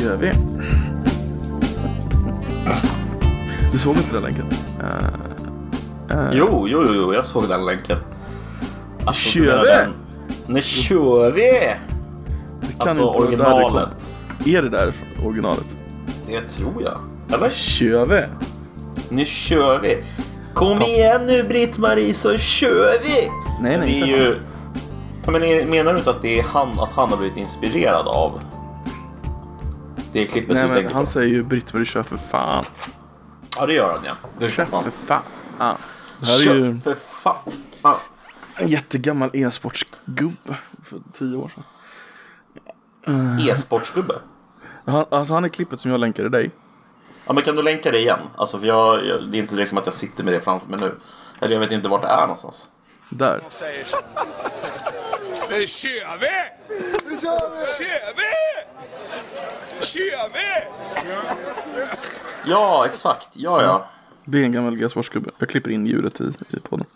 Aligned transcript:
kör 0.00 0.16
vi. 0.16 0.32
Du 3.72 3.78
såg 3.78 3.96
inte 3.96 4.12
den 4.12 4.22
länken? 4.22 4.46
Uh, 4.80 6.30
Jo, 6.32 6.68
jo, 6.68 6.84
jo, 6.94 7.14
jag 7.14 7.24
såg 7.24 7.48
den 7.48 7.66
länken. 7.66 7.96
Alltså, 9.04 9.30
Kör 9.30 9.62
vi? 9.62 9.68
den- 9.70 9.92
Nu 10.46 10.62
kör 10.62 11.30
vi! 11.32 11.42
det 12.60 12.78
kan 12.78 12.88
Alltså 12.88 13.12
det 13.12 13.18
originalet. 13.18 13.88
Är 14.46 14.62
det 14.62 14.68
där 14.68 14.92
originalet? 15.26 15.64
Det 16.26 16.40
tror 16.40 16.82
jag. 16.82 16.96
Eller? 17.38 17.48
Kör 17.48 18.06
vi. 18.06 18.22
Nu 19.08 19.26
kör 19.26 19.78
vi! 19.78 20.04
Kom 20.54 20.82
igen 20.82 21.26
nu 21.26 21.42
Britt-Marie 21.42 22.14
så 22.14 22.36
kör 22.36 23.02
vi! 23.04 23.30
Nej, 23.62 23.78
nej, 23.78 23.88
det 23.88 23.92
är 23.92 23.96
inte 23.96 24.08
ju... 24.24 24.36
Ja, 25.24 25.30
men 25.30 25.70
menar 25.70 25.92
du 25.92 25.98
inte 25.98 26.10
att 26.10 26.22
det 26.22 26.38
är 26.38 26.42
han, 26.42 26.68
att 26.80 26.92
han 26.92 27.10
har 27.10 27.16
blivit 27.16 27.36
inspirerad 27.36 28.06
av 28.08 28.40
det 30.12 30.26
klippet 30.26 30.56
Nej 30.56 30.68
du 30.68 30.74
tänker 30.74 30.94
han 30.94 31.04
på? 31.04 31.10
säger 31.10 31.28
ju 31.28 31.42
Britt-Marie 31.42 31.86
kör 31.86 32.02
för 32.02 32.16
fan. 32.16 32.64
Ja 33.56 33.66
det 33.66 33.74
gör 33.74 33.92
han 33.92 34.04
ja. 34.04 34.14
Det 34.38 34.50
Kör 34.50 34.64
för 34.64 34.90
fan. 34.90 35.22
Ja. 35.58 35.76
Det 36.20 36.26
här 36.26 36.34
är 36.34 36.44
Kör 36.44 36.54
ju 36.54 36.80
för 36.80 36.94
fan. 36.94 37.52
Ja. 37.82 38.00
en 38.54 38.68
jättegammal 38.68 39.30
e-sportsgubbe 39.32 40.56
för 40.84 41.00
tio 41.12 41.36
år 41.36 41.50
sedan. 41.54 41.64
E-sportsgubbe. 43.48 44.14
Han, 44.84 45.04
alltså 45.10 45.34
han 45.34 45.44
är 45.44 45.48
klippet 45.48 45.80
som 45.80 45.90
jag 45.90 46.00
länkade 46.00 46.28
dig. 46.28 46.50
Ja 47.26 47.32
men 47.32 47.42
kan 47.44 47.54
du 47.56 47.62
länka 47.62 47.90
det 47.90 47.98
igen? 47.98 48.18
Alltså 48.36 48.58
för 48.58 48.66
jag, 48.66 49.06
jag, 49.06 49.28
det 49.28 49.36
är 49.38 49.40
inte 49.40 49.54
liksom 49.54 49.78
att 49.78 49.86
jag 49.86 49.94
sitter 49.94 50.24
med 50.24 50.32
det 50.34 50.40
framför 50.40 50.70
mig 50.70 50.80
nu. 50.80 50.94
Eller 51.40 51.52
jag 51.54 51.60
vet 51.60 51.70
inte 51.70 51.88
vart 51.88 52.02
det 52.02 52.08
är 52.08 52.20
någonstans. 52.20 52.68
Där. 53.08 53.42
säger 53.48 53.84
så. 53.84 53.96
Nu 55.50 55.66
kör 55.66 56.18
vi! 56.20 56.30
Nu 57.10 57.16
kör 57.20 58.16
vi! 58.16 58.59
Kör 59.80 60.32
vi! 60.32 60.66
Ja 62.46 62.86
exakt, 62.86 63.28
ja 63.32 63.62
ja. 63.62 63.88
Det 64.24 64.38
är 64.38 64.42
en 64.44 64.52
gammal 64.52 64.82
e-sportsgubbe. 64.82 65.30
Jag 65.38 65.48
klipper 65.48 65.70
in 65.70 65.86
ljudet 65.86 66.20
i, 66.20 66.32
i 66.50 66.60
podden. 66.60 66.86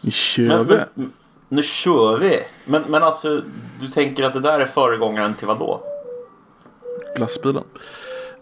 Nu 0.00 0.10
kör 0.10 0.64
vi. 0.64 0.78
men, 0.94 1.12
nu 1.48 1.62
kör 1.62 2.18
vi! 2.18 2.40
Men, 2.64 2.82
men 2.82 3.02
alltså, 3.02 3.42
du 3.80 3.88
tänker 3.88 4.24
att 4.24 4.32
det 4.32 4.40
där 4.40 4.60
är 4.60 4.66
föregångaren 4.66 5.34
till 5.34 5.46
vad 5.46 5.58
då? 5.58 5.82
Glassbilen. 7.16 7.64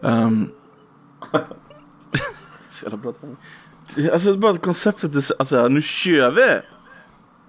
Um, 0.01 0.51
så 2.71 2.85
jävla 2.85 2.97
bra 2.99 3.13
timing. 3.13 3.37
Alltså 4.13 4.35
bara 4.37 4.57
konceptet, 4.59 5.31
alltså 5.39 5.69
nu 5.69 5.83
kör 5.83 6.31
vi! 6.31 6.41
Det, 6.43 6.61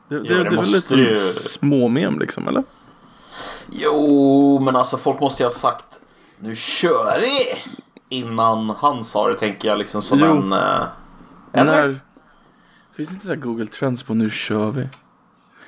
det, 0.09 0.19
det, 0.19 0.43
det 0.43 0.47
är 0.47 0.49
väl 0.55 0.65
lite 0.65 0.95
ju- 0.95 1.15
småmem 1.15 2.19
liksom 2.19 2.47
eller? 2.47 2.63
Jo, 3.71 4.59
men 4.59 4.75
alltså 4.75 4.97
folk 4.97 5.19
måste 5.19 5.43
ju 5.43 5.45
ha 5.45 5.51
sagt 5.51 5.99
nu 6.39 6.55
kör 6.55 7.19
vi! 7.19 7.61
Innan 8.09 8.69
han 8.69 9.03
sa 9.03 9.27
det 9.29 9.35
tänker 9.35 9.67
jag 9.67 9.77
liksom 9.77 10.01
som 10.01 10.19
Jo. 10.19 10.25
en... 10.25 10.53
eh? 10.53 10.85
När, 11.51 11.99
finns 12.95 13.09
det 13.09 13.13
inte 13.13 13.25
så 13.25 13.31
här 13.31 13.39
Google 13.39 13.67
Trends 13.67 14.03
på 14.03 14.13
nu 14.13 14.29
kör 14.29 14.71
vi? 14.71 14.87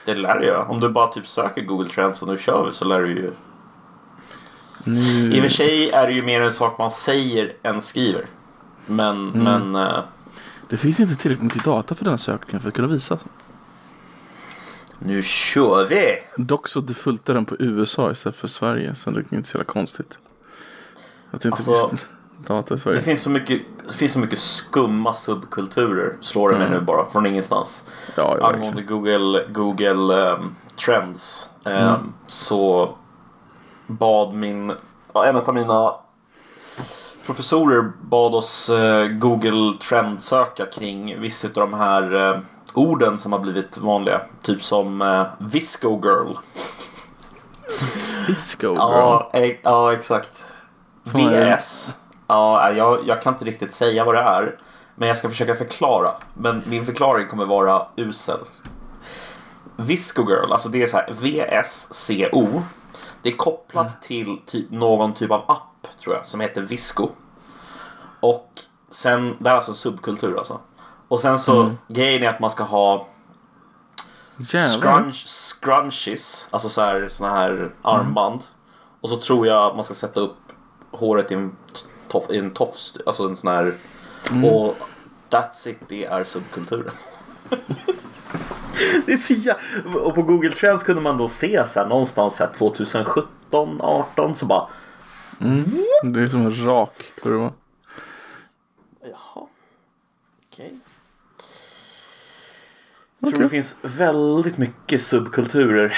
Det 0.06 0.14
lär 0.16 0.40
göra. 0.40 0.66
Om 0.66 0.80
du 0.80 0.90
bara 0.90 1.08
typ 1.08 1.28
söker 1.28 1.62
Google 1.62 1.90
Trends 1.90 2.22
och 2.22 2.28
nu 2.28 2.38
kör 2.38 2.66
vi 2.66 2.72
så 2.72 2.86
lär 2.86 3.02
du 3.02 3.10
ju... 3.10 3.32
Nu, 4.84 5.34
I 5.34 5.40
och 5.40 5.44
för 5.44 5.50
sig 5.50 5.90
är 5.90 6.08
det 6.08 6.14
ju 6.14 6.24
mer 6.24 6.42
en 6.42 6.52
sak 6.52 6.78
man 6.78 6.92
säger 6.92 7.54
än 7.64 7.82
skriver. 7.82 8.26
Men, 8.86 9.30
men... 9.30 9.76
eh, 9.76 10.00
det 10.70 10.78
finns 10.78 11.00
inte 11.00 11.16
tillräckligt 11.16 11.44
mycket 11.44 11.64
data 11.64 11.96
för 11.96 12.06
den 12.06 12.18
sökningen 12.18 12.62
för 12.62 12.70
att 12.70 12.76
kunna 12.76 12.88
visa. 12.88 13.18
Nu 15.00 15.24
kör 15.24 15.86
vi! 15.86 16.20
Dock 16.36 16.68
så 16.68 16.80
defaultar 16.80 17.34
den 17.34 17.46
på 17.46 17.56
USA 17.60 18.12
istället 18.12 18.36
för 18.36 18.48
Sverige 18.48 18.96
så 18.96 19.12
det 19.12 19.20
är 19.20 19.34
inte 19.34 19.50
så 19.50 19.58
jävla 19.58 19.74
konstigt. 19.74 20.18
Att 21.32 21.42
det 21.42 21.50
inte 21.50 21.58
Alltså, 21.72 21.98
data 22.48 22.74
i 22.74 22.78
Det 22.78 22.82
Sverige. 22.82 23.02
finns 23.02 23.22
så 23.22 23.30
mycket, 23.30 23.62
det 23.88 23.94
finns 23.94 24.14
så 24.14 24.20
mycket 24.20 24.40
skumma 24.40 25.14
subkulturer, 25.14 26.18
slår 26.22 26.52
det 26.52 26.58
mig 26.58 26.70
nu 26.70 26.80
bara, 26.82 27.10
från 27.10 27.26
ingenstans. 27.26 27.86
Ja, 28.16 28.38
ja 28.40 28.48
Angående. 28.54 28.82
Google, 28.82 29.46
Google 29.50 30.32
ehm, 30.32 30.56
Trends 30.86 31.50
ehm, 31.66 32.14
så 32.28 32.96
bad 33.88 34.34
min, 34.34 34.70
en 35.14 35.36
av 35.36 35.54
mina 35.54 35.94
professorer 37.26 37.92
bad 38.02 38.36
oss 38.36 38.70
eh, 38.70 39.08
Google 39.08 39.78
Trend 39.90 40.24
söka 40.24 40.66
kring 40.66 41.22
vissa 41.22 41.48
av 41.48 41.54
de 41.54 41.74
här 41.74 42.30
eh, 42.34 42.40
orden 42.74 43.20
som 43.20 43.34
har 43.34 43.40
blivit 43.40 43.78
vanliga. 43.78 44.22
Typ 44.42 44.64
som 44.64 45.02
eh, 45.02 45.26
Visco 45.40 46.02
Girl. 46.04 46.34
Disco 48.28 48.68
girl. 48.68 48.76
Ja, 48.78 49.30
e- 49.34 49.58
ja 49.64 49.94
exakt. 49.94 50.44
VS. 51.04 51.94
Ja, 52.28 52.72
jag, 52.72 53.08
jag 53.08 53.22
kan 53.22 53.34
inte 53.34 53.46
riktigt 53.46 53.74
säga 53.74 54.06
vad 54.06 54.16
det 54.16 54.22
är. 54.22 54.60
Men 54.96 55.08
jag 55.08 55.18
ska 55.18 55.30
försöka 55.30 55.56
förklara. 55.56 56.12
Men 56.34 56.62
min 56.66 56.86
förklaring 56.86 57.28
kommer 57.28 57.46
vara 57.46 57.88
usel. 57.96 58.40
Visco 59.76 60.22
Girl, 60.30 60.52
alltså 60.52 60.70
det 60.70 60.84
är 60.84 60.88
så 60.88 60.98
här 60.98 61.12
VSCO. 61.14 62.62
Det 63.22 63.30
är 63.30 63.38
kopplat 63.38 63.86
Mm. 63.88 64.00
till 64.02 64.38
typ 64.46 64.72
någon 64.72 65.14
typ 65.14 65.32
av 65.32 65.44
app 65.48 65.88
tror 66.04 66.16
jag 66.16 66.28
som 66.28 66.40
heter 66.40 66.62
Visco. 66.62 67.10
Och 68.20 68.50
sen, 68.90 69.36
det 69.40 69.50
är 69.50 69.54
alltså 69.54 69.72
en 69.72 69.76
subkultur 69.76 70.38
alltså. 70.38 70.60
Och 71.10 71.20
sen 71.22 71.40
så 71.40 71.62
Mm. 71.62 71.78
grejen 71.88 72.24
är 72.24 72.30
att 72.30 72.40
man 72.40 72.50
ska 72.50 72.64
ha 72.64 73.08
scrunch, 74.82 75.28
scrunchies, 75.28 76.48
alltså 76.52 76.70
så 76.70 76.82
här, 76.82 77.08
såna 77.10 77.30
här 77.30 77.72
armband. 77.82 78.42
Och 79.02 79.10
så 79.10 79.18
tror 79.18 79.48
jag 79.48 79.76
man 79.76 79.84
ska 79.84 79.94
sätta 79.94 80.20
upp 80.20 80.38
håret 80.92 81.32
i 81.32 81.36
en, 81.36 81.56
toff, 82.08 82.30
i 82.30 82.38
en 82.38 82.52
tofs, 82.52 82.94
alltså 83.06 83.24
en 83.24 83.36
sån 83.36 83.52
här. 83.52 83.74
Och 84.46 84.76
that's 85.30 85.68
it, 85.68 85.78
det 85.88 86.06
är 86.06 86.24
subkulturen. 86.24 86.92
det 89.06 89.12
är 89.14 89.18
så 89.18 89.34
jä- 89.34 89.94
Och 89.96 90.16
på 90.16 90.22
Google 90.24 90.52
Trends 90.52 90.84
kunde 90.84 91.02
man 91.02 91.18
då 91.18 91.28
se 91.28 91.68
så 91.68 91.80
här, 91.80 91.88
någonstans 91.88 92.36
så 92.36 92.44
här 92.46 92.54
2017, 92.54 93.82
18 93.82 94.36
så 94.36 94.46
bara 94.46 94.68
Det 96.04 96.22
är 96.22 96.28
som 96.28 96.42
en 96.46 96.66
rak 96.66 97.04
kurva. 97.22 97.52
Jaha. 99.02 99.48
Okej. 100.52 100.80
Jag 103.20 103.30
tror 103.32 103.42
det 103.44 103.50
finns 103.50 103.76
väldigt 103.82 104.58
mycket 104.58 105.02
subkulturer 105.02 105.94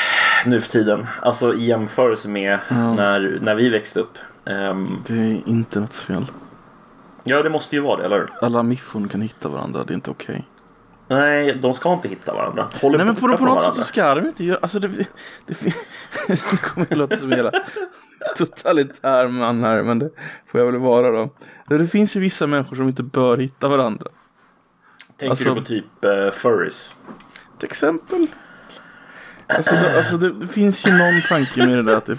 nu 0.46 0.62
för 0.62 0.72
tiden. 0.72 1.08
Alltså 1.22 1.54
i 1.54 1.66
jämförelse 1.66 2.30
med 2.30 2.60
när, 2.70 3.40
när 3.42 3.56
vi 3.56 3.70
växte 3.70 4.00
upp. 4.00 4.18
Ehm, 4.46 5.04
Det 5.08 5.14
är 5.14 5.42
internets 5.46 6.02
fel. 6.02 6.26
ja, 7.24 7.44
det 7.44 7.50
måste 7.50 7.76
ju 7.76 7.82
vara 7.82 7.98
det, 7.98 8.06
eller 8.06 8.18
hur? 8.18 8.30
Alla 8.42 8.64
miffon 8.64 9.08
kan 9.10 9.22
hitta 9.22 9.50
varandra, 9.50 9.84
det 9.84 9.94
är 9.94 9.96
inte 9.96 10.12
okej. 10.12 10.48
Nej, 11.08 11.56
de 11.62 11.74
ska 11.74 11.94
inte 11.94 12.08
hitta 12.10 12.34
varandra. 12.34 12.66
Håll 12.82 12.98
Nej 12.98 13.06
men 13.06 13.16
på, 13.16 13.38
på 13.38 13.46
något 13.46 13.64
sätt 13.64 13.74
så 13.74 13.84
ska 13.84 14.16
de 14.16 14.28
inte 14.28 14.44
göra, 14.46 14.60
alltså 14.62 14.80
det, 14.80 14.88
det, 14.88 15.08
det, 15.46 15.56
det 16.28 16.62
kommer 16.62 16.88
att 16.92 16.98
låta 16.98 17.18
som 17.18 17.32
hela 17.32 17.52
totalitär 18.38 19.28
man 19.28 19.64
här, 19.64 19.84
men 19.84 20.00
det 20.00 20.10
får 20.48 20.60
jag 20.60 20.66
väl 20.72 20.78
vara 20.82 21.12
då. 21.12 21.30
Det 21.70 21.88
finns 21.88 22.16
ju 22.16 22.20
vissa 22.20 22.48
människor 22.48 22.76
som 22.76 22.88
inte 22.88 23.04
bör 23.04 23.38
hitta 23.38 23.68
varandra. 23.68 24.06
Tänker 25.22 25.30
alltså- 25.30 25.54
du 25.54 25.56
på 25.56 25.68
typ 25.68 25.86
uh, 26.06 26.32
furries? 26.32 26.96
Till 27.60 27.68
exempel. 27.70 28.24
Alltså, 29.48 29.76
det, 29.76 29.98
alltså 29.98 30.18
det, 30.18 30.34
det 30.34 30.48
finns 30.48 30.88
ju 30.88 30.92
någon 30.92 31.22
tanke 31.30 31.66
med 31.66 31.78
det 31.78 31.84
där 31.84 31.96
att 31.96 32.06
det 32.06 32.18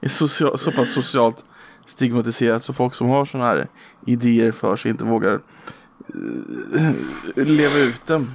är 0.00 0.08
social, 0.08 0.58
så 0.58 0.72
pass 0.72 0.92
socialt 0.92 1.44
stigmatiserat 1.86 2.64
så 2.64 2.72
folk 2.72 2.94
som 2.94 3.08
har 3.08 3.24
sådana 3.24 3.48
här 3.48 3.68
idéer 4.06 4.52
för 4.52 4.76
sig 4.76 4.90
inte 4.90 5.04
vågar 5.04 5.40
eh, 6.76 6.92
leva 7.34 7.78
ut 7.78 8.06
dem. 8.06 8.30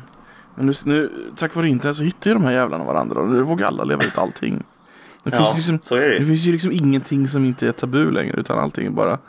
Men 0.56 0.66
nu, 0.66 0.74
nu, 0.86 1.12
tack 1.36 1.56
vare 1.56 1.70
internet 1.70 1.98
så 1.98 2.04
hittar 2.04 2.30
ju 2.30 2.34
de 2.34 2.44
här 2.44 2.52
jävlarna 2.52 2.84
varandra 2.84 3.22
och 3.22 3.28
nu 3.28 3.42
vågar 3.42 3.68
alla 3.68 3.84
leva 3.84 4.04
ut 4.04 4.18
allting. 4.18 4.64
Det 5.24 5.32
finns, 5.32 5.50
Ja, 5.50 5.54
liksom, 5.56 5.80
så 5.82 5.96
är 5.96 6.02
det 6.02 6.08
det 6.10 6.18
ju. 6.18 6.26
finns 6.26 6.42
ju 6.42 6.52
liksom 6.52 6.72
ingenting 6.72 7.28
som 7.28 7.46
inte 7.46 7.68
är 7.68 7.72
tabu 7.72 8.12
längre 8.12 8.40
utan 8.40 8.60
allting 8.60 8.86
är 8.86 8.90
bara 8.90 9.20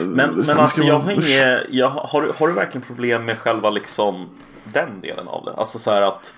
Men, 0.00 0.40
det 0.40 0.46
men 0.46 0.58
alltså 0.58 0.82
jag 0.82 0.98
har 0.98 1.12
inget, 1.12 1.66
jag, 1.70 1.88
har, 1.90 2.22
du- 2.22 2.32
har 2.36 2.48
du 2.48 2.54
verkligen 2.54 2.86
problem 2.86 3.24
med 3.24 3.38
själva 3.38 3.70
liksom 3.70 4.28
den 4.64 5.00
delen 5.00 5.28
av 5.28 5.44
det? 5.44 5.52
Alltså 5.52 5.78
så 5.78 5.90
här 5.90 6.02
att 6.02 6.34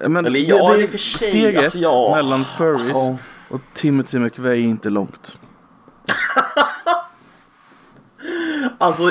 Men 0.00 0.16
Eller 0.26 0.30
det, 0.30 0.38
ja, 0.46 0.72
det, 0.72 0.82
i 0.82 0.86
och 0.86 0.90
för 0.90 0.98
sig, 0.98 1.28
steget 1.30 1.64
alltså, 1.64 1.78
ja. 1.78 2.12
mellan 2.16 2.44
furries 2.44 2.90
Ja. 2.94 3.16
och 3.48 3.60
Timothy 3.74 4.18
McVeigh 4.18 4.64
är 4.64 4.68
inte 4.68 4.90
långt. 4.90 5.38
Alltså, 8.78 9.02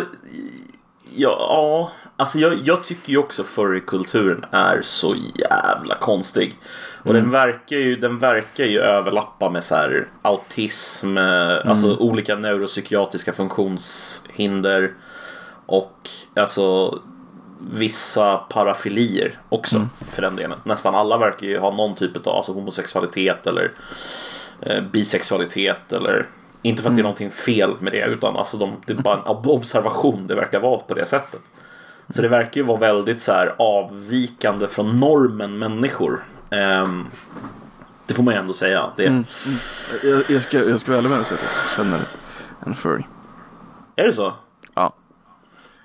ja, 1.16 1.38
ja 1.40 1.92
alltså 2.18 2.40
jag, 2.40 2.54
jag 2.64 2.84
tycker 2.84 3.12
ju 3.12 3.18
också 3.18 3.44
furrykulturen 3.44 4.46
är 4.52 4.82
så 4.82 5.16
jävla 5.36 5.96
konstig. 5.96 6.56
Och 7.04 7.14
den, 7.14 7.32
verkar 7.32 7.76
ju, 7.76 7.96
den 7.96 8.20
verkar 8.20 8.66
ju 8.66 8.80
överlappa 8.80 9.50
med 9.50 9.64
så 9.64 9.76
här 9.76 10.08
autism, 10.22 11.18
eh, 11.18 11.70
alltså 11.70 11.98
olika 11.98 12.36
neuropsykiatriska 12.36 13.34
funktionshinder 13.34 14.94
och 15.66 16.10
alltså 16.36 17.00
vissa 17.72 18.38
parafilier 18.38 19.40
också 19.50 19.88
för 20.12 20.22
den 20.22 20.36
delen. 20.36 20.58
Nästan 20.64 20.96
alla 20.96 21.18
verkar 21.18 21.48
ju 21.48 21.60
ha 21.60 21.72
någon 21.76 21.96
typ 21.96 22.28
av 22.28 22.36
alltså, 22.36 22.54
homosexualitet 22.54 23.48
eller 23.48 23.72
eh, 24.62 24.82
bisexualitet 24.82 25.94
eller 25.94 26.28
Inte 26.62 26.84
för 26.84 26.90
att 26.90 26.96
det 26.96 27.02
är 27.02 27.04
någonting 27.04 27.32
fel 27.32 27.72
med 27.80 27.94
det 27.94 28.06
utan 28.06 28.36
alltså 28.36 28.58
de, 28.58 28.76
det 28.86 28.94
är 28.94 28.98
bara 28.98 29.16
en 29.16 29.24
ob- 29.24 29.48
observation. 29.48 30.28
Det 30.28 30.36
verkar 30.36 30.60
vara 30.60 30.80
på 30.80 30.94
det 30.94 31.06
sättet. 31.06 31.42
Så 32.10 32.22
det 32.22 32.28
verkar 32.28 32.62
ju 32.62 32.68
vara 32.68 32.80
väldigt 32.80 33.22
så 33.22 33.32
här 33.32 33.56
avvikande 33.60 34.68
från 34.68 35.00
normen 35.00 35.58
människor. 35.60 36.24
Ehm, 36.50 37.06
det 38.08 38.14
får 38.14 38.24
man 38.24 38.34
ju 38.34 38.40
ändå 38.40 38.54
säga. 38.54 38.90
Det, 38.96 39.24
Jag, 40.04 40.24
jag, 40.30 40.42
ska, 40.42 40.58
jag 40.58 40.80
ska 40.80 40.92
vara 40.92 41.00
ärlig 41.00 41.10
med 41.10 41.20
dig 41.20 41.26
att 41.26 41.32
jag 41.32 41.76
känner 41.76 42.00
en 42.66 42.76
furry. 42.76 43.04
Är 43.96 44.04
det 44.04 44.14
så? 44.14 44.34
Ja. 44.74 44.94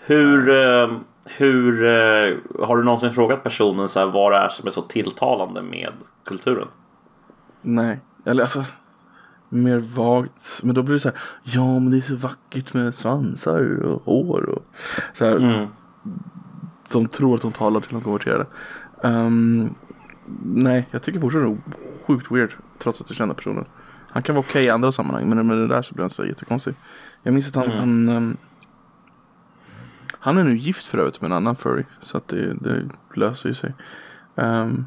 Hur, 0.00 0.49
eh, 0.49 0.91
hur 1.26 1.85
eh, 1.85 2.37
har 2.67 2.76
du 2.76 2.85
någonsin 2.85 3.12
frågat 3.12 3.43
personen 3.43 3.88
så 3.88 4.00
här, 4.00 4.06
vad 4.06 4.32
det 4.32 4.38
är 4.38 4.49
som 4.49 4.67
är 4.67 4.70
så 4.70 4.82
tilltalande 4.82 5.62
med 5.62 5.93
kulturen? 6.25 6.69
Nej, 7.62 8.00
eller 8.25 8.43
alltså 8.43 8.65
mer 9.49 9.79
vagt. 9.79 10.61
Men 10.62 10.75
då 10.75 10.82
blir 10.82 10.94
det 10.94 11.00
så 11.00 11.09
här. 11.09 11.19
Ja, 11.43 11.79
men 11.79 11.91
det 11.91 11.97
är 11.97 12.00
så 12.00 12.15
vackert 12.17 12.75
med 12.75 12.94
svansar 12.94 13.82
och 13.82 14.03
hår 14.05 14.43
och 14.49 14.65
så 15.15 15.25
här. 15.25 15.37
Mm. 15.37 15.67
De 16.93 17.08
tror 17.08 17.34
att 17.34 17.43
de 17.43 17.52
talar 17.52 17.81
till 17.81 17.93
de 17.93 18.00
konverterade. 18.00 18.46
Um, 19.02 19.75
nej, 20.43 20.88
jag 20.90 21.02
tycker 21.02 21.20
fortfarande 21.20 21.50
det 21.50 21.56
är 21.76 22.05
sjukt 22.06 22.31
weird. 22.31 22.55
Trots 22.78 23.00
att 23.00 23.10
jag 23.10 23.16
känner 23.16 23.34
personen. 23.34 23.64
Han 24.10 24.22
kan 24.22 24.34
vara 24.34 24.44
okej 24.49 24.64
i 24.64 24.70
andra 24.70 24.93
sammanhang. 24.93 25.28
Men 25.28 25.46
med 25.46 25.56
det 25.56 25.66
där 25.66 25.82
så 25.82 25.94
blir 25.94 26.02
han 26.02 26.10
så 26.10 26.25
jättekonstig. 26.25 26.75
Jag 27.22 27.34
minns 27.34 27.49
att 27.49 27.55
han, 27.55 27.64
Mm. 27.64 27.78
han, 27.78 28.08
ehm, 28.08 28.37
han 30.19 30.38
är 30.38 30.44
nu 30.44 30.56
gift 30.56 30.87
för 30.87 30.99
övrigt 30.99 31.20
med 31.20 31.28
en 31.31 31.37
annan 31.37 31.56
furry. 31.56 31.84
Så 32.02 32.16
att 32.16 32.28
det, 32.28 32.55
det 32.55 32.88
löser 33.14 33.49
ju 33.49 33.55
sig. 33.55 33.75
Ehm, 34.37 34.87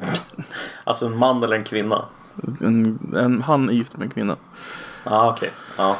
Alltså 0.84 1.06
en 1.06 1.16
man 1.16 1.42
eller 1.42 1.56
en 1.56 1.64
kvinna? 1.64 2.04
en, 2.60 2.98
en, 3.16 3.42
han 3.42 3.68
är 3.68 3.72
gift 3.72 3.96
med 3.96 4.04
en 4.04 4.10
kvinna. 4.10 4.36
Ja, 5.04 5.10
ah, 5.10 5.30
okej. 5.32 5.50
Ja. 5.76 5.96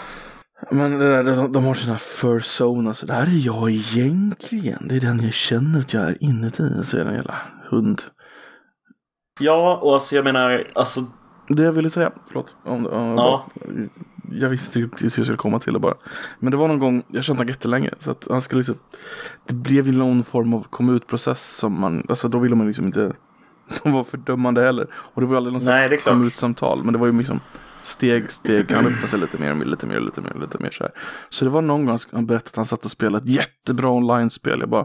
Men 0.70 0.98
det 0.98 1.22
där, 1.22 1.36
de, 1.36 1.52
de 1.52 1.64
har 1.64 1.74
sina 1.74 1.98
fursonas. 1.98 3.00
Det 3.00 3.12
här 3.12 3.26
är 3.26 3.46
jag 3.46 3.70
egentligen. 3.70 4.88
Det 4.88 4.96
är 4.96 5.00
den 5.00 5.24
jag 5.24 5.32
känner 5.32 5.80
att 5.80 5.92
jag 5.92 6.02
är 6.02 6.16
inuti. 6.20 6.84
Så 6.84 6.96
är 6.96 7.04
det 7.04 7.10
en 7.10 7.16
jävla 7.16 7.34
hund. 7.68 8.02
ja, 9.40 9.78
och 9.82 9.94
alltså 9.94 10.16
jag 10.16 10.24
menar, 10.24 10.64
alltså 10.74 11.04
Det 11.48 11.62
jag 11.62 11.72
ville 11.72 11.90
säga, 11.90 12.12
förlåt. 12.26 12.56
Om, 12.64 12.86
om, 12.86 13.16
Ja. 13.16 13.46
Jag 14.32 14.48
visste 14.48 14.78
inte 14.80 14.96
hur 15.00 15.12
jag 15.16 15.24
skulle 15.24 15.36
komma 15.36 15.58
till 15.58 15.72
det 15.72 15.78
bara. 15.78 15.94
Men 16.38 16.50
det 16.50 16.56
var 16.56 16.68
någon 16.68 16.78
gång, 16.78 17.02
jag 17.08 17.24
kände 17.24 17.40
honom 17.40 17.48
jättelänge. 17.48 17.90
Så 17.98 18.10
att 18.10 18.26
han 18.30 18.42
skulle 18.42 18.58
liksom, 18.58 18.78
det 19.46 19.54
blev 19.54 19.86
ju 19.86 19.92
någon 19.92 20.24
form 20.24 20.54
av 20.54 20.62
kom 20.62 20.96
ut-process 20.96 21.56
som 21.56 21.80
man, 21.80 22.04
alltså 22.08 22.28
då 22.28 22.38
ville 22.38 22.56
man 22.56 22.66
liksom 22.66 22.86
inte, 22.86 23.12
de 23.82 23.92
var 23.92 24.04
fördömande 24.04 24.62
heller. 24.62 24.86
Och 24.92 25.20
det 25.20 25.26
var 25.26 25.34
ju 25.34 25.36
aldrig 25.36 25.52
någon 25.52 25.64
Nej, 25.64 25.84
är 25.84 25.88
slags 25.88 26.04
kom 26.04 26.24
ut-samtal. 26.24 26.80
Men 26.84 26.92
det 26.92 26.98
var 26.98 27.06
ju 27.06 27.18
liksom 27.18 27.40
steg, 27.82 28.30
steg, 28.30 28.70
han 28.70 28.86
öppna 28.86 29.08
sig 29.08 29.20
lite 29.20 29.40
mer, 29.40 29.64
lite 29.64 29.86
mer, 29.86 30.00
lite 30.00 30.20
mer, 30.20 30.34
lite 30.40 30.62
mer 30.62 30.70
så 30.70 30.84
här. 30.84 30.92
Så 31.30 31.44
det 31.44 31.50
var 31.50 31.62
någon 31.62 31.86
gång 31.86 31.98
han 32.12 32.26
berättade 32.26 32.48
att 32.50 32.56
han 32.56 32.66
satt 32.66 32.84
och 32.84 32.90
spelade 32.90 33.24
ett 33.24 33.30
jättebra 33.30 33.90
online-spel. 33.90 34.60
Jag 34.60 34.68
bara, 34.68 34.84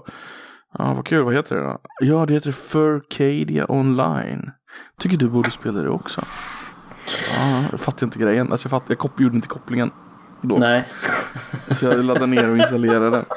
ja 0.77 0.93
vad 0.93 1.05
kul, 1.05 1.23
vad 1.23 1.33
heter 1.33 1.55
det 1.55 1.61
då? 1.61 1.79
Ja, 1.99 2.25
det 2.25 2.33
heter 2.33 2.51
Furcadia 2.51 3.71
online. 3.71 4.51
Tycker 4.99 5.17
du 5.17 5.29
borde 5.29 5.51
spela 5.51 5.81
det 5.81 5.89
också. 5.89 6.21
Ja, 7.37 7.63
jag 7.71 7.79
fattar 7.79 8.05
inte 8.07 8.19
grejen. 8.19 8.51
Alltså 8.51 8.65
jag, 8.65 8.71
fatt, 8.71 8.83
jag 8.87 9.11
gjorde 9.17 9.35
inte 9.35 9.47
kopplingen. 9.47 9.91
Då. 10.41 10.57
nej. 10.57 10.87
Så 11.71 11.85
jag 11.85 12.05
laddade 12.05 12.27
ner 12.27 12.51
och 12.51 12.57
installerade. 12.57 13.25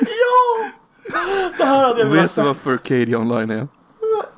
Ja! 0.00 0.70
Det 1.58 1.64
här 1.64 1.88
hade 1.88 2.00
jag 2.00 2.06
velat 2.08 2.24
Vet 2.24 2.34
du 2.34 2.42
vad 2.42 2.56
Furcadia 2.56 3.18
online 3.18 3.50
är? 3.50 3.68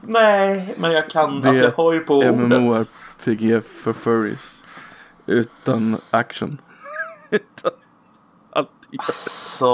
Nej, 0.00 0.74
men 0.78 0.92
jag 0.92 1.10
kan, 1.10 1.40
Det 1.40 1.48
alltså 1.48 1.64
jag 1.64 1.72
hör 1.76 1.92
ju 1.92 2.00
på 2.00 2.14
ordet. 2.14 2.34
MMORPG 2.34 3.62
för 3.82 3.92
furries. 3.92 4.62
Utan 5.26 5.96
action. 6.10 6.60
Utan 7.30 7.70
allting. 8.52 9.00
Så, 9.12 9.72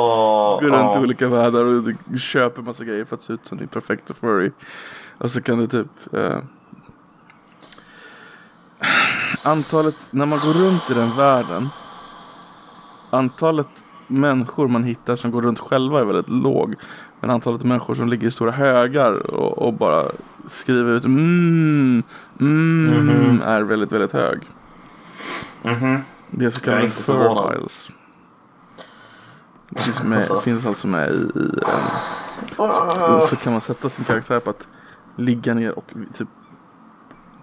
Går 0.62 0.68
runt 0.68 0.96
i 0.96 0.98
ja. 0.98 1.00
olika 1.00 1.28
världar 1.28 1.64
och 1.64 2.18
köper 2.18 2.62
massa 2.62 2.84
grejer 2.84 3.04
för 3.04 3.16
att 3.16 3.22
se 3.22 3.32
ut 3.32 3.46
som 3.46 3.58
din 3.58 3.68
perfekta 3.68 4.14
furry. 4.14 4.50
Och 5.18 5.30
så 5.30 5.42
kan 5.42 5.58
du 5.58 5.66
typ 5.66 6.14
eh, 6.14 6.38
Antalet, 9.44 9.96
när 10.10 10.26
man 10.26 10.38
går 10.38 10.52
runt 10.52 10.90
i 10.90 10.94
den 10.94 11.16
världen 11.16 11.68
Antalet 13.10 13.68
människor 14.06 14.68
man 14.68 14.84
hittar 14.84 15.16
som 15.16 15.30
går 15.30 15.42
runt 15.42 15.58
själva 15.58 16.00
är 16.00 16.04
väldigt 16.04 16.28
låg. 16.28 16.74
Men 17.26 17.34
antalet 17.34 17.64
människor 17.64 17.94
som 17.94 18.08
ligger 18.08 18.26
i 18.26 18.30
stora 18.30 18.50
högar 18.50 19.12
och, 19.34 19.58
och 19.58 19.72
bara 19.72 20.04
skriver 20.46 20.90
ut 20.92 21.04
mm, 21.04 22.02
mm 22.40 23.06
Mhm. 23.06 23.42
är 23.42 23.62
väldigt, 23.62 23.92
väldigt 23.92 24.12
hög. 24.12 24.40
Mhm. 25.62 26.02
Det 26.30 26.44
är 26.44 26.50
så 26.50 26.60
kallade 26.60 26.90
furbiles. 26.90 27.90
Det 29.70 29.82
finns, 29.82 30.02
med, 30.02 30.18
Alltså. 30.18 30.40
finns 30.40 30.66
alltså 30.66 30.86
med 30.88 31.08
i, 31.08 31.14
i 31.14 31.50
en 32.58 33.20
så 33.20 33.36
kan 33.36 33.52
man 33.52 33.60
sätta 33.60 33.88
sin 33.88 34.04
karaktär 34.04 34.40
på 34.40 34.50
att 34.50 34.68
ligga 35.16 35.54
ner 35.54 35.78
och 35.78 35.84
typ, 36.14 36.28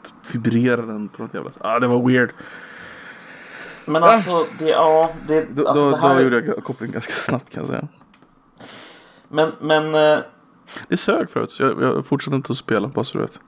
typ 0.04 0.36
vibrera 0.36 0.82
den 0.82 1.08
på 1.10 1.24
något 1.24 1.34
jävla 1.34 1.52
sätt. 1.52 1.66
Ah, 1.66 1.80
det 1.80 1.88
var 1.88 2.08
weird. 2.08 2.32
Men 3.86 4.04
alltså, 4.04 4.48
det, 4.60 4.70
ja, 4.70 5.10
det, 5.28 5.56
Då, 5.56 5.68
alltså 5.68 5.86
då, 5.86 5.92
det 5.92 5.98
här, 5.98 6.16
då 6.16 6.22
gjorde 6.22 6.46
jag 6.46 6.64
kopplingen 6.64 6.94
ganska 6.94 7.14
snabbt 7.14 7.50
kan 7.50 7.62
jag 7.62 7.68
säga. 7.68 7.88
Men, 9.34 9.52
men, 9.62 9.96
eh, 9.96 10.20
Det 10.88 10.98
sög 10.98 11.30
förut. 11.30 11.56
Jag, 11.60 11.82
jag 11.82 12.06
fortsatte 12.06 12.36
inte 12.36 12.52
att 12.52 12.58
spela 12.58 12.88
bara 12.88 13.04
så 13.04 13.18
du 13.18 13.22
vet. 13.24 13.40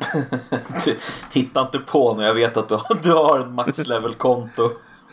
hitta 1.30 1.60
inte 1.60 1.78
på 1.78 2.14
när 2.14 2.24
jag 2.24 2.34
vet 2.34 2.56
att 2.56 2.68
du, 2.68 2.74
har- 2.74 2.98
du 3.02 3.12
har 3.12 3.38
en 3.40 3.54
max 3.54 3.86
level 3.86 4.14
konto. 4.14 4.70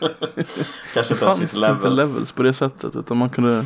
Kanske 0.94 1.14
Det 1.14 1.18
fanns 1.18 1.40
inte 1.40 1.56
levels. 1.56 1.96
levels 1.96 2.32
på 2.32 2.42
det 2.42 2.52
sättet. 2.52 2.96
Utan 2.96 3.16
man 3.16 3.30
kunde 3.30 3.64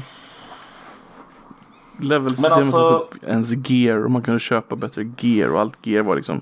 Levelsystemet 2.01 2.53
alltså- 2.53 2.77
var 2.77 3.05
typ 3.13 3.25
ens 3.25 3.71
gear 3.71 4.05
och 4.05 4.11
man 4.11 4.23
kunde 4.23 4.41
köpa 4.41 4.77
bättre 4.77 5.13
gear 5.19 5.49
och 5.53 5.61
allt 5.61 5.87
gear 5.87 6.03
var 6.03 6.17
liksom 6.17 6.41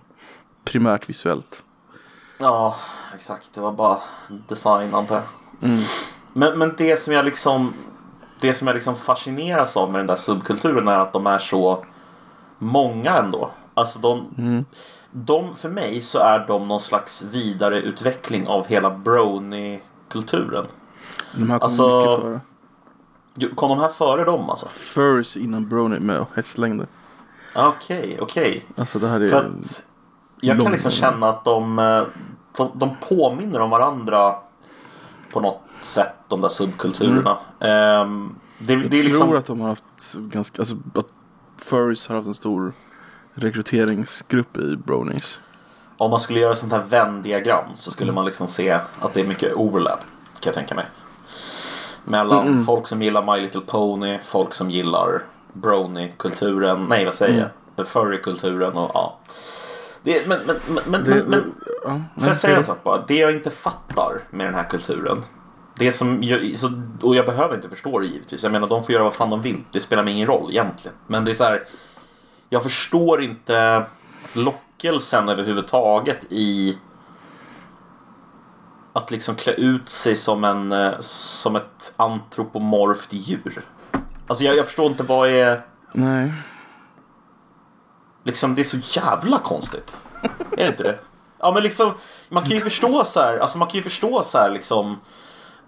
primärt 0.64 1.08
visuellt. 1.08 1.62
Ja, 2.38 2.76
exakt. 3.14 3.50
Det 3.54 3.60
var 3.60 3.72
bara 3.72 3.98
design 4.48 4.94
antar 4.94 5.14
jag. 5.14 5.70
Mm. 5.70 5.82
Men, 6.32 6.58
men 6.58 6.74
det 6.78 7.00
som 7.00 7.12
jag 7.12 7.24
liksom 7.24 7.74
Det 8.40 8.54
som 8.54 8.66
jag 8.66 8.74
liksom 8.74 8.96
fascineras 8.96 9.76
av 9.76 9.90
med 9.92 9.98
den 10.00 10.06
där 10.06 10.16
subkulturen 10.16 10.88
är 10.88 10.98
att 10.98 11.12
de 11.12 11.26
är 11.26 11.38
så 11.38 11.84
många 12.58 13.10
ändå. 13.18 13.50
Alltså 13.74 13.98
de, 13.98 14.26
Mm. 14.38 14.64
de 15.10 15.54
för 15.54 15.68
mig 15.68 16.02
så 16.02 16.18
är 16.18 16.46
de 16.46 16.68
någon 16.68 16.80
slags 16.80 17.22
vidareutveckling 17.22 18.46
av 18.46 18.66
hela 18.66 18.90
brony-kulturen. 18.90 20.66
De 21.34 21.50
här 21.50 21.58
kom 21.58 21.64
Alltså- 21.64 21.98
mycket 21.98 22.22
före. 22.22 22.40
Kom 23.54 23.68
de 23.68 23.78
här 23.78 23.88
före 23.88 24.24
dem 24.24 24.50
alltså? 24.50 24.68
Furries 24.68 25.36
innan 25.36 25.68
Brony 25.68 25.98
med 26.00 26.26
hästlängder. 26.34 26.86
Okej, 27.54 28.18
okej. 28.20 28.66
Alltså 28.76 28.98
det 28.98 29.08
här 29.08 29.20
är 29.20 29.26
För 29.28 29.36
att 29.44 29.84
jag 30.40 30.60
kan 30.62 30.72
liksom 30.72 30.90
känna 30.90 31.28
att 31.28 31.44
de, 31.44 31.78
eh, 31.78 32.02
de, 32.56 32.70
de 32.74 32.90
påminner 33.08 33.60
om 33.60 33.70
varandra 33.70 34.34
på 35.32 35.40
något 35.40 35.60
sätt, 35.82 36.12
de 36.28 36.40
där 36.40 36.48
subkulturerna. 36.48 37.38
Ehm, 37.60 38.34
det, 38.58 38.72
Jag 38.74 38.90
det 38.90 38.98
är 39.00 39.02
tror 39.02 39.10
liksom... 39.10 39.36
att 39.36 39.46
de 39.46 39.60
har 39.60 39.68
haft 39.68 40.14
ganska, 40.14 40.62
alltså 40.62 40.74
att 40.94 41.06
Furries 41.58 42.06
har 42.08 42.16
haft 42.16 42.28
en 42.28 42.34
stor 42.34 42.72
rekryteringsgrupp 43.34 44.56
i 44.56 44.76
Bronies. 44.76 45.38
Om 45.96 46.10
man 46.10 46.20
skulle 46.20 46.40
göra 46.40 46.56
sånt 46.56 46.72
här 46.72 46.82
Venn-diagram 46.88 47.64
så 47.76 47.90
skulle 47.90 48.12
man 48.12 48.24
liksom 48.24 48.48
se 48.48 48.70
att 49.00 49.12
det 49.14 49.20
är 49.20 49.26
mycket 49.26 49.54
overlap. 49.54 50.00
Kan 50.00 50.50
jag 50.50 50.54
tänka 50.54 50.74
mig. 50.74 50.84
Mellan 52.04 52.48
Mm-mm. 52.48 52.64
folk 52.64 52.86
som 52.86 53.02
gillar 53.02 53.34
My 53.36 53.42
Little 53.42 53.60
Pony, 53.60 54.18
folk 54.18 54.54
som 54.54 54.70
gillar 54.70 55.22
Brony-kulturen. 55.52 56.86
Nej, 56.88 57.04
vad 57.04 57.14
säger 57.14 57.50
jag? 57.76 57.86
Furry-kulturen 57.86 58.72
och 58.72 58.90
ja. 58.94 59.18
Det, 60.02 60.28
men, 60.28 60.38
men, 60.46 60.56
men, 60.86 61.04
Det, 61.04 61.10
men, 61.14 61.24
men 61.28 61.54
ja, 61.84 62.00
Får 62.18 62.28
jag 62.28 62.36
säga 62.36 62.52
det- 62.54 62.58
en 62.60 62.64
sak 62.64 62.82
bara? 62.84 63.04
Det 63.06 63.14
jag 63.14 63.32
inte 63.32 63.50
fattar 63.50 64.20
med 64.30 64.46
den 64.46 64.54
här 64.54 64.64
kulturen. 64.64 65.22
Det 65.80 65.92
som 65.92 66.22
jag, 66.22 66.58
så, 66.58 66.82
och 67.02 67.16
jag 67.16 67.26
behöver 67.26 67.54
inte 67.54 67.68
förstå 67.68 67.98
det 67.98 68.06
givetvis. 68.06 68.42
Jag 68.42 68.52
menar 68.52 68.68
de 68.68 68.82
får 68.82 68.92
göra 68.92 69.04
vad 69.04 69.14
fan 69.14 69.30
de 69.30 69.42
vill. 69.42 69.64
Det 69.72 69.80
spelar 69.80 70.04
mig 70.04 70.14
ingen 70.14 70.26
roll 70.26 70.50
egentligen. 70.50 70.96
Men 71.06 71.24
det 71.24 71.30
är 71.30 71.34
så 71.34 71.44
här. 71.44 71.64
Jag 72.48 72.62
förstår 72.62 73.22
inte 73.22 73.84
lockelsen 74.32 75.28
överhuvudtaget 75.28 76.26
i 76.30 76.78
att 78.92 79.10
liksom 79.10 79.36
klä 79.36 79.52
ut 79.52 79.88
sig 79.88 80.16
som, 80.16 80.44
en, 80.44 80.72
eh, 80.72 81.00
som 81.00 81.56
ett 81.56 81.94
antropomorft 81.96 83.12
djur. 83.12 83.64
Alltså 84.26 84.44
jag, 84.44 84.56
jag 84.56 84.66
förstår 84.66 84.86
inte 84.86 85.02
vad 85.02 85.28
är... 85.28 85.66
Nej. 85.92 86.32
Liksom 88.24 88.54
det 88.54 88.62
är 88.62 88.64
så 88.64 89.00
jävla 89.00 89.38
konstigt. 89.38 90.00
Är 90.52 90.64
det 90.64 90.68
inte 90.68 90.82
det? 90.82 90.98
Ja 91.38 91.52
men 91.52 91.62
liksom 91.62 91.92
man 92.28 92.42
kan 92.42 92.52
ju 92.52 92.60
förstå 92.60 93.04
så 93.04 93.20
här, 93.20 93.38
alltså 93.38 93.58
man 93.58 93.68
kan 93.68 93.76
ju 93.76 93.82
förstå 93.82 94.22
så 94.22 94.38
här 94.38 94.50
liksom 94.50 94.98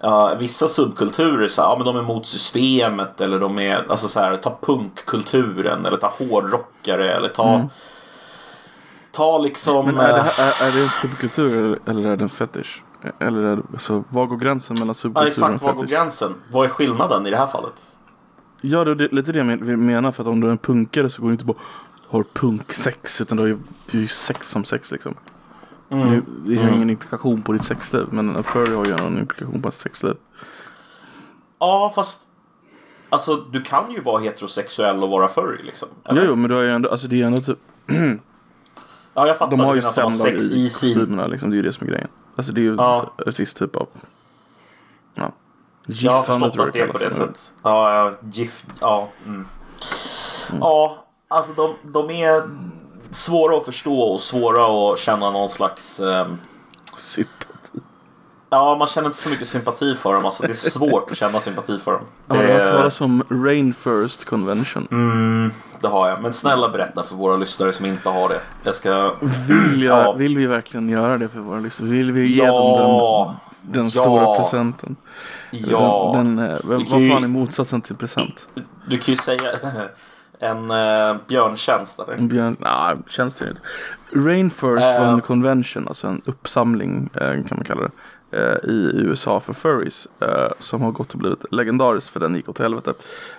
ja, 0.03 0.35
vissa 0.39 0.67
subkulturer 0.67 1.47
så 1.47 1.61
här, 1.61 1.69
ja 1.69 1.75
men 1.77 1.85
de 1.85 1.97
är 1.97 2.01
mot 2.01 2.25
systemet 2.25 3.21
eller 3.21 3.39
de 3.39 3.59
är, 3.59 3.85
alltså 3.91 4.07
så 4.07 4.19
här, 4.19 4.37
ta 4.37 4.57
punkkulturen 4.61 5.85
eller 5.85 5.97
ta 5.97 6.07
hårdrockare 6.19 7.11
eller 7.13 7.27
ta 7.29 7.69
Ta 9.11 9.37
liksom... 9.37 9.85
Men 9.85 9.97
är 9.97 10.13
det, 10.13 10.19
eh, 10.19 10.23
här, 10.23 10.65
är, 10.65 10.67
är 10.67 10.75
det 10.75 10.83
en 10.83 10.89
subkultur 10.89 11.79
eller- 11.85 12.07
är 12.07 12.17
det 12.17 12.23
en 12.23 12.29
fetish? 12.29 12.81
Eller 13.19 13.41
är 13.43 13.55
det, 13.55 13.61
alltså, 13.73 14.03
var 14.09 14.25
går 14.25 14.37
gränsen 14.37 14.73
mellan 14.79 14.87
Ja, 14.87 14.93
subkultur 14.93 15.21
och 15.43 15.49
exakt. 15.49 15.63
Var 15.63 15.73
går 15.73 15.83
gränsen? 15.85 16.35
Vad 16.51 16.65
är 16.65 16.69
skillnaden 16.69 17.27
i 17.27 17.29
det 17.29 17.37
här 17.37 17.47
fallet? 17.47 17.73
Ja, 18.61 18.83
det 18.83 18.91
är 18.91 19.15
lite 19.15 19.31
det 19.31 19.37
jag 19.39 19.77
menar. 19.77 20.11
För 20.11 20.23
att 20.23 20.29
om 20.29 20.39
du 20.39 20.47
är 20.47 20.51
en 20.51 20.57
punkare 20.57 21.09
så 21.09 21.21
går 21.21 21.27
du 21.29 21.33
inte 21.33 21.45
bara 21.45 21.57
har 22.07 22.23
punksex. 22.33 23.21
Utan 23.21 23.37
du 23.37 23.43
har 23.43 23.47
ju, 23.47 23.57
du 23.91 23.97
är 23.97 24.01
ju 24.01 24.07
sex 24.07 24.49
som 24.49 24.65
sex 24.65 24.91
liksom. 24.91 25.15
Det, 25.89 26.21
det 26.45 26.55
har 26.55 26.69
ingen 26.69 26.89
implikation 26.89 27.41
på 27.41 27.53
ditt 27.53 27.63
sexliv. 27.65 28.07
Men 28.11 28.35
en 28.35 28.43
furry 28.43 28.75
har 28.75 28.85
ju 28.85 28.91
en 28.91 29.17
implikation 29.19 29.61
på 29.61 29.69
ett 29.69 29.75
sexliv. 29.75 30.15
Ja, 31.59 31.91
fast... 31.95 32.21
Alltså, 33.09 33.35
du 33.35 33.61
kan 33.61 33.91
ju 33.91 34.01
vara 34.01 34.21
heterosexuell 34.21 35.03
och 35.03 35.09
vara 35.09 35.27
furry 35.27 35.63
liksom. 35.63 35.87
Jo, 35.91 36.11
eller? 36.11 36.25
jo, 36.25 36.35
men 36.35 36.49
du 36.49 36.55
har 36.55 36.61
ju 36.61 36.71
ändå, 36.71 36.89
alltså 36.89 37.07
det 37.07 37.21
är 37.21 37.25
ändå 37.25 37.41
typ, 37.41 37.59
Ja, 39.13 39.27
jag 39.27 39.37
fattar. 39.37 39.51
de 39.51 39.59
har 39.59 39.75
ju 39.75 39.81
sex 39.81 40.41
i 40.41 40.65
i 40.65 40.69
kostymerna 40.69 41.27
liksom. 41.27 41.49
Det 41.49 41.53
är 41.53 41.57
ju 41.57 41.61
det 41.61 41.73
som 41.73 41.87
är 41.87 41.91
grejen. 41.91 42.07
Alltså 42.35 42.53
det 42.53 42.61
är 42.61 42.63
ju 42.63 42.75
Ja. 42.75 43.13
ett, 43.17 43.27
ett 43.27 43.39
visst 43.39 43.57
typ 43.57 43.75
av, 43.75 43.87
ja. 45.15 45.31
Jag 45.87 46.11
har 46.11 46.23
förstått 46.23 46.59
att 46.59 46.73
det 46.73 46.79
är 46.79 46.87
på 46.87 46.97
det 46.97 47.11
sättet. 47.11 47.53
Ja, 47.63 47.93
ja, 47.95 48.29
GIF. 48.31 48.65
Ja, 48.79 49.09
mm. 49.25 49.45
ja 50.59 51.05
alltså 51.27 51.53
de, 51.53 51.75
de 51.91 52.09
är 52.09 52.49
svåra 53.13 53.57
att 53.57 53.65
förstå 53.65 53.99
och 54.01 54.21
svåra 54.21 54.91
att 54.93 54.99
känna 54.99 55.31
någon 55.31 55.49
slags... 55.49 55.99
ehm, 55.99 56.37
Sympati. 56.97 57.79
ja, 58.49 58.75
man 58.79 58.87
känner 58.87 59.07
inte 59.07 59.19
så 59.19 59.29
mycket 59.29 59.47
sympati 59.47 59.95
för 59.95 60.13
dem. 60.13 60.25
Alltså, 60.25 60.43
det 60.43 60.49
är 60.49 60.53
svårt 60.53 61.11
att 61.11 61.17
känna 61.17 61.39
sympati 61.39 61.79
för 61.79 61.91
dem. 61.91 62.01
Har 62.27 62.43
du 62.43 62.53
hört 62.53 62.67
talas 62.69 63.01
om 63.01 63.23
Rainforest 63.29 64.25
Convention? 64.25 64.87
mm, 64.91 65.51
det 65.81 65.87
har 65.87 66.09
jag. 66.09 66.21
Men 66.21 66.33
snälla 66.33 66.69
berätta 66.69 67.03
för 67.03 67.15
våra 67.15 67.35
lyssnare 67.35 67.71
som 67.71 67.85
inte 67.85 68.09
har 68.09 68.29
det. 68.29 68.41
Jag 68.63 68.75
ska... 68.75 69.15
Vill, 69.47 69.81
jag, 69.83 70.05
Ja. 70.07 70.11
vill 70.13 70.37
vi 70.37 70.45
verkligen 70.45 70.89
göra 70.89 71.17
det 71.17 71.29
för 71.29 71.39
våra 71.39 71.59
lyssnare? 71.59 71.89
Vill 71.89 72.11
vi 72.11 72.27
ge 72.27 72.43
Ja. 72.43 72.77
dem 72.79 73.35
den, 73.61 73.73
den 73.73 73.83
Ja. 73.85 73.89
stora 74.01 74.35
presenten? 74.37 74.95
Ja. 75.51 76.11
Den, 76.15 76.35
den, 76.35 76.49
eh, 76.49 76.57
vad 76.63 76.89
fan 76.89 77.23
är 77.23 77.27
motsatsen 77.27 77.81
till 77.81 77.95
present? 77.95 78.47
Du 78.87 78.97
kan 78.97 79.11
ju 79.13 79.17
säga 79.17 79.41
en 80.43 80.71
uh, 80.71 81.17
björntjänst 81.27 81.99
eller? 81.99 82.17
En 82.17 82.27
björn? 82.27 82.55
Nej, 82.59 82.95
känns 83.07 83.35
det 83.35 83.49
inte. 83.49 83.61
Rainforest 84.29 84.89
Eh. 84.89 84.99
var 84.99 85.13
en 85.13 85.21
convention, 85.21 85.87
alltså 85.87 86.07
en 86.07 86.21
uppsamling 86.25 87.09
eh, 87.13 87.21
kan 87.31 87.45
man 87.49 87.63
kalla 87.63 87.81
det. 87.81 87.91
eh, 88.37 88.69
I 88.69 88.91
USA 88.95 89.39
för 89.39 89.53
furries. 89.53 90.07
eh, 90.19 90.47
Som 90.59 90.81
har 90.81 90.91
gått 90.91 91.13
och 91.13 91.19
blivit 91.19 91.53
legendarisk 91.53 92.11
för 92.11 92.19
den 92.19 92.35
gick 92.35 92.49
åt 92.49 92.59
helvete. 92.59 92.93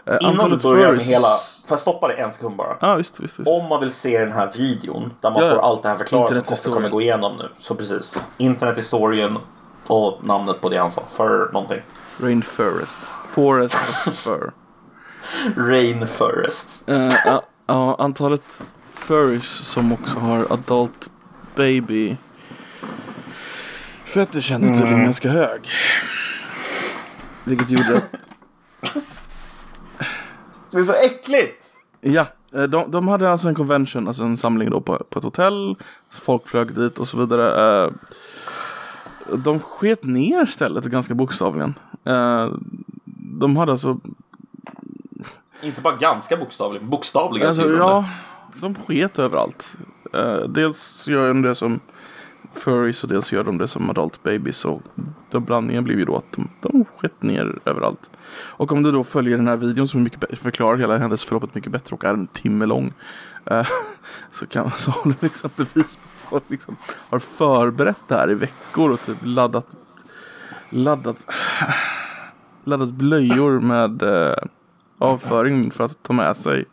Eh, 0.05 0.17
Innan 0.21 0.51
du 0.51 0.57
börjar 0.57 0.93
med 0.93 1.01
furries- 1.01 1.05
hela... 1.05 1.29
Får 1.69 1.73
jag 1.75 1.81
stoppa 1.81 2.09
det 2.09 2.15
en 2.15 2.33
sekund 2.33 2.57
bara? 2.57 2.77
Ja, 2.81 2.95
visst, 2.95 3.21
visst. 3.21 3.39
visst. 3.41 3.49
Om 3.51 3.69
man 3.69 3.81
vill 3.81 3.93
se 3.93 4.19
den 4.19 4.33
här 4.33 4.53
videon 4.57 5.11
där 5.21 5.31
man 5.31 5.43
Ja, 5.45 5.51
får 5.51 5.63
allt 5.63 5.83
det 5.83 5.89
här 5.89 5.97
förklarat 5.97 6.33
som 6.35 6.43
Koffe 6.43 6.71
kommer 6.71 6.89
gå 6.89 7.01
igenom 7.01 7.37
nu. 7.37 7.49
Så 7.59 7.75
precis. 7.75 8.27
Internethistorien 8.37 9.39
och 9.87 10.19
namnet 10.25 10.61
på 10.61 10.69
det 10.69 10.77
han 10.79 10.91
sa. 10.91 11.03
För 11.11 11.51
någonting. 11.53 11.81
Rainforest. 12.21 12.99
Forest 13.29 13.75
fur. 14.15 14.51
Rainforest. 15.57 16.83
Eh, 16.87 17.13
ja, 17.27 17.43
ja, 17.67 17.97
antalet 17.99 18.61
furries 18.95 19.45
som 19.47 19.93
också 19.93 20.19
har 20.19 20.47
adult 20.53 21.11
baby 21.55 22.17
fetishen 24.05 24.65
är 24.65 24.69
tydligen 24.69 24.93
Mm. 24.95 25.05
ganska 25.05 25.29
hög. 25.31 25.61
Vilket 27.45 27.71
gjorde 27.71 27.97
att, 27.97 28.15
Det 30.71 30.79
är 30.79 30.85
så 30.85 30.93
äckligt! 30.93 31.65
ja, 32.01 32.27
eh, 32.55 32.63
de, 32.63 32.91
de 32.91 33.09
hade 33.09 33.31
alltså 33.31 33.49
en 33.49 33.55
convention, 33.55 34.09
alltså 34.09 34.25
en 34.25 34.37
samling 34.37 34.71
då 34.71 34.81
på, 34.81 34.99
på 35.11 35.19
ett 35.19 35.25
hotell. 35.25 35.77
Folk 36.11 36.49
flög 36.49 36.75
dit 36.75 36.99
och 36.99 37.09
så 37.09 37.19
vidare. 37.19 37.83
Eh, 37.85 37.91
De 39.37 39.61
sket 39.61 40.05
ner 40.05 40.47
stället 40.47 40.85
ganska 40.85 41.15
bokstavligen. 41.15 41.75
De 43.41 43.57
hade 43.57 43.73
alltså 43.73 43.99
Inte 45.63 45.81
bara 45.81 45.97
ganska 45.97 46.37
bokstavligen, 46.37 46.91
bokstavligen 46.91 47.49
Alltså, 47.49 47.73
ja, 47.73 48.09
de 48.55 48.75
sket 48.75 49.19
överallt. 49.19 49.75
Eh, 50.13 50.39
dels 50.39 51.09
gör 51.09 51.29
de 51.29 51.43
det 51.43 51.55
som 51.55 51.81
furries 52.53 53.03
och 53.05 53.09
dels 53.09 53.33
gör 53.33 53.45
de 53.45 53.59
det 53.59 53.69
som 53.69 53.91
adult 53.91 54.23
babies. 54.23 54.65
Och 54.65 54.83
den 55.31 55.45
blandningen 55.45 55.85
blir 55.85 55.97
ju 55.97 56.05
då 56.05 56.17
att 56.17 56.33
de, 56.33 56.49
de 56.61 56.85
sket 56.97 57.23
ner 57.23 57.59
överallt. 57.65 58.11
Och 58.37 58.73
om 58.73 58.83
du 58.83 58.93
då 58.93 59.05
följer 59.05 59.37
den 59.37 59.49
här 59.49 59.57
videon 59.57 59.89
som 59.89 60.03
mycket 60.03 60.39
förklarar 60.39 60.77
hela 60.77 60.99
händelseförloppet 60.99 61.55
mycket 61.55 61.73
bättre 61.73 61.95
och 61.95 62.05
är 62.05 62.15
en 62.15 62.27
timme 62.27 62.67
lång. 62.67 62.93
eh, 63.45 63.67
så, 64.33 64.47
kan, 64.47 64.71
så 64.71 64.91
har 64.91 65.05
du 65.05 65.15
liksom 65.21 65.51
bevis 65.57 65.75
på 65.75 65.83
att 65.87 66.29
folk 66.29 66.51
liksom 66.51 66.77
har 67.11 67.19
förberett 67.19 68.03
det 68.09 68.15
här 68.15 68.31
i 68.31 68.35
veckor 68.35 68.91
och 68.91 69.01
typ 69.01 69.19
laddat 69.23 69.67
laddat 70.71 71.17
laddat 72.65 72.89
blöjor 72.89 73.61
med 73.61 74.03
eh, 74.03 74.37
avföring 74.99 75.71
för 75.71 75.85
att 75.85 76.03
ta 76.03 76.13
med 76.13 76.37
sig. 76.37 76.65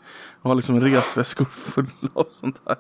Och 0.42 0.50
har 0.50 0.56
liksom 0.56 0.80
resväskor 0.80 1.46
fulla 1.46 1.90
av 2.14 2.28
sånt 2.30 2.62
här. 2.68 2.76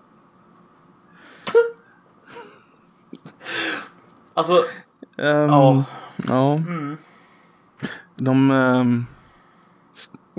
Alltså, 4.33 4.63
Ehm, 5.17 5.49
Ja. 5.49 5.83
ja. 6.27 6.59
De 8.15 8.51
um, 8.51 9.05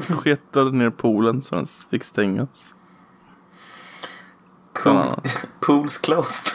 sketade 0.09 0.71
ner 0.73 0.91
poolen 0.91 1.43
så 1.43 1.55
den 1.55 1.67
fick 1.91 2.05
stängas. 2.05 2.75
Annat. 4.85 5.47
pools 5.61 5.99
closed. 5.99 6.53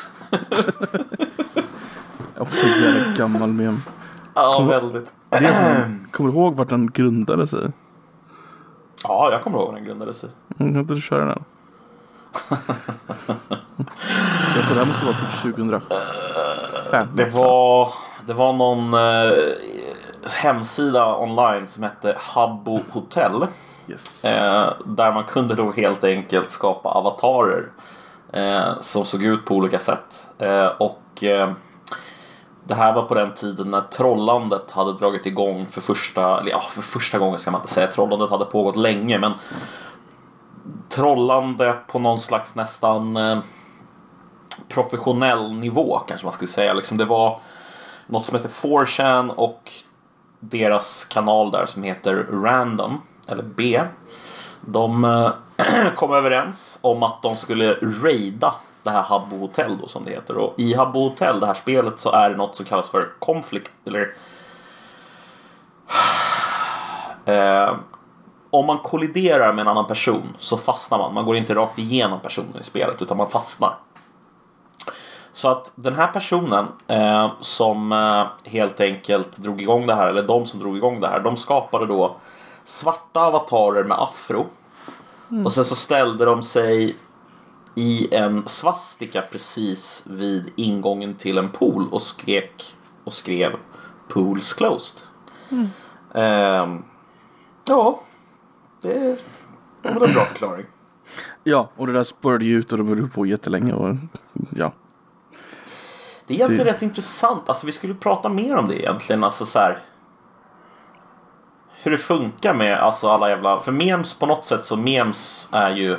Också 2.38 2.66
en 2.68 2.82
jävla 2.84 3.14
gammal 3.14 3.54
mem. 3.54 3.78
Ja, 4.36 4.64
väldigt. 4.70 5.14
Det 5.30 5.36
är 5.38 5.84
som, 5.84 6.08
kommer 6.12 6.30
du 6.32 6.36
ihåg 6.38 6.56
vart 6.56 6.70
den 6.70 6.92
grundade 6.92 7.48
sig? 7.48 7.72
Ja, 9.04 9.32
jag 9.32 9.44
kommer 9.44 9.58
ihåg 9.58 9.68
när 9.74 9.76
den 9.80 9.88
grundades. 9.88 10.24
i. 10.24 10.28
Mm, 10.60 10.74
Kan 10.74 10.82
inte 10.82 10.94
du 10.94 11.02
köra 11.02 11.26
den? 11.26 11.44
det 14.68 14.76
här 14.76 14.86
måste 14.86 15.06
vara 15.06 15.16
typ 15.18 15.42
2005. 15.42 17.08
Det 17.14 17.26
var, 17.26 17.94
det 18.26 18.34
var 18.34 18.54
någon 18.54 18.94
eh, 18.94 19.32
hemsida 20.44 21.18
online 21.18 21.68
som 21.68 21.84
hette 21.84 22.16
Habbo 22.20 22.80
Hotel. 22.90 23.48
Yes. 23.88 24.26
Eh, 24.26 24.74
där 24.86 25.14
man 25.14 25.24
kunde 25.24 25.56
då 25.56 25.72
helt 25.72 26.04
enkelt 26.04 26.50
skapa 26.50 26.90
avatarer 26.90 27.68
eh, 28.34 28.80
som 28.80 29.06
såg 29.06 29.24
ut 29.24 29.46
på 29.46 29.56
olika 29.56 29.80
sätt. 29.80 30.26
Eh, 30.38 30.66
och 30.66 31.24
eh, 31.24 31.52
det 32.68 32.76
här 32.76 32.94
var 32.94 33.04
på 33.04 33.14
den 33.14 33.34
tiden 33.34 33.72
när 33.72 33.82
trollandet 33.82 34.72
hade 34.72 34.94
dragit 34.94 35.26
igång 35.26 35.68
för 35.68 35.82
första, 35.82 36.40
eller 36.40 36.52
ja, 36.52 36.60
för 36.60 36.82
första 36.82 37.20
gången 37.20 37.40
ska 37.40 37.52
man 37.52 37.62
inte 37.62 37.74
säga. 37.74 37.88
Trollandet 37.88 38.30
hade 38.30 38.46
pågått 38.46 38.76
länge 38.76 39.20
men 39.20 39.32
trollande 40.90 41.76
på 41.88 42.00
någon 42.00 42.20
slags 42.20 42.56
nästan 42.56 43.18
eh, 43.18 43.40
professionell 44.70 45.54
nivå 45.54 46.00
kanske 46.08 46.26
man 46.26 46.34
skulle 46.34 46.48
säga. 46.48 46.74
Liksom 46.74 46.98
det 46.98 47.06
var 47.06 47.40
något 48.08 48.26
som 48.26 48.36
heter 48.38 48.50
4chan 48.50 49.30
och 49.30 49.72
deras 50.40 51.06
kanal 51.06 51.52
där 51.52 51.66
som 51.66 51.84
heter 51.84 52.28
Random, 52.32 53.02
eller 53.28 53.44
B. 53.44 53.82
De 54.62 55.06
eh, 55.06 55.32
kom 55.96 56.14
överens 56.14 56.80
om 56.82 57.04
att 57.04 57.22
de 57.22 57.36
skulle 57.36 57.74
raida 57.74 58.54
det 58.88 58.94
här 58.94 59.04
Habbo 59.04 59.38
Hotel 59.38 59.78
då 59.82 59.88
som 59.88 60.04
det 60.04 60.12
heter. 60.12 60.38
Och 60.38 60.54
i 60.58 60.74
Habbo 60.74 61.00
Hotel, 61.00 61.40
det 61.40 61.46
här 61.48 61.54
spelet, 61.54 62.00
så 62.00 62.12
är 62.12 62.30
det 62.30 62.36
något 62.36 62.56
som 62.56 62.66
kallas 62.66 62.90
för 62.90 63.10
konflikt 63.20 63.72
eller 63.86 64.14
eh, 67.26 67.76
om 68.50 68.66
man 68.66 68.78
kolliderar 68.78 69.54
med 69.54 69.62
en 69.62 69.68
annan 69.68 69.88
person 69.88 70.36
så 70.38 70.58
fastnar 70.58 70.98
man. 70.98 71.14
Man 71.14 71.26
går 71.26 71.36
inte 71.36 71.56
rakt 71.56 71.80
igenom 71.80 72.20
personen 72.20 72.60
i 72.60 72.64
spelet 72.64 73.02
utan 73.02 73.18
man 73.18 73.30
fastnar. 73.30 73.78
Så 75.32 75.48
att 75.50 75.72
den 75.76 75.96
här 75.96 76.08
personen 76.08 76.68
eh, 76.88 77.32
som 77.40 77.92
eh, 77.92 78.52
helt 78.52 78.82
enkelt 78.82 79.38
drog 79.38 79.62
igång 79.62 79.88
det 79.88 79.96
här, 79.96 80.08
eller 80.08 80.24
de 80.24 80.46
som 80.46 80.60
drog 80.60 80.78
igång 80.78 81.00
det 81.00 81.08
här, 81.08 81.20
de 81.20 81.38
skapade 81.38 81.86
då 81.86 82.16
svarta 82.64 83.22
avatarer 83.22 83.84
med 83.84 84.02
afro. 84.02 84.46
Och 85.46 85.54
sen 85.54 85.66
så 85.66 85.76
ställde 85.76 86.26
de 86.26 86.44
sig 86.44 86.96
i 87.78 88.16
en 88.16 88.48
svastika 88.48 89.22
precis 89.22 90.04
vid 90.08 90.52
ingången 90.56 91.16
till 91.16 91.38
en 91.38 91.52
pool 91.52 91.88
och 91.92 92.02
skrek 92.02 92.76
och 93.04 93.14
skrev 93.14 93.52
Pools 94.08 94.54
closed. 94.54 95.00
Ehm, 96.14 96.84
ja, 97.68 98.00
det 98.82 99.24
det 99.82 99.94
var 100.00 100.08
en 100.08 100.14
bra 100.14 100.26
förklaring. 100.26 100.66
Ja, 101.44 101.70
och 101.76 101.88
det 101.88 101.94
där 101.94 102.04
spårade 102.04 102.46
ju 102.46 102.60
ut 102.60 102.72
och 102.72 102.78
de 102.78 102.88
höll 102.88 103.10
på 103.10 103.26
jättelänge. 103.26 103.74
Och, 103.74 103.96
ja. 104.56 104.72
Det 106.28 106.34
är 106.34 106.36
egentligen 106.36 106.66
Det- 106.66 106.72
rätt 106.72 106.82
intressant. 106.82 107.50
Alltså 107.50 107.66
vi 107.66 107.72
skulle 107.72 107.94
prata 107.96 108.30
mer 108.30 108.56
om 108.56 108.68
det 108.68 108.76
egentligen. 108.82 109.24
Alltså 109.24 109.46
så 109.46 109.60
här. 109.60 109.80
Hur 111.84 111.92
det 111.92 111.98
funkar 111.98 112.54
med 112.54 112.78
alltså 112.80 113.08
alla 113.10 113.30
jävla... 113.30 113.60
För 113.60 113.72
memes 113.72 114.14
på 114.14 114.26
något 114.26 114.46
sätt 114.46 114.66
så 114.66 114.76
memes 114.76 115.50
är 115.52 115.70
ju... 115.76 115.98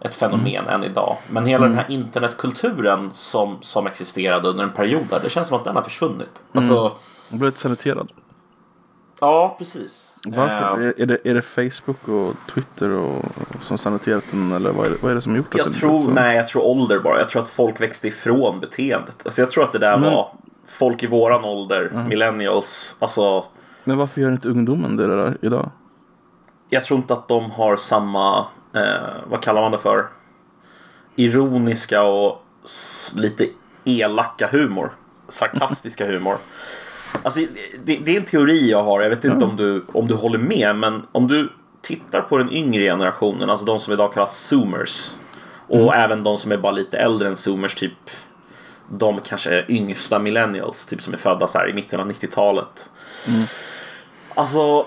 ett 0.00 0.14
fenomen 0.14 0.66
än 0.68 0.84
idag. 0.84 1.16
Men 1.30 1.46
hela 1.46 1.64
den 1.66 1.74
här 1.74 1.86
internetkulturen 1.88 3.10
som, 3.12 3.58
som 3.60 3.86
existerade 3.86 4.48
under 4.48 4.64
en 4.64 4.72
period 4.72 5.02
där, 5.10 5.20
det 5.22 5.30
känns 5.30 5.48
som 5.48 5.56
att 5.56 5.64
den 5.64 5.76
har 5.76 5.82
försvunnit. 5.82 6.42
Alltså, 6.54 6.92
Jag 7.30 7.38
blev 7.38 7.48
lite 7.48 7.58
saniterad. 7.58 8.08
ja 9.20 9.54
precis. 9.58 10.14
Varför? 10.26 10.80
Eh, 10.80 11.02
Är, 11.02 11.06
det, 11.06 11.18
är 11.24 11.34
det 11.34 11.42
Facebook 11.42 12.08
och 12.08 12.34
Twitter 12.54 12.90
och, 12.90 13.24
som 13.60 13.78
saniterat 13.78 14.24
den 14.30 14.52
eller 14.52 14.72
vad 14.72 14.86
är, 14.86 14.90
det, 14.90 14.96
vad 15.02 15.10
är 15.10 15.14
det 15.14 15.20
som 15.20 15.36
gjort 15.36 15.54
att 15.54 15.58
jag 15.58 15.72
tror, 15.72 16.10
nej 16.12 16.36
jag 16.36 16.46
tror 16.46 16.62
ålder 16.64 16.98
bara. 17.00 17.18
Jag 17.18 17.28
tror 17.28 17.42
att 17.42 17.50
folk 17.50 17.80
växte 17.80 18.08
ifrån 18.08 18.60
beteendet. 18.60 19.16
Alltså 19.24 19.42
jag 19.42 19.50
tror 19.50 19.64
att 19.64 19.72
det 19.72 19.78
där 19.78 19.98
Men- 19.98 20.10
var 20.12 20.28
folk 20.68 21.02
i 21.02 21.06
våran 21.06 21.44
ålder, 21.44 22.04
millennials. 22.08 22.96
Alltså, 22.98 23.44
Men 23.84 23.98
varför 23.98 24.20
gör 24.20 24.30
inte 24.32 24.48
ungdomen 24.48 24.96
det 24.96 25.06
där 25.06 25.38
idag? 25.42 25.70
jag 26.70 26.84
tror 26.84 26.98
inte 27.00 27.12
att 27.14 27.28
de 27.28 27.50
har 27.50 27.76
samma, 27.76 28.46
eh, 28.78 29.16
vad 29.26 29.42
kallar 29.42 29.60
man 29.60 29.72
det 29.72 29.78
för? 29.78 30.06
Ironiska 31.16 32.02
och 32.02 32.44
lite 33.14 33.48
elaka 33.84 34.48
humor. 34.52 34.92
Sarkastiska 35.28 36.06
humor. 36.12 36.36
Alltså, 37.22 37.40
det, 37.84 37.96
det 37.96 38.16
är 38.16 38.20
en 38.20 38.26
teori 38.26 38.70
jag 38.70 38.82
har, 38.82 39.02
jag 39.02 39.10
vet 39.10 39.24
inte 39.24 39.44
om, 39.44 39.56
du, 39.56 39.84
om 39.92 40.08
du 40.08 40.14
håller 40.14 40.38
med, 40.38 40.76
men 40.76 41.06
om 41.12 41.28
du 41.28 41.52
tittar 41.82 42.20
på 42.20 42.38
den 42.38 42.52
yngre 42.52 42.82
generationen, 42.82 43.50
alltså 43.50 43.66
de 43.66 43.80
som 43.80 43.92
idag 43.92 44.12
kallas 44.12 44.38
zoomers, 44.38 45.16
och 45.68 45.94
även 45.94 46.24
de 46.24 46.38
som 46.38 46.52
är 46.52 46.56
bara 46.56 46.72
lite 46.72 46.98
äldre 46.98 47.28
än 47.28 47.36
zoomers, 47.36 47.74
typ 47.74 48.10
de 48.90 49.20
kanske 49.20 49.64
yngsta 49.68 50.18
millennials, 50.18 50.86
typ 50.86 51.02
som 51.02 51.12
är 51.12 51.18
födda 51.18 51.46
så 51.46 51.58
här 51.58 51.70
i 51.70 51.72
mitten 51.72 52.00
av 52.00 52.10
90-talet. 52.10 52.92
Alltså, 54.34 54.86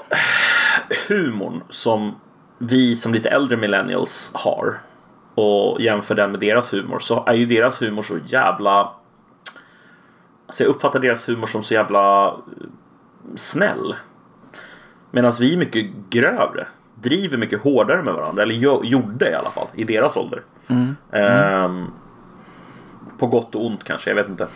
humorn 1.08 1.64
som 1.70 2.16
vi 2.62 2.96
som 2.96 3.14
lite 3.14 3.30
äldre 3.30 3.58
millennials 3.58 4.32
har 4.34 4.80
och 5.36 5.82
jämför 5.82 6.16
den 6.16 6.32
med 6.32 6.40
deras 6.40 6.74
humor 6.74 7.00
så 7.00 7.26
är 7.28 7.34
ju 7.34 7.46
deras 7.46 7.82
humor 7.82 8.02
så 8.02 8.18
jävla 8.26 8.94
Alltså 10.48 10.64
jag 10.64 10.70
uppfattar 10.70 11.00
deras 11.00 11.30
humor 11.30 11.48
som 11.48 11.64
så 11.64 11.74
jävla 11.74 12.28
eh, 12.28 12.34
snäll. 13.36 13.96
Medan 15.12 15.32
vi 15.40 15.54
är 15.54 15.58
mycket 15.58 15.86
grövre. 16.10 16.68
Driver 16.96 17.38
mycket 17.38 17.62
hårdare 17.62 18.04
med 18.04 18.14
varandra. 18.14 18.44
Eller 18.44 18.56
gjo- 18.56 18.84
gjorde 18.86 19.32
i 19.32 19.34
alla 19.34 19.50
fall. 19.50 19.68
I 19.74 19.84
deras 19.84 20.18
ålder. 20.18 20.42
Ehm, 21.12 21.86
på 23.20 23.28
gott 23.28 23.56
och 23.56 23.66
ont 23.66 23.84
kanske. 23.84 24.10
Jag 24.10 24.16
vet 24.16 24.30
inte. 24.30 24.48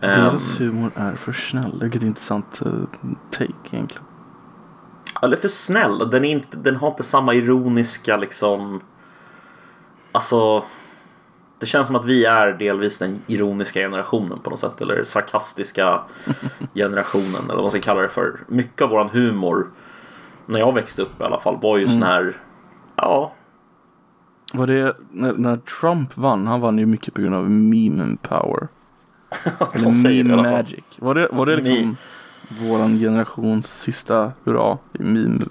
Deras 0.00 0.60
humor 0.60 0.90
är 0.96 1.12
för 1.12 1.32
snäll. 1.32 1.78
Vilket 1.82 2.02
intressant 2.02 2.62
uh, 2.66 2.72
take 3.30 3.52
egentligen. 3.72 4.04
Eller 5.22 5.36
för 5.36 5.48
snäll. 5.48 6.10
Den, 6.10 6.24
är 6.24 6.30
inte, 6.30 6.56
den 6.56 6.76
har 6.76 6.88
inte 6.88 7.02
samma 7.02 7.34
ironiska 7.34 8.16
liksom... 8.16 8.80
Alltså... 10.12 10.64
Det 11.58 11.66
känns 11.66 11.86
som 11.86 11.96
att 11.96 12.04
vi 12.04 12.24
är 12.24 12.52
delvis 12.52 12.98
den 12.98 13.22
ironiska 13.26 13.80
generationen 13.80 14.38
på 14.38 14.50
något 14.50 14.60
sätt. 14.60 14.80
Eller 14.80 15.04
sarkastiska 15.04 16.00
generationen. 16.74 17.44
Eller 17.44 17.54
vad 17.54 17.62
man 17.62 17.70
ska 17.70 17.80
kalla 17.80 18.00
det 18.00 18.08
för. 18.08 18.40
Mycket 18.48 18.82
av 18.82 18.90
våran 18.90 19.08
humor. 19.08 19.70
När 20.46 20.58
jag 20.58 20.74
växte 20.74 21.02
upp 21.02 21.20
i 21.20 21.24
alla 21.24 21.40
fall. 21.40 21.58
Var 21.62 21.78
ju 21.78 21.88
sån 21.88 22.02
här... 22.02 22.36
Ja. 22.96 23.32
Var 24.52 24.66
det 24.66 24.96
när, 25.10 25.32
när 25.32 25.56
Trump 25.56 26.16
vann? 26.16 26.46
Han 26.46 26.60
vann 26.60 26.78
ju 26.78 26.86
mycket 26.86 27.14
på 27.14 27.20
grund 27.20 27.34
av 27.34 27.50
meme 27.50 28.16
power. 28.22 28.68
Eller 29.74 29.84
de 29.84 30.02
meme 30.02 30.42
magic. 30.42 30.84
Var 30.98 31.14
det, 31.14 31.28
var 31.32 31.46
det 31.46 31.56
liksom 31.56 31.96
våran 32.60 32.98
generations 32.98 33.80
sista 33.80 34.32
hurra 34.44 34.78
i 34.92 35.02
meme 35.02 35.40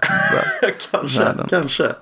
kanske. 0.88 1.18
Världen. 1.18 1.46
Kanske. 1.48 1.94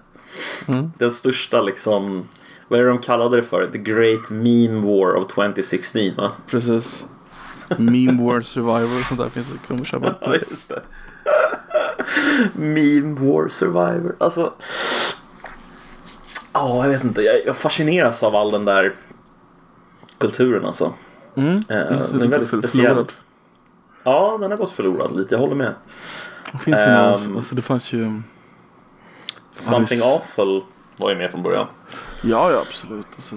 Mm. 0.69 0.93
Den 0.99 1.11
största 1.11 1.63
liksom... 1.63 2.29
Vad 2.69 2.81
är 2.81 2.85
det 2.85 2.91
de 2.91 2.99
kallade 2.99 3.37
det 3.37 3.43
för? 3.43 3.67
The 3.67 3.79
Great 3.79 4.31
Meme 4.31 4.87
War 4.87 5.15
of 5.15 5.33
2016 5.33 6.03
va? 6.17 6.33
Precis. 6.47 7.07
Meme 7.77 8.25
War 8.25 8.41
Survivor 8.41 9.01
och 9.01 9.05
sånt 9.07 9.21
där 9.21 9.29
finns 9.29 9.49
det. 9.51 9.75
Man 9.75 9.85
köpa 9.85 10.15
Ja, 10.21 10.35
just 10.35 10.69
det. 10.69 10.83
Meme 12.55 13.15
War 13.21 13.49
Survivor. 13.49 14.17
Alltså. 14.19 14.53
Ja, 16.53 16.85
jag 16.85 16.89
vet 16.93 17.05
inte. 17.05 17.23
Jag, 17.23 17.47
jag 17.47 17.57
fascineras 17.57 18.23
av 18.23 18.37
all 18.37 18.51
den 18.51 18.65
där 18.65 18.93
kulturen 20.19 20.65
alltså. 20.65 20.93
Mm. 21.37 21.65
Det 21.69 21.75
är 21.75 22.03
den 22.13 22.23
är 22.23 22.27
väldigt 22.27 22.49
speciell. 22.49 22.87
förlorad. 22.87 23.13
Ja, 24.03 24.39
den 24.41 24.51
har 24.51 24.59
gått 24.59 24.71
förlorad 24.73 25.17
lite. 25.17 25.35
Jag 25.35 25.41
håller 25.41 25.55
med. 25.55 25.75
Det 26.53 26.59
finns 26.59 26.79
ju 26.79 26.83
Ehm, 26.83 27.11
någon, 27.23 27.37
alltså 27.37 27.55
det 27.55 27.63
fanns 27.63 27.93
ju... 27.93 28.23
Something 29.57 30.01
Alice. 30.01 30.15
Awful 30.17 30.63
var 30.97 31.11
ju 31.11 31.17
med 31.17 31.31
från 31.31 31.43
början. 31.43 31.67
Ja, 32.25 32.51
ja 32.53 32.59
absolut. 32.61 33.07
Alltså, 33.17 33.35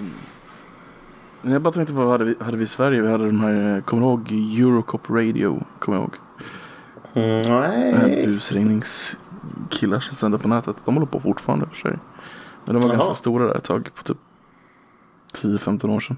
jag 1.42 1.62
bara 1.62 1.74
tänkte 1.74 1.94
på 1.94 2.00
vad 2.00 2.10
hade 2.10 2.24
vi, 2.24 2.34
hade 2.40 2.56
vi 2.56 2.64
i 2.64 2.66
Sverige? 2.66 3.00
Vi 3.02 3.10
hade 3.10 3.26
de 3.26 3.40
här, 3.40 3.80
kommer 3.80 4.02
du 4.02 4.08
ihåg 4.08 4.32
Eurocop 4.60 5.10
Radio? 5.10 5.62
Kommer 5.78 5.98
jag 5.98 6.02
ihåg? 6.04 6.14
Nej. 7.48 8.26
busringningskillar 8.26 10.00
som 10.00 10.16
sänder 10.16 10.38
på 10.38 10.48
nätet. 10.48 10.76
De 10.84 10.94
håller 10.94 11.06
på 11.06 11.20
fortfarande 11.20 11.66
för 11.66 11.76
sig. 11.76 11.98
Men 12.64 12.74
de 12.74 12.80
var 12.80 12.88
Jaha. 12.88 12.96
ganska 12.96 13.14
stora 13.14 13.46
där 13.46 13.54
ett 13.54 13.64
tag 13.64 13.90
på 13.94 14.02
typ 14.02 14.18
10-15 15.32 15.90
år 15.96 16.00
sedan. 16.00 16.16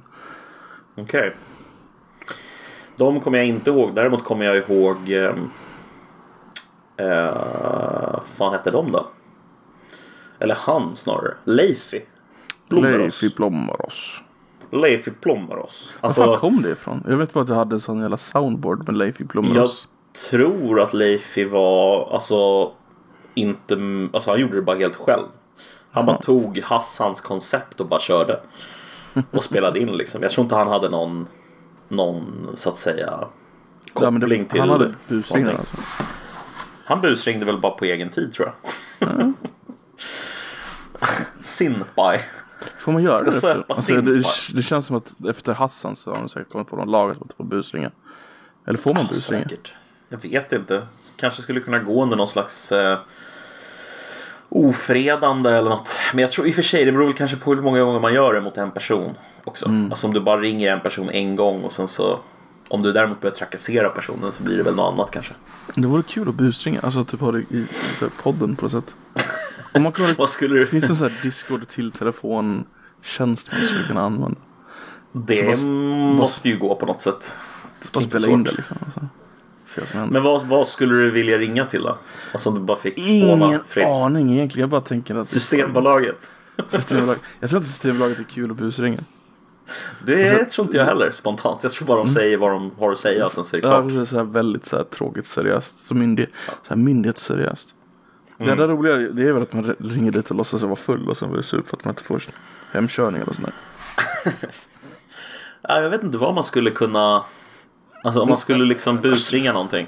Okej. 0.96 1.34
De 2.96 3.20
kommer 3.20 3.38
jag 3.38 3.46
inte 3.46 3.70
ihåg. 3.70 3.94
Däremot 3.94 4.24
kommer 4.24 4.44
jag 4.44 4.56
ihåg... 4.56 5.10
ehm, 5.10 5.50
Eh, 6.98 8.20
fan 8.26 8.52
hette 8.52 8.70
de 8.70 8.92
då? 8.92 9.06
Eller 10.38 10.54
han 10.54 10.96
snarare. 10.96 11.34
Leify. 11.44 12.00
Blommeros. 12.68 13.22
Leify 13.22 13.36
Blommeros. 13.36 14.20
Leify 14.72 15.10
Plommeros. 15.10 15.94
Var 16.00 16.10
fan 16.10 16.22
Alltså, 16.28 16.36
kom 16.40 16.62
det 16.62 16.70
ifrån? 16.70 17.04
Jag 17.08 17.16
vet 17.16 17.32
bara 17.32 17.42
att 17.42 17.48
jag 17.48 17.56
hade 17.56 17.76
en 17.76 17.80
sån 17.80 18.00
jävla 18.00 18.16
soundboard 18.16 18.86
med 18.88 18.96
Leify 18.98 19.22
jag 19.24 19.28
Blommeros. 19.28 19.88
tror 20.30 20.80
att 20.80 20.94
Leify 20.94 21.44
var... 21.44 22.12
Alltså, 22.12 22.72
inte... 23.34 23.74
Alltså 24.12 24.30
han 24.30 24.40
gjorde 24.40 24.54
det 24.56 24.62
bara 24.62 24.76
helt 24.76 24.96
själv. 24.96 25.24
Han 25.90 26.06
bara 26.06 26.16
tog 26.16 26.58
Hassans 26.64 27.20
koncept 27.20 27.80
och 27.80 27.86
bara 27.88 28.00
körde. 28.00 28.40
Och 29.30 29.44
spelade 29.44 29.80
in 29.80 29.96
liksom. 29.96 30.22
Jag 30.22 30.30
tror 30.30 30.42
inte 30.44 30.54
han 30.54 30.68
hade 30.68 30.88
någon... 30.88 31.26
Någon, 31.88 32.50
så 32.54 32.70
att 32.70 32.78
säga... 32.78 33.06
Ja, 33.06 33.30
Koppling 33.92 34.42
det, 34.42 34.48
till... 34.48 34.60
han 34.60 34.70
hade 34.70 34.94
busringar 35.08 35.50
alltså. 35.50 35.76
Han 36.84 37.00
busringde 37.00 37.46
väl 37.46 37.60
bara 37.60 37.72
på 37.72 37.84
egen 37.84 38.10
tid 38.10 38.32
tror 38.32 38.52
jag. 39.00 39.32
Synthby. 41.42 42.18
Får 42.78 42.92
man 42.92 43.02
göra 43.02 43.16
Ska 43.16 43.30
det? 43.30 43.40
Söpa 43.40 43.74
Alltså, 43.74 44.00
det, 44.00 44.22
det 44.54 44.62
känns 44.62 44.86
som 44.86 44.96
att 44.96 45.14
efter 45.28 45.54
Hassan 45.54 45.96
så 45.96 46.10
har 46.10 46.18
de 46.18 46.28
säkert 46.28 46.52
kommit 46.52 46.68
på 46.68 46.76
någon 46.76 46.90
lag 46.90 47.10
att 47.10 47.32
får 47.36 47.44
busringa. 47.44 47.90
Eller 48.66 48.78
får 48.78 48.94
man 48.94 49.06
busringa? 49.06 49.42
Säkert. 49.42 49.74
Jag 50.08 50.18
vet 50.18 50.52
inte. 50.52 50.82
Kanske 51.16 51.42
skulle 51.42 51.60
kunna 51.60 51.78
gå 51.78 52.02
under 52.02 52.16
någon 52.16 52.28
slags 52.28 52.72
eh, 52.72 52.98
ofredande 54.48 55.50
eller 55.50 55.70
något. 55.70 55.96
Men 56.12 56.22
jag 56.22 56.30
tror 56.30 56.46
i 56.46 56.50
och 56.50 56.54
för 56.54 56.62
sig 56.62 56.84
det 56.84 56.92
beror 56.92 57.06
väl 57.06 57.14
kanske 57.14 57.36
på 57.36 57.54
hur 57.54 57.62
många 57.62 57.80
gånger 57.80 58.00
man 58.00 58.14
gör 58.14 58.34
det 58.34 58.40
mot 58.40 58.56
en 58.56 58.70
person 58.70 59.14
också. 59.44 59.66
Mm. 59.66 59.90
Alltså 59.90 60.06
om 60.06 60.14
du 60.14 60.20
bara 60.20 60.40
ringer 60.40 60.72
en 60.72 60.80
person 60.80 61.10
en 61.10 61.36
gång 61.36 61.62
och 61.62 61.72
sen 61.72 61.88
så 61.88 62.20
om 62.68 62.82
du 62.82 62.92
däremot 62.92 63.20
börjar 63.20 63.34
trakassera 63.34 63.88
personen 63.88 64.32
så 64.32 64.42
blir 64.42 64.56
det 64.56 64.62
väl 64.62 64.74
något 64.74 64.92
annat 64.92 65.10
kanske. 65.10 65.34
Det 65.74 65.86
vore 65.86 66.02
kul 66.02 66.28
att 66.28 66.34
busringa. 66.34 66.80
Alltså 66.80 67.04
typ 67.04 67.20
ha 67.20 67.32
det 67.32 67.38
i, 67.38 67.56
i 67.56 67.66
podden 68.22 68.56
på 68.56 68.62
något 68.62 68.72
sätt. 68.72 68.94
Om 69.72 69.82
man 69.82 69.92
kunde, 69.92 70.12
Vad 70.18 70.30
skulle 70.30 70.54
det 70.54 70.60
du... 70.60 70.66
finns 70.66 70.90
en 70.90 70.96
sån 70.96 71.08
här 71.08 71.22
Discord 71.22 71.68
till 71.68 71.92
telefontjänst 71.92 73.52
man 73.52 73.66
skulle 73.66 73.86
kunna 73.86 74.02
använda. 74.02 74.40
Det 75.12 75.58
Så 75.58 75.66
måste 75.66 76.48
ju 76.48 76.58
gå 76.58 76.74
på 76.74 76.86
något 76.86 77.02
sätt. 77.02 77.34
Bara 77.92 78.02
Inte 78.02 78.20
spela 78.20 78.32
in 78.32 78.42
det 78.42 78.52
liksom. 78.52 78.76
Alltså. 78.84 79.00
Se 79.76 79.80
vad 79.80 79.88
som 79.90 80.00
händer. 80.00 80.12
Men 80.12 80.22
vad, 80.22 80.46
vad 80.46 80.66
skulle 80.66 80.94
du 80.94 81.10
vilja 81.10 81.38
ringa 81.38 81.64
till 81.64 81.82
då? 81.82 81.96
Alltså 82.32 82.48
om 82.48 82.54
du 82.54 82.60
bara 82.60 82.76
fick 82.78 82.94
spåna 82.94 83.46
Ingen 83.46 83.60
fritt. 83.66 83.86
aning 83.86 84.32
egentligen. 84.32 84.60
Jag 84.62 84.70
bara 84.70 84.80
tänker 84.80 85.14
att 85.14 85.28
Systembolaget. 85.28 86.32
Systembolag. 86.70 87.16
Jag 87.40 87.50
tror 87.50 87.60
inte 87.60 87.70
Systembolaget 87.72 88.18
är 88.18 88.24
kul 88.24 88.50
att 88.50 88.56
busringa. 88.56 89.00
Det 90.06 90.30
Alltså- 90.30 90.54
tror 90.54 90.66
inte 90.66 90.78
jag 90.78 90.84
heller 90.84 91.10
spontant. 91.10 91.62
Jag 91.62 91.72
tror 91.72 91.86
bara 91.88 91.98
de 92.04 92.08
säger 92.08 92.36
vad 92.36 92.50
de 92.50 92.70
har 92.78 92.92
att 92.92 92.98
säga 92.98 93.28
sen 93.28 93.44
så 93.44 93.56
är 93.56 93.60
det 93.60 93.66
Ja, 93.68 93.72
klart. 93.80 93.88
precis. 93.92 94.08
Så 94.10 94.16
här 94.16 94.24
väldigt 94.24 94.66
så 94.66 94.76
här 94.76 94.84
tråkigt 94.84 95.26
seriöst. 95.26 95.86
Så, 95.86 95.94
myndig, 95.94 96.26
så 96.46 96.68
här 96.68 96.76
myndighetsseriöst. 96.76 97.74
Det 98.38 98.44
Mm. 98.44 98.52
enda 98.60 98.74
roliga 98.74 98.96
det 98.96 99.22
är 99.28 99.32
väl 99.32 99.42
att 99.42 99.52
man 99.52 99.74
ringer 99.78 100.10
dit 100.12 100.30
och 100.30 100.36
låtsas 100.36 100.62
vara 100.62 100.76
full 100.76 101.08
och 101.08 101.16
sen 101.16 101.28
blir 101.28 101.36
det 101.36 101.42
sur 101.46 101.62
för 101.62 101.76
att 101.76 101.84
man 101.84 101.92
inte 101.92 102.02
får 102.04 102.22
hemkörning 102.72 103.22
eller 103.22 103.32
sånt 103.32 103.48
där. 104.24 104.32
Ja, 105.68 105.80
jag 105.80 105.90
vet 105.90 106.02
inte 106.02 106.18
vad 106.18 106.34
man 106.34 106.44
skulle 106.44 106.70
kunna... 106.70 107.24
Alltså 108.04 108.20
om 108.20 108.28
man 108.28 108.38
skulle 108.38 108.64
liksom 108.64 109.00
busringa 109.00 109.52
någonting. 109.52 109.86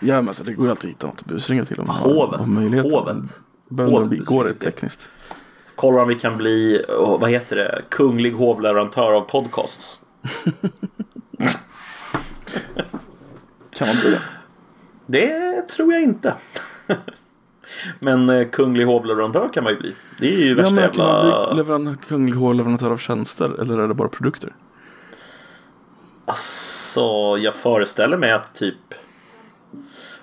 Ja 0.00 0.14
men 0.14 0.28
alltså 0.28 0.44
det 0.44 0.52
går 0.52 0.64
ju 0.66 0.70
alltid 0.70 0.90
att 0.90 0.94
hitta 0.96 1.06
något 1.06 1.20
att 1.20 1.24
busringa 1.26 1.64
till 1.64 1.80
om 1.80 1.88
Hovet. 1.88 2.46
möjligheten. 2.48 2.90
Hovet. 2.92 3.40
Hovet 3.90 4.24
går 4.26 4.44
det 4.44 4.54
tekniskt? 4.54 5.08
Kolla 5.76 6.02
om 6.02 6.08
vi 6.08 6.14
kan 6.14 6.36
bli, 6.36 6.84
oh, 6.88 7.20
vad 7.20 7.30
heter 7.30 7.56
det, 7.56 7.82
kunglig 7.90 8.32
hovleverantör 8.32 9.12
av 9.12 9.20
podcasts. 9.20 10.00
Kan 13.76 13.88
man 13.88 13.96
bli 14.00 14.10
det? 14.10 14.20
Det 15.06 15.62
tror 15.68 15.92
jag 15.92 16.02
inte. 16.02 16.34
Men 18.00 18.28
eh, 18.28 18.48
kunglig 18.48 18.84
hovleverantör 18.84 19.48
kan 19.48 19.64
man 19.64 19.72
ju 19.72 19.78
bli. 19.78 19.94
Det 20.18 20.26
är 20.34 20.38
ju 20.38 20.48
Ja, 20.48 20.54
värsta 20.56 20.74
men 20.74 20.90
kan 20.90 21.06
man 21.06 21.26
jävla... 21.26 21.54
bli 21.54 21.62
leveran- 21.62 21.96
kunglig 22.08 22.36
hovleverantör 22.36 22.90
av 22.90 22.98
tjänster 22.98 23.60
eller 23.60 23.78
är 23.78 23.88
det 23.88 23.94
bara 23.94 24.08
produkter? 24.08 24.54
Alltså, 26.26 27.36
jag 27.38 27.54
föreställer 27.54 28.16
mig 28.16 28.32
att 28.32 28.54
typ 28.54 28.94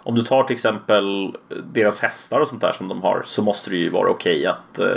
om 0.03 0.15
du 0.15 0.21
tar 0.21 0.43
till 0.43 0.53
exempel 0.53 1.37
deras 1.73 1.99
hästar 1.99 2.39
och 2.39 2.47
sånt 2.47 2.61
där 2.61 2.71
som 2.71 2.87
de 2.87 3.01
har 3.01 3.21
så 3.25 3.43
måste 3.43 3.69
det 3.69 3.75
ju 3.77 3.89
vara 3.89 4.09
okej 4.09 4.45
att 4.45 4.79
eh, 4.79 4.87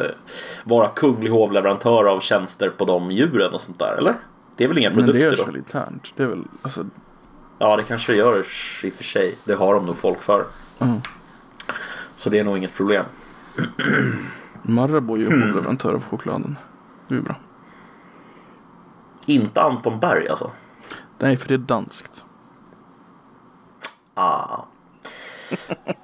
vara 0.64 0.88
kunglig 0.88 1.30
hovleverantör 1.30 2.04
av 2.04 2.20
tjänster 2.20 2.70
på 2.70 2.84
de 2.84 3.10
djuren 3.10 3.52
och 3.54 3.60
sånt 3.60 3.78
där, 3.78 3.94
eller? 3.98 4.14
Det 4.56 4.64
är 4.64 4.68
väl 4.68 4.78
inga 4.78 4.90
Men 4.90 4.98
det 4.98 5.04
produkter 5.04 5.30
görs 5.30 5.38
då? 5.38 5.44
väl 5.44 5.56
internt? 5.56 6.12
Det 6.16 6.22
är 6.22 6.26
väl, 6.26 6.42
alltså, 6.62 6.86
Ja, 7.58 7.76
det 7.76 7.82
kanske 7.82 8.14
görs 8.14 8.80
i 8.84 8.90
och 8.90 8.94
för 8.94 9.04
sig. 9.04 9.34
Det 9.44 9.54
har 9.54 9.74
de 9.74 9.86
nog 9.86 9.96
folk 9.98 10.22
för. 10.22 10.44
Mm. 10.78 11.00
Så 12.16 12.30
det 12.30 12.38
är 12.38 12.44
nog 12.44 12.58
inget 12.58 12.74
problem. 12.74 13.04
Marabou 14.62 15.14
är 15.14 15.18
ju 15.20 15.26
Hmm. 15.26 15.42
hovleverantör 15.42 15.94
av 15.94 16.04
chokladen. 16.04 16.56
Det 17.08 17.14
är 17.14 17.18
ju 17.18 17.22
bra. 17.24 17.34
Inte 19.26 19.62
Anton 19.62 20.00
Berg 20.00 20.28
alltså. 20.28 20.50
Nej, 21.18 21.37
för 21.37 21.48
det 21.48 21.55
är 21.55 21.59
danskt. 21.59 22.24
Ah. 24.14 24.64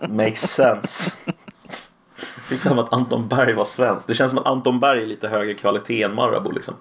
Makes 0.09 0.41
sense. 0.55 1.13
Fick 2.17 2.61
för 2.61 2.77
att 2.77 2.93
Anton 2.93 3.29
Berg 3.29 3.55
var 3.55 3.65
svensk. 3.65 4.07
Det 4.07 4.15
känns 4.15 4.31
som 4.31 4.39
att 4.39 4.47
Anton 4.47 4.81
Berg 4.81 5.03
är 5.03 5.07
lite 5.07 5.29
högre 5.29 5.55
kvalitet 5.55 6.03
än 6.03 6.15
Marabou 6.15 6.53
liksom. 6.53 6.75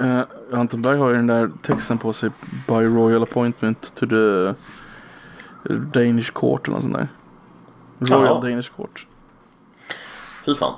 Uh, 0.00 0.22
Anton 0.52 0.82
Berg 0.82 0.98
har 0.98 1.08
ju 1.08 1.16
den 1.16 1.26
där 1.26 1.50
texten 1.62 1.98
på 1.98 2.12
sig 2.12 2.30
By 2.66 2.72
royal 2.74 3.22
appointment 3.22 3.94
to 3.94 4.06
the 4.06 4.54
Danish 5.74 6.32
court 6.32 6.66
eller 6.68 6.74
något 6.76 6.84
sånt 6.84 6.96
där. 6.96 7.08
Royal 7.98 8.26
Jaha. 8.26 8.40
Danish 8.40 8.72
court. 8.76 9.06
Fy 10.44 10.54
fan. 10.54 10.74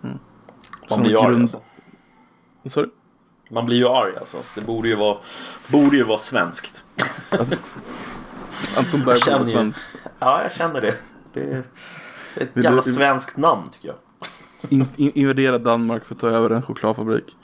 Man 0.00 0.18
Som 0.88 1.02
grund- 1.02 1.42
alltså. 1.42 1.60
Sorry? 2.66 2.88
Man 3.48 3.66
blir 3.66 3.76
ju 3.76 3.88
arg 3.88 4.16
alltså. 4.16 4.36
Det 4.54 4.60
borde 4.60 4.88
ju 4.88 4.94
vara, 4.94 5.18
borde 5.68 5.96
ju 5.96 6.02
vara 6.04 6.18
svenskt. 6.18 6.84
Anton 8.76 9.04
Berg 9.04 9.18
känner 9.20 9.38
på 9.38 9.44
ju- 9.44 9.50
svenskt. 9.50 9.80
Ja, 10.18 10.42
jag 10.42 10.52
känner 10.52 10.80
det. 10.80 10.94
Det 11.32 11.40
är 11.40 11.62
ett 12.36 12.48
Vill 12.52 12.64
jävla 12.64 12.82
du- 12.82 12.92
svenskt 12.92 13.36
namn 13.36 13.68
tycker 13.72 13.88
jag. 13.88 13.96
In, 14.70 14.88
in, 14.96 15.12
invadera 15.14 15.58
Danmark 15.58 16.04
för 16.04 16.14
att 16.14 16.20
ta 16.20 16.28
över 16.28 16.50
en 16.50 16.62
chokladfabrik. 16.62 17.36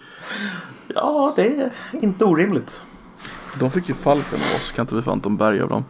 Ja, 0.94 1.32
det 1.36 1.46
är 1.60 1.70
inte 1.92 2.24
orimligt. 2.24 2.82
De 3.60 3.70
fick 3.70 3.88
ju 3.88 3.94
Falken 3.94 4.38
av 4.38 4.56
oss. 4.56 4.72
Kan 4.72 4.82
inte 4.82 4.94
vi 4.94 5.02
få 5.02 5.10
Anton 5.10 5.36
Berg 5.36 5.60
av 5.60 5.68
dem? 5.68 5.84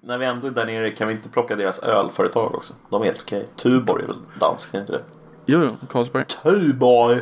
När 0.00 0.18
vi 0.18 0.26
ändå 0.26 0.46
är 0.46 0.50
där 0.50 0.66
nere 0.66 0.90
kan 0.90 1.08
vi 1.08 1.14
inte 1.14 1.28
plocka 1.28 1.56
deras 1.56 1.78
ölföretag 1.78 2.54
också? 2.54 2.74
De 2.90 3.02
är 3.02 3.06
helt 3.06 3.20
okej. 3.22 3.48
Tuborg 3.56 4.02
är 4.02 4.06
väl 4.06 4.16
danskt, 4.40 4.74
är 4.74 4.80
inte 4.80 4.92
det? 4.92 5.02
Jo, 5.46 5.62
jo, 5.64 5.86
Carlsberg. 5.90 6.24
Tuborg! 6.24 7.20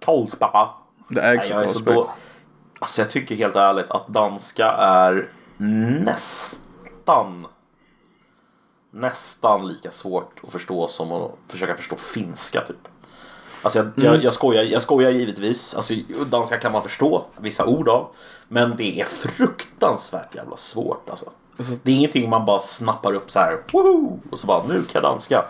Carlsberg! 0.00 0.68
Det 1.08 1.22
ägs 1.22 1.50
av 1.50 1.54
Carlsberg. 1.66 1.96
Alltså 2.78 3.00
jag 3.00 3.10
tycker 3.10 3.34
helt 3.34 3.56
ärligt 3.56 3.90
att 3.90 4.08
danska 4.08 4.66
är 4.78 5.28
nästan 6.04 7.46
nästan 8.90 9.68
lika 9.68 9.90
svårt 9.90 10.40
att 10.46 10.52
förstå 10.52 10.88
som 10.88 11.12
att 11.12 11.30
försöka 11.48 11.76
förstå 11.76 11.96
finska 11.96 12.60
typ. 12.60 12.88
Alltså 13.62 13.78
jag, 13.78 13.90
jag, 13.94 14.24
jag, 14.24 14.34
skojar, 14.34 14.62
jag 14.62 14.82
skojar 14.82 15.10
givetvis. 15.10 15.74
Alltså, 15.74 15.94
danska 16.30 16.56
kan 16.58 16.72
man 16.72 16.82
förstå 16.82 17.24
vissa 17.36 17.64
ord 17.66 17.88
av. 17.88 18.08
Men 18.48 18.76
det 18.76 19.00
är 19.00 19.04
fruktansvärt 19.04 20.34
jävla 20.34 20.56
svårt 20.56 21.10
alltså. 21.10 21.30
Alltså- 21.58 21.74
Det 21.82 21.92
är 21.92 21.96
ingenting 21.96 22.30
man 22.30 22.44
bara 22.44 22.58
snappar 22.58 23.12
upp 23.12 23.30
så 23.30 23.38
här. 23.38 23.58
Woho! 23.72 24.18
Och 24.30 24.38
så 24.38 24.46
bara 24.46 24.62
nu 24.66 24.74
kan 24.74 24.90
jag 24.92 25.02
danska. 25.02 25.44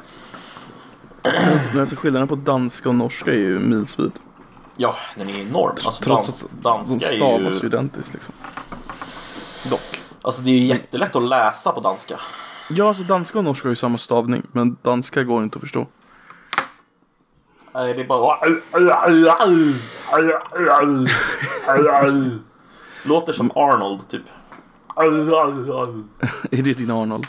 Men 1.73 1.81
alltså 1.81 1.97
skillnaden 1.97 2.29
på 2.29 2.35
danska 2.35 2.89
och 2.89 2.95
norska 2.95 3.31
är 3.31 3.37
ju 3.39 3.59
milsvid. 3.59 4.13
Ja, 4.77 4.97
den 5.15 5.29
är 5.29 5.41
enorm. 5.41 5.71
Alltså 5.85 6.05
Trots 6.05 6.27
dans, 6.27 6.43
att 6.43 6.51
de 6.51 6.63
danska 6.63 7.13
är 7.13 7.17
stavas 7.17 7.65
ju 7.65 7.67
identiskt 7.67 8.15
liksom. 8.15 8.35
Dock. 9.71 10.03
Alltså 10.23 10.43
det 10.43 10.51
är 10.51 10.59
ju 10.59 10.67
jättelätt 10.67 11.17
att 11.17 11.23
läsa 11.23 11.73
på 11.73 11.81
danska. 11.81 12.21
Ja, 12.71 12.89
alltså 12.89 13.03
danska 13.03 13.39
och 13.39 13.45
norska 13.45 13.69
har 13.69 13.71
ju 13.71 13.77
samma 13.77 13.99
stavning. 13.99 14.43
Men 14.53 14.77
danska 14.83 15.23
går 15.23 15.43
inte 15.43 15.57
att 15.57 15.61
förstå. 15.61 15.87
Nej, 17.75 17.95
det 17.95 18.01
är 18.01 18.07
bara... 18.07 18.39
Låter 23.03 23.33
som 23.33 23.51
Arnold 23.55 24.09
typ. 24.09 24.23
Är 26.51 26.63
det 26.63 26.75
din 26.75 26.91
Arnold? 26.91 27.27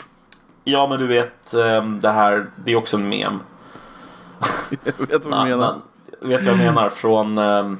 Ja, 0.64 0.86
men 0.86 0.98
du 0.98 1.06
vet 1.06 1.54
ehm, 1.54 2.00
det 2.00 2.10
här. 2.10 2.50
Det 2.64 2.72
är 2.72 2.76
också 2.76 2.96
en 2.96 3.08
mem. 3.08 3.38
Jag 4.84 5.06
vet 5.06 5.24
vad 5.24 5.46
du 5.46 5.50
menar. 5.50 5.80
Vet 6.20 6.44
vad 6.46 6.52
jag 6.54 6.58
menar? 6.58 6.90
Från 6.90 7.38
ehm, 7.38 7.78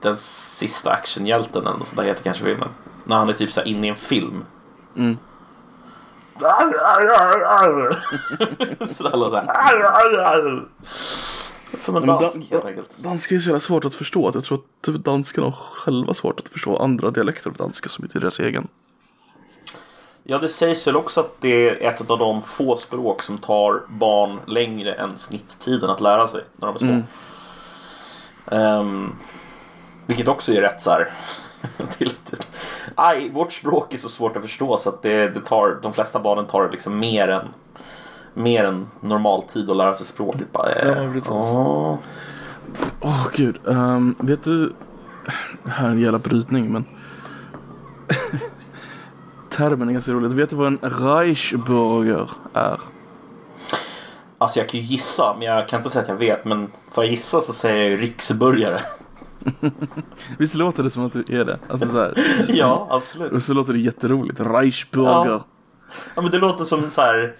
den 0.00 0.16
sista 0.16 0.90
actionhjälten 0.90 1.66
eller 1.66 1.78
något 1.78 1.86
sånt 1.86 1.98
där 1.98 2.06
heter 2.06 2.24
kanske 2.24 2.44
filmen. 2.44 2.68
När 3.04 3.16
han 3.16 3.28
är 3.28 3.32
typ 3.32 3.52
så 3.52 3.60
här 3.60 3.68
inne 3.68 3.86
i 3.86 3.90
en 3.90 3.96
film. 3.96 4.44
Mm. 4.96 5.16
Sådär 8.86 9.16
det. 9.30 10.62
Som 11.78 11.96
en 11.96 12.06
dansk 12.06 12.34
dan- 12.34 12.46
helt 12.50 12.64
enkelt. 12.64 12.90
Danska 12.96 13.34
är 13.34 13.38
så 13.38 13.48
jävla 13.48 13.60
svårt 13.60 13.84
att 13.84 13.94
förstå. 13.94 14.28
Att 14.28 14.34
jag 14.34 14.44
tror 14.44 14.58
att 14.58 14.82
typ 14.84 14.96
danskarna 15.04 15.46
har 15.46 15.52
själva 15.52 16.14
svårt 16.14 16.40
att 16.40 16.48
förstå 16.48 16.76
andra 16.76 17.10
dialekter 17.10 17.50
av 17.50 17.56
danska 17.56 17.88
som 17.88 18.04
inte 18.04 18.18
är 18.18 18.20
deras 18.20 18.40
egen. 18.40 18.68
Ja, 20.24 20.38
det 20.38 20.48
sägs 20.48 20.86
väl 20.86 20.96
också 20.96 21.20
att 21.20 21.40
det 21.40 21.68
är 21.68 21.88
ett 21.88 22.10
av 22.10 22.18
de 22.18 22.42
få 22.42 22.76
språk 22.76 23.22
som 23.22 23.38
tar 23.38 23.82
barn 23.88 24.40
längre 24.46 24.92
än 24.94 25.18
snitttiden 25.18 25.90
att 25.90 26.00
lära 26.00 26.28
sig 26.28 26.44
när 26.56 26.66
de 26.66 26.74
är 26.74 26.78
små. 26.78 26.88
Mm. 26.88 27.02
Ehm, 28.50 29.12
vilket 30.06 30.28
också 30.28 30.52
är 30.52 30.60
rätt 30.60 30.82
så 30.82 30.90
här. 30.90 31.10
aj, 32.94 33.30
vårt 33.30 33.52
språk 33.52 33.94
är 33.94 33.98
så 33.98 34.08
svårt 34.08 34.36
att 34.36 34.42
förstå 34.42 34.76
så 34.78 34.88
att 34.88 35.02
det, 35.02 35.28
det 35.28 35.40
tar, 35.40 35.78
de 35.82 35.92
flesta 35.92 36.20
barnen 36.20 36.46
tar 36.46 36.70
liksom 36.70 36.98
mer 36.98 37.28
än 37.28 37.48
mer 38.34 38.64
än 38.64 38.86
normal 39.00 39.42
tid 39.42 39.70
att 39.70 39.76
lära 39.76 39.96
sig 39.96 40.06
språket. 40.06 40.52
Bara, 40.52 40.72
eh, 40.72 40.88
Ja, 40.88 41.12
precis. 41.12 41.30
åh. 41.30 41.96
Åh 43.00 43.26
gud. 43.34 43.58
Ehm, 43.68 44.14
vet 44.18 44.44
du. 44.44 44.72
Det 45.62 45.70
här 45.70 45.86
är 45.86 45.90
en 45.90 46.00
jävla 46.00 46.18
brytning 46.18 46.72
men. 46.72 46.84
Termen 49.50 49.88
är 49.88 49.92
ganska 49.92 50.12
rolig. 50.12 50.30
Vet 50.30 50.50
du 50.50 50.56
vad 50.56 50.66
en 50.66 50.78
Reichsbürger 50.78 52.30
är? 52.54 52.80
Alltså 54.42 54.58
jag 54.58 54.68
kan 54.68 54.80
ju 54.80 54.86
gissa, 54.86 55.34
men 55.38 55.48
jag 55.48 55.68
kan 55.68 55.80
inte 55.80 55.90
säga 55.90 56.02
att 56.02 56.08
jag 56.08 56.16
vet. 56.16 56.44
Men 56.44 56.72
för 56.90 57.02
att 57.02 57.10
gissa 57.10 57.40
så 57.40 57.52
säger 57.52 57.76
jag 57.82 57.90
ju 57.90 57.96
riksburgare. 57.96 58.80
Visst 60.38 60.54
låter 60.54 60.82
det 60.82 60.90
som 60.90 61.06
att 61.06 61.12
du 61.12 61.40
är 61.40 61.44
det? 61.44 61.58
Alltså 61.68 61.88
så 61.88 61.98
här. 61.98 62.14
ja, 62.48 62.88
absolut. 62.90 63.32
Och 63.32 63.42
så 63.42 63.52
låter 63.52 63.72
det 63.72 63.80
jätteroligt. 63.80 64.40
Reichsbürger. 64.40 65.26
Ja. 65.26 65.44
Ja 66.14 66.22
men 66.22 66.30
det 66.30 66.38
låter 66.38 66.64
som 66.64 66.90
så 66.90 67.00
här. 67.00 67.36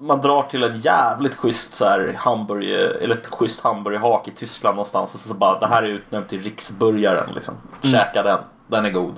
Man 0.00 0.20
drar 0.20 0.42
till 0.42 0.62
en 0.62 0.80
jävligt 0.80 1.34
schysst 1.34 1.74
så 1.74 1.84
här 1.84 2.14
hamburger, 2.18 2.98
eller 3.00 3.14
ett 3.14 3.26
schysst 3.26 3.60
hamburgerhak 3.60 4.28
i 4.28 4.30
Tyskland 4.30 4.76
någonstans 4.76 5.14
och 5.14 5.20
så 5.20 5.34
bara 5.34 5.58
det 5.58 5.66
här 5.66 5.82
är 5.82 5.88
utnämnt 5.88 6.28
till 6.28 6.42
riksburgaren 6.42 7.34
liksom. 7.34 7.54
Käka 7.82 8.22
den, 8.22 8.38
den 8.66 8.84
är 8.84 8.90
god. 8.90 9.14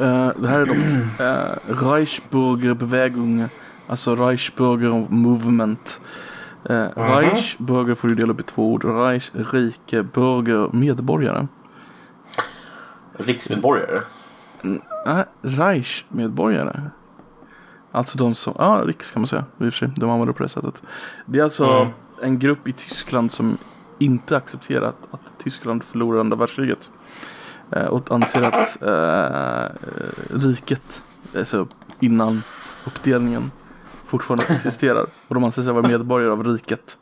Eh, 0.00 0.28
det 0.36 0.48
här 0.48 0.60
är 0.60 0.66
dock 0.66 0.76
uh, 0.76 1.84
Reichsbürgerbewegung. 1.84 3.48
Alltså 3.86 4.14
Reichsbürger 4.14 5.06
Movement. 5.10 6.00
Uh, 6.70 6.88
Reichsbürger 6.96 7.94
får 7.94 8.08
du 8.08 8.14
dela 8.14 8.32
upp 8.32 8.40
i 8.40 8.42
två 8.42 8.72
ord. 8.72 8.84
Reich, 8.84 9.30
rike, 9.34 10.02
bürger, 10.02 10.68
medborgare. 10.76 11.46
Riksmedborgare. 13.18 14.02
Nej, 15.06 15.24
Reich-medborgare. 15.42 16.80
Alltså 17.92 18.18
de 18.18 18.34
som, 18.34 18.54
ja 18.58 18.82
riks 18.84 19.10
kan 19.10 19.22
man 19.22 19.26
säga. 19.26 19.42
I 19.42 19.54
och 19.54 19.58
för 19.58 19.70
sig, 19.70 19.90
de 19.96 20.10
använder 20.10 20.26
det 20.26 20.32
på 20.36 20.42
det 20.42 20.48
sättet. 20.48 20.82
Det 21.26 21.38
är 21.38 21.42
alltså 21.44 21.66
Mm. 21.66 21.92
en 22.22 22.38
grupp 22.38 22.68
i 22.68 22.72
Tyskland 22.72 23.32
som 23.32 23.58
inte 23.98 24.36
accepterat 24.36 24.96
att 25.10 25.32
Tyskland 25.38 25.84
förlorade 25.84 26.20
andra 26.20 26.36
världskriget. 26.36 26.90
Eh, 27.70 27.84
och 27.86 28.10
anser 28.10 28.42
att 28.42 28.82
eh, 28.82 29.76
riket, 30.30 31.02
alltså 31.36 31.66
innan 32.00 32.42
uppdelningen, 32.86 33.50
fortfarande 34.06 34.44
existerar. 34.54 35.06
Och 35.28 35.34
de 35.34 35.44
anser 35.44 35.62
sig 35.62 35.72
vara 35.72 35.88
medborgare 35.88 36.32
av 36.32 36.44
riket. 36.44 36.98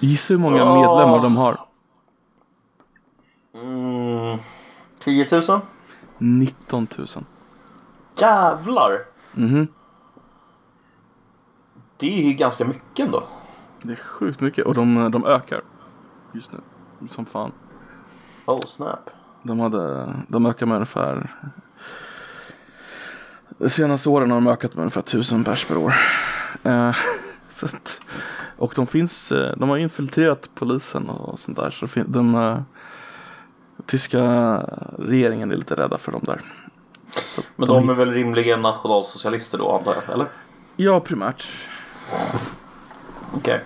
Gissa 0.00 0.34
hur 0.34 0.38
många 0.38 0.64
medlemmar 0.74 1.22
de 1.22 1.36
har? 1.36 1.60
Mm, 3.54 4.38
10 4.98 5.26
000? 5.48 5.60
19 6.18 6.86
000. 6.98 7.06
Jävlar! 8.16 9.04
Mhm. 9.32 9.68
Det 11.96 12.06
är 12.22 12.26
ju 12.26 12.32
ganska 12.32 12.64
mycket 12.64 13.06
ändå. 13.06 13.22
Det 13.82 13.92
är 13.92 13.96
sjukt 13.96 14.40
mycket 14.40 14.66
och 14.66 14.74
de, 14.74 15.10
de 15.10 15.26
ökar 15.26 15.62
just 16.32 16.52
nu. 16.52 16.58
Som 17.08 17.24
fan. 17.26 17.52
Oh 18.46 18.64
snap. 18.64 19.10
De, 19.42 19.60
hade, 19.60 20.12
de 20.28 20.46
ökar 20.46 20.66
med 20.66 20.74
ungefär 20.74 21.30
De 23.58 23.68
senaste 23.70 24.08
åren 24.08 24.30
har 24.30 24.36
de 24.36 24.46
ökat 24.46 24.74
med 24.74 24.80
ungefär 24.82 25.00
1000 25.00 25.44
pers 25.44 25.64
per 25.64 25.76
år. 25.76 25.94
Eh, 26.62 26.96
så 27.48 27.66
att, 27.66 28.00
och 28.56 28.72
de 28.76 28.86
finns, 28.86 29.32
eh, 29.32 29.56
de 29.56 29.68
har 29.68 29.76
infiltrerat 29.76 30.50
polisen 30.54 31.08
och 31.08 31.38
sånt 31.38 31.56
där. 31.58 31.70
Så 31.70 31.86
fin- 31.86 32.04
de 32.12 32.34
eh, 32.34 32.58
tyska 33.86 34.20
regeringen 34.98 35.50
är 35.52 35.56
lite 35.56 35.74
rädda 35.74 35.98
för 35.98 36.12
dem 36.12 36.22
där. 36.24 36.40
Så 37.10 37.42
Men 37.56 37.68
de 37.68 37.88
är 37.90 37.94
väl 37.94 38.10
rimligen 38.12 38.62
nationalsocialister 38.62 39.58
då 39.58 39.76
antar 39.76 39.94
jag? 39.94 40.14
Eller? 40.14 40.26
Ja, 40.76 41.00
primärt. 41.00 41.48
Okej. 43.34 43.60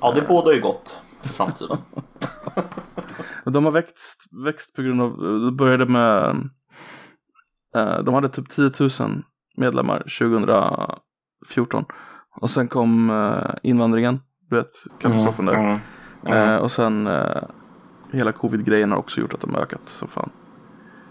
Ja, 0.00 0.12
det 0.12 0.22
bådar 0.22 0.52
ju 0.52 0.60
gott 0.60 1.02
för 1.22 1.28
framtiden. 1.28 1.78
De 3.44 3.64
har 3.64 3.72
växt, 3.72 4.24
växt 4.44 4.74
på 4.74 4.82
grund 4.82 5.02
av, 5.02 5.16
det 5.44 5.52
började 5.52 5.86
med, 5.86 6.36
de 7.74 8.14
hade 8.14 8.28
typ 8.28 8.48
10 8.48 8.70
000 8.80 8.90
medlemmar 9.56 9.98
2014. 9.98 11.84
Och 12.40 12.50
sen 12.50 12.68
kom 12.68 13.10
eh, 13.10 13.54
invandringen, 13.62 14.20
du 14.50 14.56
vet, 14.56 14.72
katastrofen 14.98 15.46
där. 15.46 15.54
Mm. 15.54 16.48
Eh, 16.48 16.56
och 16.56 16.72
sen 16.72 17.06
eh, 17.06 17.42
hela 18.12 18.32
covid-grejen 18.32 18.90
har 18.90 18.98
också 18.98 19.20
gjort 19.20 19.34
att 19.34 19.40
de 19.40 19.54
har 19.54 19.60
ökat 19.60 19.80
så 19.84 20.06
fan. 20.06 20.30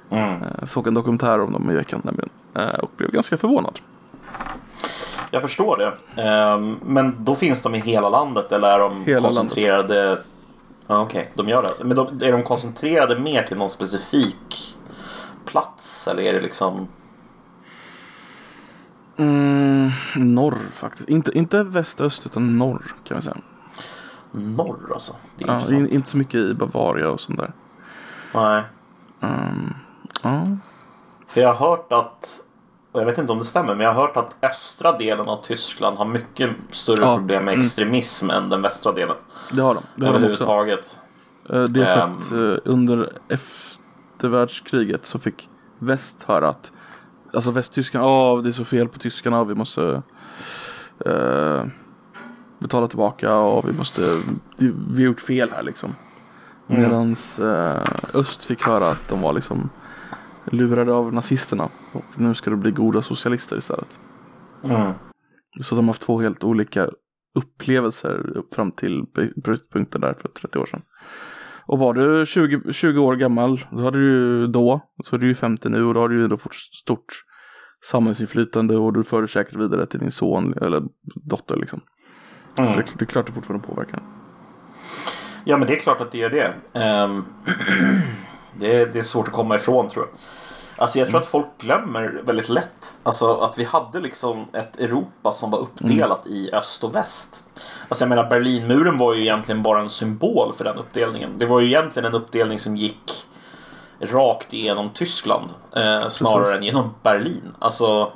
Mm. 0.10 0.44
Eh, 0.44 0.66
såg 0.66 0.88
en 0.88 0.94
dokumentär 0.94 1.40
om 1.40 1.54
dem 1.54 1.72
i 1.72 1.76
veckan 1.76 2.02
nämligen. 2.04 2.30
Eh, 2.56 2.80
och 2.80 2.92
blev 2.98 3.12
ganska 3.12 3.38
förvånad. 3.38 3.80
Jag 5.32 5.42
förstår 5.42 5.78
det. 5.78 6.22
Ehm, 6.22 6.80
men 6.86 7.16
då 7.20 7.36
finns 7.36 7.62
de 7.62 7.76
i 7.76 7.80
hela 7.80 8.10
landet 8.10 8.52
eller 8.52 8.68
är 8.68 8.80
de 8.80 9.04
Hela 9.04 9.22
koncentrerade? 9.22 10.20
Ja, 10.88 11.02
Okej, 11.02 11.32
de 11.34 11.50
gör 11.50 11.64
det. 11.64 11.84
Men 11.84 11.98
de, 11.98 12.22
är 12.22 12.32
de 12.32 12.44
koncentrerade 12.44 13.20
mer 13.20 13.44
till 13.44 13.58
någon 13.58 13.70
specifik 13.70 14.76
plats 15.46 16.08
eller 16.08 16.24
är 16.24 16.34
det 16.34 16.42
liksom? 16.42 16.88
Mm, 19.18 19.90
norr 20.16 20.58
faktiskt. 20.74 21.10
Inte, 21.10 21.38
inte 21.38 21.64
väst-öst 21.64 22.26
utan 22.26 22.58
norr 22.58 22.96
kan 23.04 23.16
man 23.16 23.22
säga. 23.22 23.38
Norr 24.32 24.92
alltså. 24.94 25.16
Det 25.38 25.44
är 25.44 25.48
Ja, 25.48 25.54
intressant. 25.54 25.80
in, 25.80 25.90
inte 25.90 26.10
så 26.10 26.18
mycket 26.18 26.36
i 26.36 26.54
Bavaria 26.54 27.10
och 27.10 27.20
sånt 27.22 27.40
där. 27.40 27.54
Nej. 28.34 28.64
Mm, 29.22 29.74
ja. 30.24 30.48
För 31.28 31.42
jag 31.42 31.54
har 31.54 31.70
hört 31.70 31.92
att, 31.92 32.40
och 32.92 33.02
jag 33.02 33.06
vet 33.06 33.18
inte 33.18 33.32
om 33.32 33.40
det 33.40 33.46
stämmer, 33.46 33.76
men 33.76 33.86
jag 33.86 33.94
har 33.94 34.02
hört 34.02 34.18
att 34.18 34.36
östra 34.42 34.98
delen 34.98 35.30
av 35.30 35.42
Tyskland 35.42 35.98
har 35.98 36.06
mycket 36.06 36.50
större 36.72 37.02
Ja, 37.02 37.18
problem 37.18 37.46
med 37.46 37.54
mm. 37.54 37.66
extremism 37.66 38.30
än 38.30 38.50
den 38.50 38.62
västra 38.62 38.92
delen. 38.92 39.16
Det 39.52 39.62
har 39.62 39.74
de. 39.74 39.84
Det 39.96 40.06
har 40.06 40.14
de 40.14 40.18
också. 40.18 40.26
Överhuvudtaget. 40.26 41.00
Eh, 41.50 41.64
Det 41.64 41.82
är 41.82 41.86
för 41.86 42.02
Ehm. 42.02 42.18
att 42.18 42.32
eh, 42.32 42.72
under 42.72 43.12
eftervärldskriget 44.24 45.06
så 45.06 45.20
fick 45.20 45.50
väst 45.80 46.24
höra 46.24 46.50
att 46.50 46.72
Alltså 47.34 47.52
västtyskarna, 47.52 48.06
ja 48.06 48.42
det 48.44 48.50
är 48.50 48.54
så 48.54 48.66
fel 48.66 48.88
på 48.88 49.00
tyskarna 49.00 49.44
vi 49.44 49.56
måste 49.56 50.02
eh, 51.06 51.66
betala 52.60 52.88
tillbaka 52.88 53.36
och 53.36 53.70
vi 53.70 53.74
måste, 53.74 54.02
vi, 54.58 54.72
har 54.96 55.02
gjort 55.02 55.22
fel 55.22 55.52
här 55.52 55.64
liksom. 55.64 55.96
Mm. 56.70 56.82
Medans 56.82 57.40
eh, 57.40 57.84
öst 58.14 58.46
fick 58.46 58.62
höra 58.62 58.90
att 58.90 59.10
de 59.10 59.22
var 59.22 59.34
liksom 59.34 59.70
lurade 60.46 60.94
av 60.94 61.14
nazisterna 61.14 61.70
och 61.92 62.06
nu 62.16 62.36
ska 62.36 62.50
det 62.50 62.56
bli 62.56 62.72
goda 62.72 63.02
socialister 63.02 63.58
istället. 63.58 64.00
Mm. 64.64 64.94
Så 65.62 65.76
de 65.76 65.86
har 65.86 65.90
haft 65.94 66.02
två 66.02 66.22
helt 66.22 66.44
olika 66.44 66.90
upplevelser 67.36 68.38
upp 68.38 68.54
fram 68.54 68.72
till 68.72 69.06
brytpunkten 69.36 70.02
där 70.02 70.14
för 70.14 70.28
30 70.28 70.60
år 70.60 70.66
sedan. 70.66 70.82
Och 71.66 71.80
var 71.80 71.94
du 71.94 72.26
20, 72.26 72.74
20 72.74 73.00
år 73.02 73.16
gammal, 73.16 73.66
då 73.72 73.84
hade 73.84 73.98
du 73.98 74.06
ju 74.10 74.48
då, 74.48 74.82
så 75.04 75.16
är 75.16 75.20
du 75.20 75.28
ju 75.28 75.36
50 75.36 75.70
nu 75.70 75.84
och 75.86 75.94
då 75.94 76.00
har 76.00 76.10
du 76.10 76.18
ju 76.18 76.24
ändå 76.24 76.38
fått 76.38 76.56
stort 76.56 77.24
samhällsinflytande 77.86 78.78
och 78.78 78.94
du 78.94 79.04
för 79.04 79.22
det 79.22 79.28
säkert 79.28 79.56
vidare 79.56 79.86
till 79.86 80.00
din 80.00 80.12
son 80.12 80.54
eller 80.62 80.84
dotter 81.16 81.56
liksom. 81.56 81.82
Så 82.56 82.62
Mm. 82.62 82.76
det, 82.78 82.86
det 83.00 83.04
är 83.04 83.06
klart 83.06 83.26
det 83.26 83.32
fortfarande 83.32 83.68
påverkar. 83.68 84.04
Ja 85.46 85.58
men 85.58 85.68
det 85.68 85.74
är 85.74 85.80
klart 85.80 86.02
att 86.02 86.12
det 86.12 86.18
gör 86.18 86.30
det. 86.30 86.54
Ehm, 86.80 87.24
det, 88.60 88.76
är, 88.76 88.86
det 88.86 89.00
är 89.00 89.04
svårt 89.04 89.28
att 89.28 89.34
komma 89.34 89.56
ifrån 89.56 89.90
tror 89.90 90.06
jag. 90.06 90.20
Alltså 90.78 91.00
jag 91.00 91.10
tror 91.10 91.20
att 91.20 91.26
folk 91.26 91.48
glömmer 91.58 92.22
väldigt 92.26 92.50
lätt. 92.50 92.98
Alltså 93.04 93.36
att 93.36 93.58
vi 93.58 93.64
hade 93.64 94.00
liksom 94.00 94.46
ett 94.54 94.80
Europa 94.80 95.32
som 95.32 95.52
var 95.52 95.60
uppdelat 95.60 96.28
i 96.28 96.52
öst 96.54 96.84
och 96.84 96.96
väst. 96.96 97.48
Alltså 97.90 98.04
jag 98.04 98.10
menar 98.10 98.30
Berlinmuren 98.30 98.98
var 98.98 99.14
ju 99.14 99.22
egentligen 99.22 99.64
bara 99.64 99.82
en 99.82 99.90
symbol 99.90 100.54
för 100.54 100.64
den 100.64 100.78
uppdelningen. 100.78 101.32
Det 101.38 101.46
var 101.46 101.60
ju 101.60 101.68
egentligen 101.68 102.06
en 102.06 102.14
uppdelning 102.14 102.60
som 102.60 102.78
gick 102.78 103.28
rakt 104.00 104.54
igenom 104.54 104.90
Tyskland. 104.94 105.50
Eh, 105.76 106.08
snarare 106.08 106.44
Precis. 106.44 106.58
än 106.58 106.64
genom 106.64 106.94
Berlin. 107.04 107.54
Alltså 107.60 108.12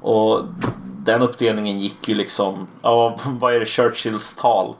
och 0.00 0.44
den 0.82 1.22
uppdelningen 1.22 1.80
gick 1.80 2.08
ju 2.08 2.14
liksom, 2.14 2.66
ja 2.82 3.18
vad 3.26 3.54
är 3.54 3.60
det 3.60 3.66
Churchills 3.66 4.36
tal? 4.36 4.74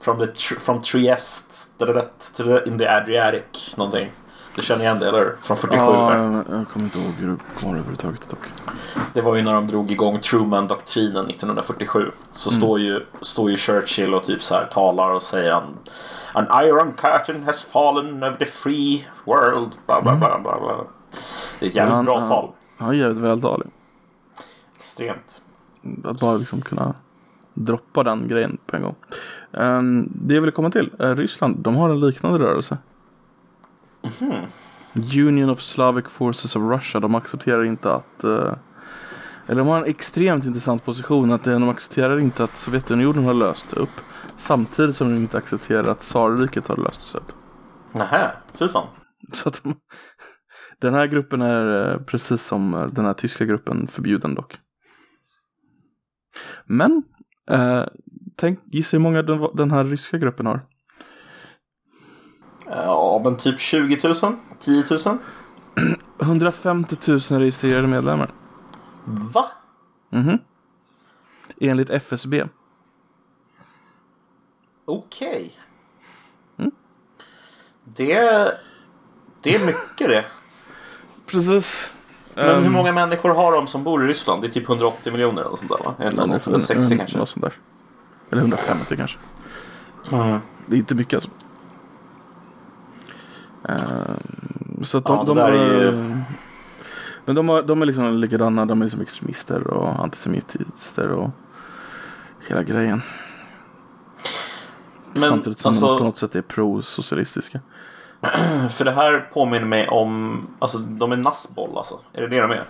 From, 0.00 0.18
the, 0.18 0.32
from 0.36 0.82
Trieste 0.82 1.54
to 2.36 2.44
the, 2.44 2.68
in 2.70 2.78
the 2.78 2.88
Adriatic 2.88 3.76
någonting. 3.76 4.10
Du 4.58 4.64
känner 4.64 4.84
igen 4.84 4.98
det 4.98 5.08
eller? 5.08 5.36
Från 5.42 5.56
47. 5.56 5.82
Ja, 5.82 6.16
jag, 6.16 6.34
jag 6.34 6.68
kommer 6.68 6.84
inte 6.84 6.98
ihåg 6.98 7.12
hur 7.18 7.28
det 7.28 7.66
var 7.66 7.70
överhuvudtaget 7.70 8.30
dock. 8.30 8.38
Det 9.12 9.20
var 9.20 9.36
ju 9.36 9.42
när 9.42 9.54
de 9.54 9.66
drog 9.66 9.90
igång 9.90 10.20
Truman-doktrinen 10.20 11.26
1947. 11.26 12.10
Så 12.32 12.50
står, 12.50 12.80
ju, 12.80 13.06
står 13.20 13.50
ju 13.50 13.56
Churchill 13.56 14.14
och 14.14 14.24
typ 14.24 14.42
så 14.42 14.54
här 14.54 14.66
talar 14.66 15.10
och 15.10 15.22
säger 15.22 15.52
han 15.52 15.76
An 16.32 16.64
iron 16.64 16.92
curtain 16.92 17.42
has 17.42 17.64
fallen 17.64 18.16
over 18.22 18.34
the 18.34 18.44
free 18.44 19.06
world. 19.24 19.70
Bla, 19.86 20.02
bla, 20.02 20.16
bla, 20.16 20.38
bla, 20.42 20.60
bla. 20.60 20.84
Det 21.58 21.66
är 21.66 21.68
ett 21.70 21.76
jävligt 21.76 21.96
Ja, 21.96 22.02
bra 22.02 22.20
ja. 22.20 22.28
tal. 22.28 22.50
Han 22.78 22.88
är 22.88 22.94
jävligt 22.94 23.22
vältalig. 23.22 23.68
Extremt. 24.76 25.42
Att 26.04 26.20
bara 26.20 26.36
liksom 26.36 26.60
kunna 26.60 26.94
droppa 27.54 28.02
den 28.02 28.28
grejen 28.28 28.58
på 28.66 28.76
en 28.76 28.82
gång. 28.82 28.94
Um, 29.50 30.08
det 30.14 30.34
jag 30.34 30.42
vill 30.42 30.52
komma 30.52 30.70
till, 30.70 30.90
Ryssland, 30.98 31.56
de 31.58 31.76
har 31.76 31.90
en 31.90 32.00
liknande 32.00 32.38
rörelse. 32.38 32.78
Union 35.18 35.50
of 35.50 35.60
Slavic 35.60 36.08
Forces 36.08 36.56
of 36.56 36.62
Russia, 36.62 37.00
de 37.00 37.14
accepterar 37.14 37.64
inte 37.64 37.92
att 37.92 38.24
uh, 38.24 38.54
eller 39.46 39.58
de 39.58 39.68
har 39.68 39.78
en 39.78 39.84
extremt 39.84 40.44
intressant 40.44 40.84
position 40.84 41.32
att 41.32 41.44
de 41.44 41.68
accepterar 41.68 42.18
inte 42.18 42.44
att 42.44 42.56
Sovjetunionen 42.56 43.24
har 43.24 43.34
löst 43.34 43.72
upp 43.72 44.00
samtidigt 44.36 44.96
som 44.96 45.14
de 45.14 45.16
inte 45.16 45.38
accepterar 45.38 45.88
att 45.88 46.00
tsarriket 46.00 46.68
har 46.68 46.76
lösts 46.76 47.14
upp. 47.14 47.32
Nähä, 47.92 48.30
fy 48.54 48.68
fan. 48.68 48.86
Så 49.32 49.48
att 49.48 49.60
de, 49.64 49.74
den 50.78 50.94
här 50.94 51.06
gruppen 51.06 51.42
är 51.42 51.92
eh, 51.92 51.98
precis 51.98 52.42
som 52.42 52.74
eh, 52.74 52.86
den 52.86 53.04
här 53.04 53.12
tyska 53.12 53.44
gruppen 53.44 53.86
förbjuden 53.86 54.34
dock. 54.34 54.58
Men, 56.64 57.02
eh, 57.50 57.84
tänk, 58.36 58.60
gissa 58.66 58.96
hur 58.96 59.02
många 59.02 59.22
den, 59.22 59.48
den 59.54 59.70
här 59.70 59.84
ryska 59.84 60.18
gruppen 60.18 60.46
har. 60.46 60.60
Ja, 62.70 63.20
men 63.24 63.36
typ 63.36 63.60
20 63.60 64.00
000? 64.22 64.36
10 64.60 64.84
000? 65.06 65.18
150 66.22 66.96
000 67.06 67.18
registrerade 67.18 67.88
medlemmar. 67.88 68.30
Va? 69.04 69.48
Mhm. 70.10 70.38
Enligt 71.60 71.90
FSB. 71.90 72.44
Okej. 74.84 75.58
Mm. 76.58 76.70
Det, 77.84 78.14
det 79.42 79.54
är 79.54 79.66
mycket 79.66 80.08
det. 80.08 80.24
Precis. 81.26 81.94
Men 82.34 82.48
Ehm, 82.48 82.62
hur 82.62 82.70
många 82.70 82.92
människor 82.92 83.34
har 83.34 83.52
de 83.52 83.66
som 83.66 83.84
bor 83.84 84.04
i 84.04 84.08
Ryssland? 84.08 84.42
Det 84.42 84.46
är 84.46 84.52
typ 84.52 84.68
180 84.68 85.12
miljoner 85.12 85.42
eller 85.42 85.56
sånt 85.56 85.68
där 85.70 85.84
va? 85.84 85.94
Är 85.98 86.02
det 86.04 86.10
inte 86.10 86.32
Ja, 86.32 86.40
så? 86.40 86.50
Eller 86.50 86.58
60 86.58 86.86
mm, 86.86 86.98
kanske? 86.98 87.18
Något 87.18 87.28
sånt 87.28 87.44
där. 87.44 87.52
Eller 88.30 88.42
150 88.42 88.96
kanske. 88.96 89.18
Mm. 90.12 90.40
Det 90.66 90.74
är 90.74 90.78
inte 90.78 90.94
mycket 90.94 91.14
alltså. 91.14 91.30
Ehm, 93.68 94.84
så 94.84 94.98
att 94.98 95.04
de, 95.06 95.16
Ja, 95.16 95.24
de, 95.24 95.36
där 95.36 95.52
är 95.52 95.80
ju- 95.82 96.16
Men 97.24 97.34
de, 97.34 97.48
har, 97.48 97.62
de 97.62 97.82
är 97.82 97.86
liksom 97.86 98.14
likadana. 98.16 98.64
De 98.66 98.80
är 98.80 98.84
liksom 98.84 99.00
extremister 99.00 99.66
och 99.66 100.02
antisemitister 100.04 101.08
och 101.08 101.30
hela 102.48 102.62
grejen. 102.62 103.02
Men 105.12 105.28
Samtidigt 105.28 105.58
som 105.58 105.72
de 105.72 105.78
alltså, 105.78 105.98
på 105.98 106.04
något 106.04 106.18
sätt 106.18 106.34
är 106.36 106.42
pro-socialistiska. 106.42 107.60
för 108.70 108.84
det 108.84 108.90
här 108.92 109.28
påminner 109.32 109.66
mig 109.66 109.88
om, 109.88 110.40
alltså 110.58 110.78
de 110.78 111.12
är 111.12 111.16
nassboll 111.16 111.78
alltså. 111.78 111.98
Är 112.12 112.20
det 112.20 112.28
det 112.28 112.40
de 112.40 112.50
är? 112.50 112.64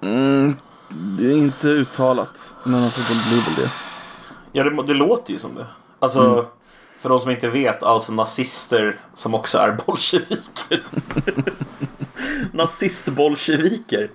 Mm, 0.00 0.56
det 0.88 1.26
är 1.32 1.36
inte 1.36 1.68
uttalat. 1.68 2.54
Men 2.64 2.84
alltså 2.84 3.00
de 3.00 3.30
blir 3.30 3.44
väl 3.44 3.54
det. 3.64 3.70
Ja, 4.52 4.64
det, 4.64 4.82
det 4.86 4.94
låter 4.94 5.32
ju 5.32 5.38
som 5.38 5.54
det. 5.54 5.66
Alltså, 5.98 6.46
för 7.00 7.08
de 7.08 7.20
som 7.20 7.30
inte 7.30 7.48
vet, 7.48 7.82
alltså 7.82 8.12
nazister 8.12 9.00
som 9.14 9.34
också 9.34 9.58
är 9.58 9.76
bolsjeviker. 9.86 10.82
Nazist-bolsjeviker. 12.52 14.10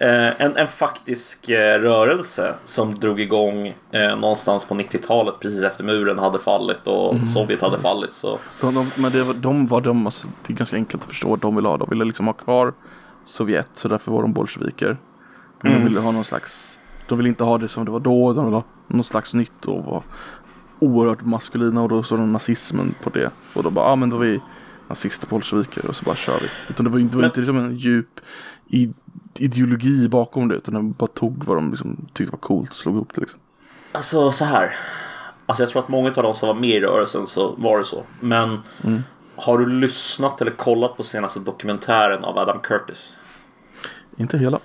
Eh, 0.00 0.40
en, 0.42 0.56
en 0.56 0.68
faktisk 0.68 1.48
eh, 1.48 1.78
rörelse 1.80 2.54
som 2.64 3.00
drog 3.00 3.20
igång 3.20 3.66
eh, 3.90 4.16
någonstans 4.16 4.64
på 4.64 4.74
90-talet 4.74 5.34
precis 5.40 5.62
efter 5.62 5.84
muren 5.84 6.18
hade 6.18 6.38
fallit 6.38 6.86
och 6.86 7.14
Sovjet 7.34 7.60
hade 7.60 7.78
fallit. 7.78 8.12
Så. 8.12 8.38
De, 8.60 8.74
de, 8.74 8.90
men 9.02 9.12
det 9.12 9.22
var, 9.22 9.34
de 9.34 9.66
var 9.66 9.80
de, 9.80 10.06
alltså, 10.06 10.28
det 10.46 10.52
är 10.52 10.56
ganska 10.56 10.76
enkelt 10.76 11.02
att 11.02 11.08
förstå 11.08 11.28
vad 11.28 11.38
de 11.38 11.56
vill 11.56 11.66
ha. 11.66 11.76
De 11.76 11.90
ville 11.90 12.04
liksom 12.04 12.26
ha 12.26 12.32
kvar 12.32 12.72
Sovjet 13.24 13.68
så 13.74 13.88
därför 13.88 14.12
var 14.12 14.22
de 14.22 14.32
bolsjeviker. 14.32 14.96
Men 15.60 15.72
Mm. 15.72 15.82
de 15.84 15.88
ville 15.88 16.00
ha 16.00 16.10
någon 16.10 16.24
slags, 16.24 16.78
de 17.08 17.18
ville 17.18 17.28
inte 17.28 17.44
ha 17.44 17.58
det 17.58 17.68
som 17.68 17.84
det 17.84 17.90
var 17.90 18.00
då 18.00 18.32
de 18.32 18.44
ville 18.44 18.56
ha 18.56 18.64
någon 18.86 19.04
slags 19.04 19.34
nytt 19.34 19.64
och 19.66 20.04
oerhört 20.78 21.22
maskulina 21.24 21.82
och 21.82 21.88
då 21.88 22.02
såg 22.02 22.18
de 22.18 22.32
nazismen 22.32 22.94
på 23.02 23.10
det. 23.10 23.30
Och 23.54 23.62
då 23.62 23.70
bara, 23.70 23.84
ja 23.84 23.92
ah, 23.92 23.96
men 23.96 24.10
då 24.10 24.16
är 24.16 24.20
vi 24.20 24.40
nazister 24.88 25.26
bolsjeviker 25.28 25.86
och 25.86 25.96
så 25.96 26.04
bara 26.04 26.14
kör 26.16 26.38
vi. 26.42 26.46
Utan 26.70 26.84
det 26.84 26.90
var, 26.90 26.98
det 26.98 27.04
var 27.14 27.16
Men- 27.16 27.24
inte 27.24 27.40
liksom 27.40 27.56
en 27.58 27.76
djup 27.76 28.20
ideologi 29.34 30.08
bakom 30.08 30.48
det 30.48 30.54
utan 30.54 30.74
de 30.74 30.92
bara 30.92 31.06
tog 31.06 31.44
vad 31.44 31.56
de 31.56 31.70
liksom 31.70 32.06
tyckte 32.12 32.32
var 32.32 32.38
coolt 32.38 32.70
och 32.70 32.76
slog 32.76 32.94
ihop 32.96 33.12
det 33.14 33.20
liksom. 33.20 33.38
Alltså 33.92 34.32
så 34.32 34.44
här. 34.44 34.76
Alltså 35.46 35.62
jag 35.62 35.70
tror 35.70 35.82
att 35.82 35.88
många 35.88 36.08
av 36.08 36.22
de 36.22 36.34
som 36.34 36.46
var 36.46 36.54
med 36.54 36.68
i 36.70 36.80
rörelsen 36.80 37.26
så 37.26 37.54
var 37.58 37.78
det 37.78 37.84
så. 37.84 38.02
Men 38.20 38.58
Mm. 38.84 39.02
har 39.36 39.58
du 39.58 39.68
lyssnat 39.80 40.40
eller 40.40 40.50
kollat 40.50 40.96
på 40.96 41.04
senaste 41.04 41.40
dokumentären 41.40 42.24
av 42.24 42.38
Adam 42.38 42.58
Curtis? 42.60 43.18
Inte 44.16 44.38
hela. 44.38 44.58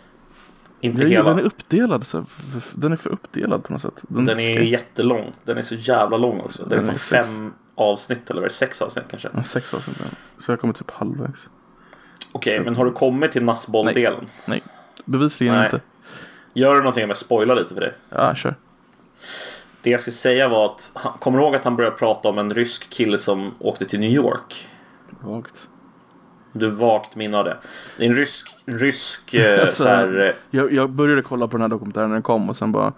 Inte 0.81 0.99
Den, 1.01 1.11
hela. 1.11 1.29
den 1.29 1.39
är 1.39 1.43
uppdelad 1.43 2.07
så 2.07 2.25
Den 2.73 2.91
är 2.91 2.95
för 2.95 3.09
uppdelad 3.09 3.63
på 3.63 3.73
något 3.73 3.81
sätt. 3.81 4.03
Den 4.07 4.29
är 4.29 4.33
ska- 4.33 4.63
jättelång. 4.63 5.33
Den 5.43 5.57
är 5.57 5.61
så 5.61 5.75
jävla 5.75 6.17
lång 6.17 6.39
också. 6.39 6.63
Den 6.65 6.79
är 6.79 6.81
Den 6.81 6.89
är 6.89 6.93
sex. 6.97 7.27
fem 7.29 7.53
avsnitt 7.75 8.29
eller 8.29 8.41
är? 8.41 8.49
Sex 8.49 8.81
avsnitt 8.81 9.05
kanske. 9.09 9.29
Ja, 9.33 9.43
sex 9.43 9.73
avsnitt. 9.73 9.97
Så 10.37 10.51
jag 10.51 10.59
kommer 10.61 10.73
typ 10.73 10.91
halvvägs. 10.91 11.49
Okej, 12.31 12.59
men 12.59 12.75
har 12.75 12.85
du 12.85 12.91
kommit 12.91 13.31
till 13.31 13.43
nassbolldelen? 13.43 14.25
Nej, 14.45 14.63
bevisligen 15.05 15.55
Nej. 15.55 15.65
inte. 15.65 15.81
Gör 16.53 16.73
du 16.75 16.79
någonting 16.79 17.03
om 17.03 17.09
jag 17.09 17.17
spoilar 17.17 17.55
lite 17.55 17.73
för 17.73 17.81
dig? 17.81 17.93
Ja, 18.09 18.35
kör. 18.35 18.55
Det 19.81 19.89
jag 19.89 20.01
skulle 20.01 20.13
säga 20.13 20.47
var 20.49 20.65
att, 20.65 20.91
kommer 21.19 21.37
du 21.37 21.43
ihåg 21.43 21.55
att 21.55 21.63
han 21.63 21.75
började 21.75 21.95
prata 21.95 22.29
om 22.29 22.37
en 22.37 22.53
rysk 22.53 22.89
kille 22.89 23.17
som 23.17 23.51
åkte 23.59 23.85
till 23.85 23.99
New 23.99 24.11
York? 24.11 24.67
Vagt. 25.21 25.69
Du 26.51 26.69
vagt 26.69 27.15
minne 27.15 27.37
av 27.37 27.45
det. 27.45 27.57
Det 27.97 28.05
är 28.05 28.09
en 28.09 28.15
rysk, 28.15 28.55
rysk 28.65 29.33
eh, 29.33 29.61
Alltså, 29.61 29.83
så 29.83 29.89
här, 29.89 30.19
eh, 30.27 30.33
Jag, 30.59 30.73
jag 30.73 30.89
började 30.89 31.21
kolla 31.21 31.47
på 31.47 31.51
den 31.57 31.61
här 31.61 31.69
dokumentären 31.69 32.07
när 32.09 32.15
den 32.15 32.23
kom 32.23 32.49
och 32.49 32.57
sen 32.57 32.71
bara 32.71 32.93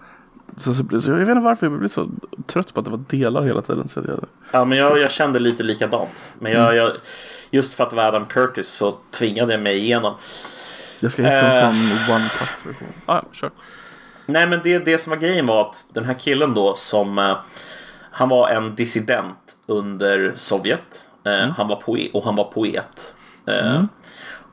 så, 0.56 0.74
så, 0.74 1.00
så, 1.00 1.10
jag 1.10 1.16
vet 1.18 1.28
inte 1.28 1.40
varför 1.40 1.66
jag 1.66 1.78
blev 1.78 1.88
så 1.88 2.10
trött 2.46 2.74
på 2.74 2.80
att 2.80 2.84
det 2.84 2.90
var 2.90 3.00
delar 3.08 3.42
hela 3.42 3.62
tiden. 3.62 3.88
Så 3.88 4.00
jag, 4.08 4.24
Ja, 4.52 4.64
men 4.64 4.78
jag, 4.78 4.98
jag 4.98 5.10
kände 5.10 5.38
lite 5.38 5.62
likadant. 5.62 6.32
Men 6.38 6.52
jag, 6.52 6.62
Mm. 6.64 6.76
jag, 6.76 6.92
just 7.50 7.74
för 7.74 7.84
att 7.84 7.90
det 7.90 7.96
var 7.96 8.04
Adam 8.04 8.26
Curtis 8.26 8.68
så 8.68 8.94
tvingade 9.10 9.52
jag 9.52 9.62
mig 9.62 9.78
igenom. 9.78 10.14
jag 11.00 11.12
ska 11.12 11.22
hitta 11.22 11.34
en 11.40 11.46
Eh. 11.46 11.70
sån 11.72 12.14
one 12.14 12.28
cut 12.38 12.66
version. 12.72 12.88
Ah, 13.06 13.14
ja, 13.16 13.22
kör. 13.32 13.50
Nej, 14.26 14.46
men 14.46 14.60
det, 14.64 14.78
det 14.78 14.98
som 14.98 15.10
var 15.10 15.16
grejen 15.16 15.46
var 15.46 15.60
att 15.70 15.86
den 15.92 16.04
här 16.04 16.14
killen 16.14 16.54
då 16.54 16.74
som 16.74 17.36
han 18.10 18.28
var 18.28 18.48
en 18.48 18.74
dissident 18.74 19.38
under 19.66 20.32
Sovjet. 20.36 21.06
Eh, 21.26 21.48
han 21.56 21.68
var 21.68 21.76
poet, 21.76 22.10
och 22.14 22.24
han 22.24 22.36
var 22.36 22.44
poet. 22.44 23.14
Eh, 23.46 23.82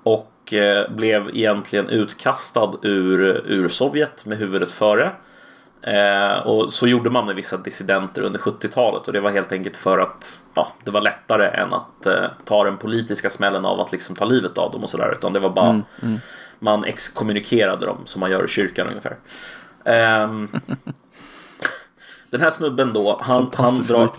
Och 0.04 0.54
eh, 0.54 0.92
blev 0.92 1.30
egentligen 1.30 1.90
utkastad 1.90 2.72
ur, 2.82 3.22
ur 3.46 3.70
Sovjet 3.70 4.26
med 4.26 4.38
huvudet 4.38 4.72
före. 4.72 5.12
Eh, 5.82 6.38
och 6.38 6.74
så 6.74 6.88
gjorde 6.88 7.10
man 7.10 7.26
med 7.26 7.36
vissa 7.36 7.58
dissidenter 7.58 8.22
under 8.22 8.40
70-talet 8.40 9.08
och 9.08 9.14
det 9.14 9.20
var 9.22 9.32
helt 9.32 9.52
enkelt 9.52 9.78
för 9.78 10.00
att 10.00 10.40
ja, 10.54 10.68
det 10.84 10.92
var 10.92 11.02
lättare 11.02 11.48
än 11.48 11.74
att 11.74 12.06
eh, 12.06 12.26
ta 12.46 12.64
den 12.64 12.78
politiska 12.78 13.30
smällen 13.30 13.66
av 13.66 13.80
att 13.80 13.92
liksom 13.92 14.16
ta 14.16 14.26
livet 14.26 14.58
av 14.58 14.72
dem 14.72 14.84
och 14.84 14.90
sådär. 14.90 15.12
Utan 15.18 15.34
det 15.34 15.40
var 15.40 15.50
bara 15.50 15.68
man 16.60 16.84
exkommunikerade 16.84 17.86
dem 17.86 17.98
som 18.06 18.20
man 18.20 18.32
gör 18.32 18.46
i 18.46 18.48
kyrkan 18.48 18.88
ungefär. 18.88 19.18
Ehm, 19.86 20.48
den 22.30 22.42
här 22.42 22.50
snubben 22.52 22.94
då, 22.94 23.20
han, 23.22 23.52
han, 23.56 23.76
drar, 23.88 24.10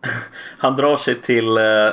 han 0.58 0.76
drar 0.76 0.96
sig 0.96 1.20
till 1.20 1.56
eh, 1.56 1.88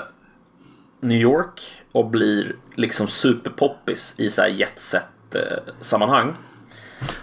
New 0.99 1.17
York 1.21 1.80
och 1.91 2.05
blir 2.05 2.55
liksom 2.75 3.07
superpoppis 3.07 4.15
i 4.17 4.29
så 4.29 4.41
här 4.41 4.49
jetset 4.49 5.35
eh, 5.35 5.73
sammanhang. 5.81 6.35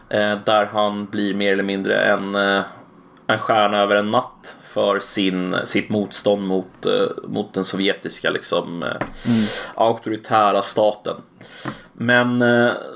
Eh, 0.08 0.38
där 0.44 0.66
han 0.66 1.06
blir 1.06 1.34
mer 1.34 1.52
eller 1.52 1.62
mindre 1.62 2.04
en, 2.04 2.34
eh, 2.34 2.62
en 3.26 3.38
stjärna 3.38 3.78
över 3.78 3.96
en 3.96 4.10
natt 4.10 4.56
för 4.62 5.00
sin, 5.00 5.56
sitt 5.64 5.88
motstånd 5.88 6.46
mot, 6.46 6.86
mot 7.28 7.54
den 7.54 7.64
sovjetiska 7.64 8.30
liksom, 8.30 8.82
eh, 8.82 8.96
auktoritära 9.74 10.62
staten. 10.62 11.16
Men 11.92 12.44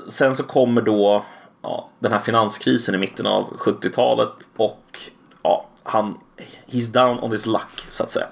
sen 0.07 0.35
så 0.35 0.43
kommer 0.43 0.81
då 0.81 1.25
ja, 1.61 1.89
den 1.99 2.11
här 2.11 2.19
finanskrisen 2.19 2.95
i 2.95 2.97
mitten 2.97 3.25
av 3.25 3.57
70-talet 3.57 4.47
och 4.57 4.99
ja, 5.43 5.65
han 5.83 6.19
he's 6.67 6.91
down 6.93 7.19
on 7.19 7.31
his 7.31 7.45
luck 7.45 7.85
så 7.89 8.03
att 8.03 8.11
säga. 8.11 8.27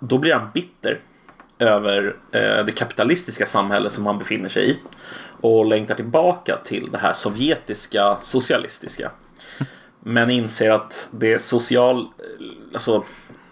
Då 0.00 0.18
blir 0.18 0.34
han 0.34 0.50
bitter 0.54 1.00
över 1.60 2.16
eh, 2.32 2.64
det 2.64 2.72
kapitalistiska 2.72 3.46
samhälle 3.46 3.90
som 3.90 4.06
han 4.06 4.18
befinner 4.18 4.48
sig 4.48 4.70
i 4.70 4.78
och 5.40 5.66
längtar 5.66 5.94
tillbaka 5.94 6.58
till 6.64 6.88
det 6.92 6.98
här 6.98 7.12
sovjetiska 7.12 8.18
socialistiska. 8.22 9.10
Men 10.00 10.30
inser 10.30 10.70
att 10.70 11.08
det 11.10 11.42
social, 11.42 12.00
eh, 12.00 12.04
alltså 12.74 13.04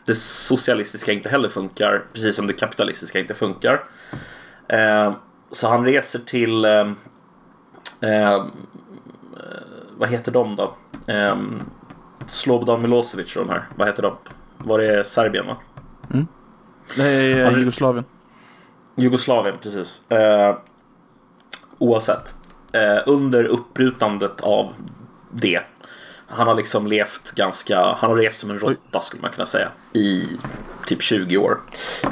det 0.04 0.14
socialistiska 0.14 1.12
inte 1.12 1.28
heller 1.28 1.48
funkar, 1.48 2.04
precis 2.12 2.36
som 2.36 2.46
det 2.46 2.52
kapitalistiska 2.52 3.18
inte 3.18 3.34
funkar. 3.34 3.84
Eh, 4.68 5.14
så 5.50 5.68
han 5.68 5.84
reser 5.84 6.18
till 6.18 6.64
eh, 6.64 6.92
eh, 8.00 8.46
vad 9.96 10.08
heter 10.08 10.32
de 10.32 10.56
då? 10.56 10.74
Eh, 11.12 11.36
Slobodan 12.26 12.82
Milosevic 12.82 13.36
och 13.36 13.46
de 13.46 13.52
här. 13.52 13.68
Vad 13.76 13.88
heter 13.88 14.02
de? 14.02 14.16
Var 14.58 14.78
det 14.78 15.06
Serbien 15.06 15.46
va? 15.46 15.56
Mm. 16.14 16.26
Nej, 16.96 17.42
Har 17.44 17.50
du- 17.50 17.58
Jugoslavien. 17.58 18.04
Jugoslavien, 18.96 19.56
precis. 19.62 20.10
Eh, 20.10 20.56
oavsett. 21.78 22.34
Eh, 22.72 23.02
under 23.06 23.44
uppbrutandet 23.44 24.40
av 24.40 24.72
det. 25.32 25.60
Han 26.26 26.46
har 26.46 26.54
liksom 26.54 26.86
levt 26.86 27.32
ganska, 27.34 27.80
han 27.80 28.10
har 28.10 28.16
levt 28.16 28.36
som 28.36 28.50
en 28.50 28.58
råtta 28.58 29.00
skulle 29.00 29.22
man 29.22 29.30
kunna 29.30 29.46
säga. 29.46 29.68
I 29.92 30.24
typ 30.86 31.02
20 31.02 31.36
år. 31.36 31.58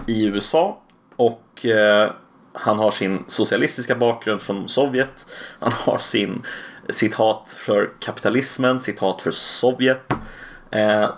I 0.07 0.27
USA. 0.27 0.83
Och 1.17 1.67
eh, 1.67 2.11
han 2.53 2.79
har 2.79 2.91
sin 2.91 3.25
socialistiska 3.27 3.95
bakgrund 3.95 4.41
från 4.43 4.69
Sovjet. 4.69 5.27
Han 5.61 5.73
har 5.73 5.99
sin, 5.99 6.43
sitt 6.91 7.15
hat 7.15 7.57
för 7.59 7.91
kapitalismen, 8.01 8.81
sitt 8.81 9.01
hat 9.01 9.23
för 9.23 9.31
Sovjet. 9.31 10.13
Eh, 10.71 11.11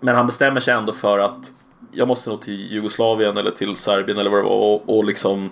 men 0.00 0.16
han 0.16 0.26
bestämmer 0.26 0.60
sig 0.60 0.74
ändå 0.74 0.92
för 0.92 1.18
att 1.18 1.52
jag 1.96 2.08
måste 2.08 2.30
nog 2.30 2.42
till 2.42 2.72
Jugoslavien 2.72 3.36
eller 3.36 3.50
till 3.50 3.76
Serbien 3.76 4.18
eller 4.18 4.30
vad 4.30 4.38
det 4.38 4.44
var 4.44 4.56
och, 4.56 4.96
och 4.96 5.04
liksom 5.04 5.50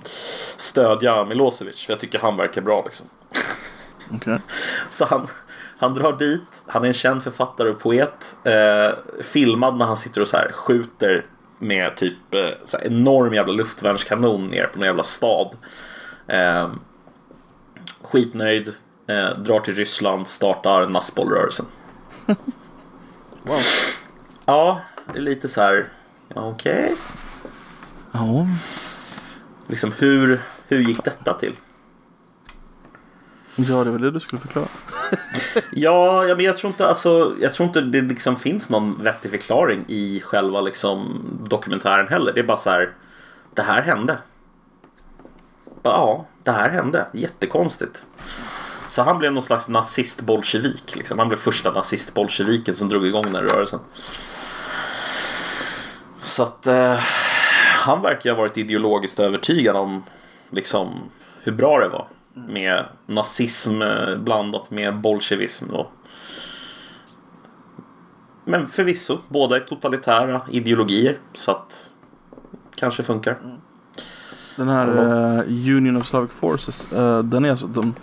stödja 0.57 1.25
Milosevic 1.25 1.85
för 1.85 1.93
jag 1.93 2.01
tycker 2.01 2.19
han 2.19 2.37
verkar 2.37 2.61
bra 2.61 2.83
liksom. 2.85 3.07
Okej. 4.13 4.39
Så 4.91 5.05
han, 5.05 5.27
han 5.79 5.95
drar 5.95 6.13
dit, 6.13 6.63
han 6.67 6.85
är 6.85 6.89
en 6.89 6.95
känd 6.95 7.23
författare 7.23 7.71
och 7.71 7.79
poet. 7.79 8.37
Eh, 8.45 9.23
filmad 9.23 9.77
när 9.77 9.87
han 9.87 9.97
sitter 9.97 10.21
och 10.21 10.29
så 10.29 10.37
här 10.37 10.53
skjuter 10.53 11.27
med 11.59 11.97
typ 11.97 12.35
eh, 12.35 12.51
så 12.65 12.79
enorm 12.79 13.35
jävla 13.35 13.53
luftvärnskanon 13.53 14.47
ner 14.47 14.65
på 14.65 14.79
någon 14.79 14.87
jävla 14.87 15.03
stad. 15.03 15.57
Eh, 16.27 16.73
skitnöjd, 18.03 18.69
eh, 19.09 19.31
drar 19.39 19.61
till 19.61 19.75
Ryssland, 19.75 20.29
startar 20.29 20.87
nassbollrörelsen. 20.87 21.67
Wow. 23.47 23.61
Ja, 24.45 24.81
det 25.13 25.19
är 25.19 25.23
lite 25.23 25.49
så 25.49 25.61
här, 25.61 25.89
okej. 26.35 26.95
Ja. 28.13 28.47
Liksom 29.67 29.93
hur, 29.99 30.41
hur 30.69 30.81
gick 30.81 31.05
detta 31.05 31.33
till? 31.33 31.57
ja, 33.57 33.85
det 33.85 33.91
var 33.91 33.99
det 33.99 34.11
du 34.11 34.21
skulle 34.21 34.41
förklara. 34.41 34.67
Ja, 35.73 36.27
ja 36.27 36.37
men 36.37 36.45
jag 36.45 36.57
tror 36.57 36.71
inte, 36.71 36.87
alltså, 36.87 37.37
jag 37.41 37.53
tror 37.53 37.67
inte 37.67 37.81
det 37.81 38.01
liksom 38.01 38.37
finns 38.37 38.69
någon 38.71 39.03
vettig 39.03 39.31
förklaring 39.31 39.85
i 39.89 40.21
själva 40.21 40.61
liksom, 40.61 41.25
dokumentären 41.49 42.09
heller. 42.09 42.33
Det 42.33 42.41
är 42.41 42.45
bara 42.45 42.59
så 42.59 42.71
här, 42.71 42.93
det 43.55 43.63
här 43.63 43.83
hände. 43.83 44.19
Bara, 45.83 45.95
Ja, 45.95 46.27
det 46.43 46.51
här 46.51 46.71
hände. 46.71 47.07
Jättekonstigt. 47.13 48.07
Så 48.89 49.03
han 49.03 49.19
blev 49.19 49.33
någon 49.33 49.43
slags 49.43 49.69
nazist-bolsjevik. 49.69 50.97
Liksom. 50.97 51.19
Han 51.19 51.29
blev 51.29 51.39
första 51.39 51.73
nazist-bolsjeviken 51.73 52.75
som 52.75 52.89
drog 52.89 53.07
igång 53.07 53.25
den 53.25 53.35
här 53.35 53.43
rörelsen. 53.43 53.81
Så 56.25 56.43
att 56.43 56.67
eh, 56.67 56.99
han 57.85 58.03
verkar 58.03 58.31
ha 58.31 58.39
varit 58.39 58.59
ideologiskt 58.59 59.21
övertygad 59.21 59.77
om 59.77 60.03
liksom, 60.51 60.95
hur 61.43 61.53
bra 61.53 61.79
det 61.79 61.89
var. 61.89 62.07
Med 62.35 62.85
nazism 63.07 63.83
eh, 63.83 64.17
blandat 64.17 64.71
med 64.71 65.01
bolsjevism. 65.01 65.65
Då. 65.73 65.87
Men 68.45 68.67
förvisso, 68.67 69.19
båda 69.29 69.57
är 69.57 69.61
totalitära 69.61 70.43
ideologier. 70.51 71.19
Så 71.33 71.51
att 71.51 71.91
kanske 72.75 73.03
funkar. 73.03 73.37
Den 74.57 74.69
här 74.69 74.89
eh, 74.89 75.41
Union 75.77 75.97
of 75.97 76.07
Slavic 76.07 76.31
Forces, 76.31 76.93
eh, 76.93 77.19
den 77.23 77.45
är 77.45 77.51
alltså, 77.51 77.67
de, 77.67 77.95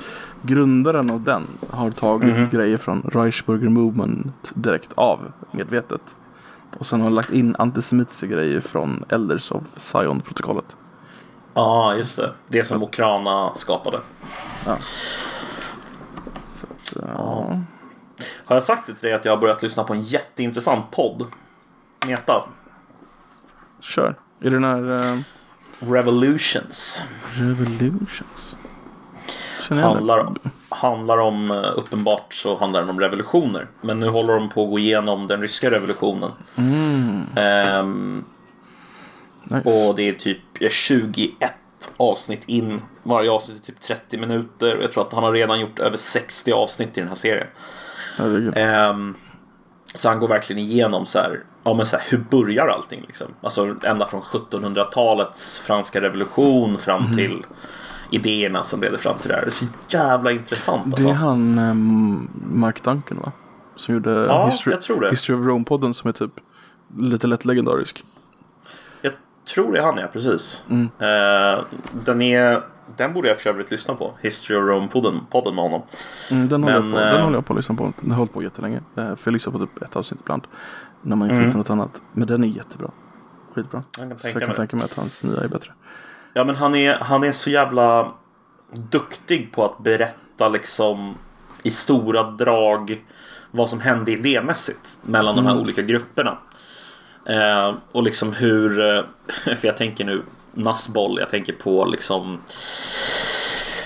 grundaren 0.41 1.11
av 1.11 1.21
den 1.23 1.47
har 1.69 1.91
tagit 1.91 2.35
Mhm. 2.37 2.49
grejer 2.49 2.77
från 2.77 3.09
Reichsburger 3.13 3.69
Movement 3.69 4.51
direkt 4.55 4.93
av, 4.95 5.31
medvetet. 5.51 6.01
Och 6.77 6.87
sen 6.87 7.01
har 7.01 7.09
lagt 7.09 7.31
in 7.31 7.55
antisemitiska 7.59 8.27
grejer 8.27 8.61
från 8.61 9.05
Elders 9.09 9.51
of 9.51 9.63
Zion-protokollet. 9.77 10.77
Ja, 11.53 11.95
just 11.95 12.17
det. 12.17 12.33
Det 12.47 12.63
som 12.63 12.83
Okrana 12.83 13.55
skapade. 13.55 13.99
Så, 16.83 16.99
ja. 17.01 17.55
Har 18.45 18.55
jag 18.55 18.63
sagt 18.63 18.87
det 18.87 18.93
till 18.93 19.03
dig 19.03 19.13
att 19.13 19.25
jag 19.25 19.31
har 19.31 19.41
börjat 19.41 19.63
lyssna 19.63 19.83
på 19.83 19.93
en 19.93 20.01
jätteintressant 20.01 20.91
podd? 20.91 21.27
Meta. 22.07 22.45
Kör. 23.79 24.15
Är 24.39 24.49
det 24.49 24.49
den 24.49 24.63
här 24.63 25.13
eh, 25.13 25.19
Revolutions. 25.79 27.03
Revolutions? 27.33 28.55
Handlar, 29.79 30.27
handlar 30.69 31.17
om, 31.17 31.51
eh, 31.51 31.71
uppenbart 31.75 32.33
så 32.33 32.55
handlar 32.55 32.79
den 32.81 32.89
om 32.89 32.99
revolutioner. 32.99 33.67
Men 33.81 33.99
nu 33.99 34.07
håller 34.09 34.33
de 34.33 34.49
på 34.49 34.63
att 34.63 34.69
gå 34.69 34.79
igenom 34.79 35.27
den 35.27 35.41
ryska 35.41 35.71
revolutionen. 35.71 36.31
Ehm, 37.35 38.23
Nice. 39.43 39.87
och 39.87 39.95
det 39.95 40.09
är 40.09 40.13
typ 40.13 40.39
21 40.69 41.53
avsnitt 41.97 42.43
in. 42.45 42.81
Varje 43.03 43.31
avsnitt 43.31 43.61
är 43.61 43.65
typ 43.65 43.81
30 43.81 44.17
minuter. 44.17 44.77
Och 44.77 44.83
jag 44.83 44.91
tror 44.91 45.07
att 45.07 45.13
han 45.13 45.23
har 45.23 45.31
redan 45.31 45.59
gjort 45.59 45.79
över 45.79 45.97
60 45.97 46.51
avsnitt 46.51 46.97
i 46.97 47.01
den 47.01 47.07
här 47.07 47.15
serien. 47.15 47.47
Ehm, 48.55 49.15
så 49.93 50.09
han 50.09 50.19
går 50.19 50.27
verkligen 50.27 50.61
igenom 50.61 51.05
så 51.05 51.19
här, 51.19 51.39
ja 51.63 51.73
men 51.73 51.85
så 51.85 51.97
här, 51.97 52.05
hur 52.09 52.17
börjar 52.17 52.67
allting 52.67 53.03
liksom? 53.07 53.27
Alltså 53.41 53.75
ända 53.83 54.05
från 54.05 54.21
1700-talets 54.21 55.59
franska 55.59 56.01
revolution 56.01 56.77
fram 56.77 57.03
Mhm. 57.03 57.15
till 57.15 57.43
idéerna 58.11 58.63
som 58.63 58.81
leder 58.81 58.97
fram 58.97 59.17
till 59.17 59.29
det 59.29 59.35
här. 59.35 59.41
Det 59.41 59.47
är 59.47 59.51
så 59.51 59.65
jävla 59.89 60.31
intressant 60.31 60.83
Det 60.85 60.91
alltså. 60.93 61.09
är 61.09 61.13
han 61.13 61.59
um, 61.59 62.29
Mark 62.51 62.83
Duncan 62.83 63.17
va? 63.25 63.31
Som 63.75 63.93
gjorde 63.93 64.11
Ja, 64.11 64.47
History, 64.49 64.73
jag 64.73 64.81
tror 64.81 65.01
det. 65.01 65.09
History 65.09 65.37
of 65.39 65.45
Rome-podden 65.45 65.93
som 65.93 66.07
är 66.07 66.11
typ 66.11 66.31
lite 66.97 67.27
lätt 67.27 67.45
legendarisk. 67.45 68.03
Jag 69.01 69.13
tror 69.53 69.73
det 69.73 69.79
är 69.79 69.83
han 69.83 69.97
ja, 69.97 70.07
precis. 70.13 70.65
Mm. 70.69 70.89
Eh, 70.99 71.63
den, 72.05 72.21
är, 72.21 72.61
den 72.97 73.13
borde 73.13 73.27
jag 73.27 73.39
för 73.39 73.49
övrigt 73.49 73.71
lyssna 73.71 73.93
på. 73.95 74.13
History 74.21 74.57
of 74.57 74.63
Rome-podden 74.63 75.19
podden 75.31 75.55
med 75.55 75.63
honom. 75.63 75.81
Mm, 76.31 76.47
den, 76.49 76.63
håller 76.63 76.79
Men, 76.81 76.91
jag 76.91 76.93
på, 76.93 76.99
den 77.09 77.15
eh, 77.17 77.23
håller 77.23 77.37
jag 77.37 77.45
på 77.45 77.53
att 77.53 77.57
lyssna 77.57 77.75
på. 77.75 77.93
Den 78.01 78.11
har 78.11 78.17
hållit 78.17 78.33
på 78.33 78.43
jättelänge. 78.43 78.77
Eh, 78.95 79.15
För 79.15 79.17
jag 79.23 79.33
lyssnar 79.33 79.53
på 79.53 79.59
typ 79.59 79.81
ett 79.81 79.95
avsnitt 79.95 80.19
ibland. 80.23 80.43
När 81.01 81.15
man 81.15 81.27
inte 81.27 81.35
Mm. 81.35 81.47
hittar 81.47 81.57
något 81.57 81.69
annat. 81.69 82.01
Men 82.13 82.27
den 82.27 82.43
är 82.43 82.47
jättebra. 82.47 82.89
Skitbra. 83.55 83.83
Jag 83.99 84.09
kan 84.09 84.17
Så 84.19 84.21
tänka 84.23 84.27
jag 84.27 84.39
kan 84.41 84.47
mig 84.47 84.49
det. 84.49 84.55
tänka 84.55 84.75
mig 84.75 84.85
att 84.85 84.93
hans 84.97 85.23
nya 85.23 85.43
är 85.43 85.47
bättre. 85.47 85.71
Ja 86.33 86.43
men 86.43 86.55
han 86.55 86.75
är, 86.75 86.95
han 86.95 87.23
är 87.23 87.31
så 87.31 87.49
jävla 87.49 88.11
duktig 88.71 89.51
på 89.51 89.65
att 89.65 89.77
berätta 89.77 90.49
liksom 90.49 91.17
i 91.63 91.71
stora 91.71 92.23
drag 92.23 93.01
vad 93.51 93.69
som 93.69 93.79
hände 93.79 94.11
idémässigt 94.11 94.97
mellan 95.01 95.35
de 95.35 95.45
här 95.45 95.59
olika 95.59 95.81
grupperna. 95.81 96.37
Eh, 97.25 97.75
och 97.91 98.03
liksom 98.03 98.33
hur, 98.33 98.95
eh, 98.95 99.03
för 99.55 99.67
jag 99.67 99.77
tänker 99.77 100.05
nu 100.05 100.23
Nassboll, 100.53 101.19
jag 101.19 101.29
tänker 101.29 101.53
på 101.53 101.85
liksom 101.85 102.39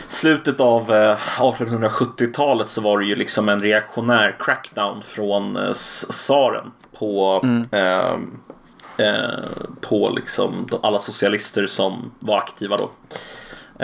slutet 0.08 0.60
av 0.60 0.94
eh, 0.94 1.18
1870-talet 1.18 2.70
så 2.70 2.82
var 2.82 3.00
det 3.00 3.06
ju 3.06 3.16
liksom 3.16 3.50
en 3.50 3.60
reaktionär 3.60 4.36
crackdown 4.40 5.02
från 5.02 5.58
eh, 5.58 5.72
tsaren 5.72 6.72
på 7.00 7.42
eh, 7.72 7.80
eh, 7.80 8.18
på 9.82 10.10
liksom 10.10 10.68
alla 10.84 11.00
socialister 11.00 11.66
som 11.66 12.12
var 12.20 12.38
aktiva 12.38 12.78
då. 12.78 12.92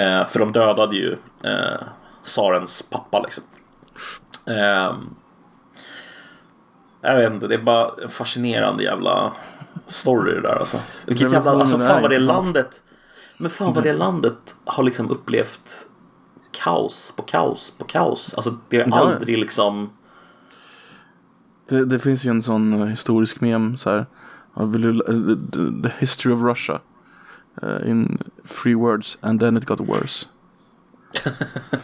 Eh, 0.02 0.26
för 0.26 0.40
de 0.40 0.52
dödade 0.52 0.96
ju 0.96 1.18
eh, 1.44 1.82
tsarens 2.24 2.82
pappa 2.82 3.22
liksom. 3.22 3.44
Eh, 4.46 4.94
jag 7.02 7.16
vet 7.16 7.34
inte, 7.34 7.48
det 7.48 7.56
är 7.56 7.62
bara 7.62 7.92
en 8.04 8.10
fascinerande 8.10 8.84
jävla 8.84 9.34
story 9.88 10.34
det 10.34 10.42
där 10.42 10.56
alltså. 10.56 10.80
Vilket 11.06 11.32
jävla, 11.32 11.52
alltså 11.52 11.76
är 11.76 11.88
fan 11.88 12.02
vad 12.02 12.12
det 12.12 12.20
landet 12.20 12.82
Men 13.38 13.50
fan 13.50 13.74
vad 13.74 13.84
det 13.84 13.94
landet 13.94 14.56
har 14.66 14.84
liksom 14.84 15.12
upplevt 15.12 15.88
kaos 16.52 17.14
på 17.18 17.24
kaos 17.24 17.74
på 17.78 17.86
kaos. 17.86 18.34
Alltså 18.34 18.58
det 18.70 18.78
ja. 18.78 19.00
aldrig 19.00 19.38
liksom 19.38 19.90
Det, 21.70 21.86
det 21.86 22.00
finns 22.00 22.26
ju 22.26 22.30
en 22.30 22.44
sån 22.44 22.74
eh, 22.74 22.86
historisk 22.86 23.42
mem 23.42 23.78
så 23.78 23.90
här. 23.90 24.06
Vill 24.54 24.82
du, 24.82 24.90
eh, 24.90 25.82
the 25.84 25.90
history 26.00 26.34
of 26.34 26.42
Russia. 26.42 26.80
eh, 27.64 27.90
in 27.90 28.18
three 28.48 28.76
words 28.76 29.18
and 29.22 29.40
then 29.40 29.58
it 29.58 29.66
got 29.66 29.80
worse. 29.80 30.26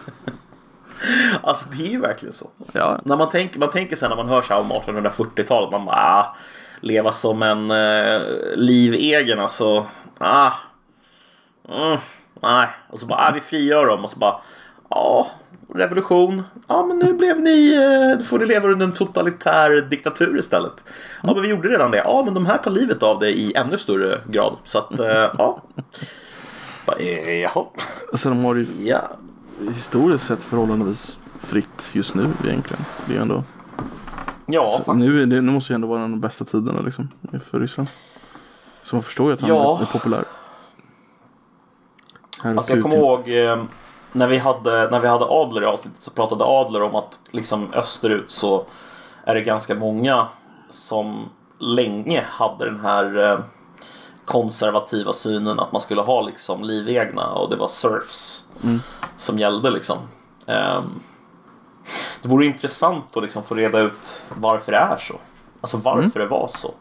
Alltså 1.44 1.66
det 1.70 1.84
är 1.84 1.92
ju 1.92 2.00
verkligen 2.00 2.34
så. 2.34 2.50
Ja, 2.72 3.00
När 3.06 3.18
man 3.18 3.30
tänker, 3.30 3.60
man 3.60 3.70
tänker 3.72 3.96
sen 3.96 4.10
när 4.10 4.16
man 4.18 4.30
hör 4.30 4.42
så 4.42 4.54
här 4.54 4.62
om 4.62 4.72
1840-talet, 4.72 5.72
man 5.72 5.86
bara 5.86 5.96
ah, 5.96 6.36
leva 6.82 7.12
som 7.12 7.44
en 7.44 7.72
eh, 7.72 8.22
livegen 8.56 9.40
alltså. 9.40 9.86
Ah, 10.18 10.52
mm, 11.70 11.98
nej. 12.42 12.68
Och 12.90 13.00
så 13.00 13.06
bara 13.06 13.20
ah, 13.20 13.32
vi 13.34 13.40
frigör 13.40 13.86
dem 13.88 14.04
och 14.04 14.10
så 14.10 14.20
bara 14.20 14.40
ja, 14.90 15.28
revolution. 15.74 16.44
Ja, 16.68 16.86
men 16.86 17.00
nu 17.00 17.14
blev 17.14 17.40
ni, 17.40 17.74
eh, 18.20 18.26
får 18.26 18.40
ni 18.40 18.46
leva 18.46 18.68
under 18.68 18.86
en 18.86 18.92
totalitär 18.94 19.82
diktatur 19.82 20.40
istället. 20.40 20.84
Ja, 21.24 21.34
men 21.34 21.42
vi 21.42 21.50
gjorde 21.50 21.70
redan 21.70 21.92
det. 21.92 21.98
Ja, 21.98 22.22
men 22.26 22.34
de 22.34 22.46
här 22.46 22.58
tar 22.58 22.72
livet 22.72 23.04
av 23.04 23.20
det 23.20 23.32
i 23.40 23.54
ännu 23.56 23.78
större 23.78 24.22
grad. 24.30 24.58
Så 24.64 24.78
att, 24.80 25.00
eh, 25.00 25.08
ja. 25.38 25.62
Jaha. 27.42 27.66
alltså 28.12 28.30
de 28.30 28.46
har 28.46 28.56
ju 28.56 28.66
Ja. 28.80 29.02
historiskt 29.76 30.26
sett 30.28 30.44
förhållandevis 30.44 31.18
fritt 31.40 31.90
just 31.94 32.16
nu 32.16 32.30
egentligen. 32.44 32.86
Det 33.06 33.16
är 33.18 33.22
ändå, 33.22 33.44
Ja, 34.46 34.70
så 34.70 34.84
faktiskt. 34.84 34.98
nu, 35.10 35.22
är 35.22 35.26
det, 35.26 35.42
nu 35.42 35.52
måste 35.52 35.74
ju 35.74 35.76
ändå 35.76 35.88
vara 35.88 36.02
de 36.02 36.20
bästa 36.20 36.46
tiderna 36.46 36.82
liksom 36.82 37.10
för 37.52 37.60
Ryssland. 37.60 37.90
Så 38.84 38.96
man 38.96 39.04
förstår 39.04 39.28
ju 39.28 39.34
att 39.34 39.42
han 39.42 39.50
Ja. 39.50 39.80
är 39.82 39.86
populär. 39.86 40.24
Här 42.44 42.56
Alltså 42.56 42.74
jag 42.74 42.82
kommer 42.84 42.96
ihåg 42.98 43.30
eh, 43.30 43.64
när, 44.18 44.28
vi 44.28 44.38
hade, 44.38 44.90
när 44.90 45.00
vi 45.00 45.08
hade 45.08 45.26
Adler 45.26 45.62
i 45.62 45.66
avsnittet 45.66 46.04
så 46.04 46.12
pratade 46.12 46.44
Adler 46.44 46.82
om 46.82 46.96
att 46.96 47.20
liksom 47.32 47.74
österut 47.74 48.32
så 48.32 48.66
är 49.24 49.36
det 49.36 49.42
ganska 49.42 49.76
många 49.76 50.28
som 50.70 51.30
länge 51.60 52.26
hade 52.30 52.66
den 52.66 52.80
här 52.80 53.32
eh, 53.32 53.40
konservativa 54.26 55.14
synen 55.14 55.60
att 55.60 55.72
man 55.72 55.82
skulle 55.82 56.02
ha 56.02 56.22
liksom 56.22 56.64
livegna 56.64 57.32
och 57.32 57.50
det 57.50 57.56
var 57.56 57.68
serfs 57.68 58.50
som 59.18 59.40
gällde 59.40 59.70
liksom. 59.72 59.98
Ehm, 60.46 61.00
det 62.22 62.30
vore 62.30 62.46
intressant 62.46 63.18
att 63.18 63.24
liksom 63.24 63.44
få 63.44 63.56
reda 63.56 63.80
ut 63.80 64.26
varför 64.36 64.72
det 64.72 64.78
är 64.78 64.98
så. 64.98 65.16
Alltså 65.62 65.78
varför 65.78 66.20
det 66.20 66.28
var 66.28 66.48
så. 66.48 66.74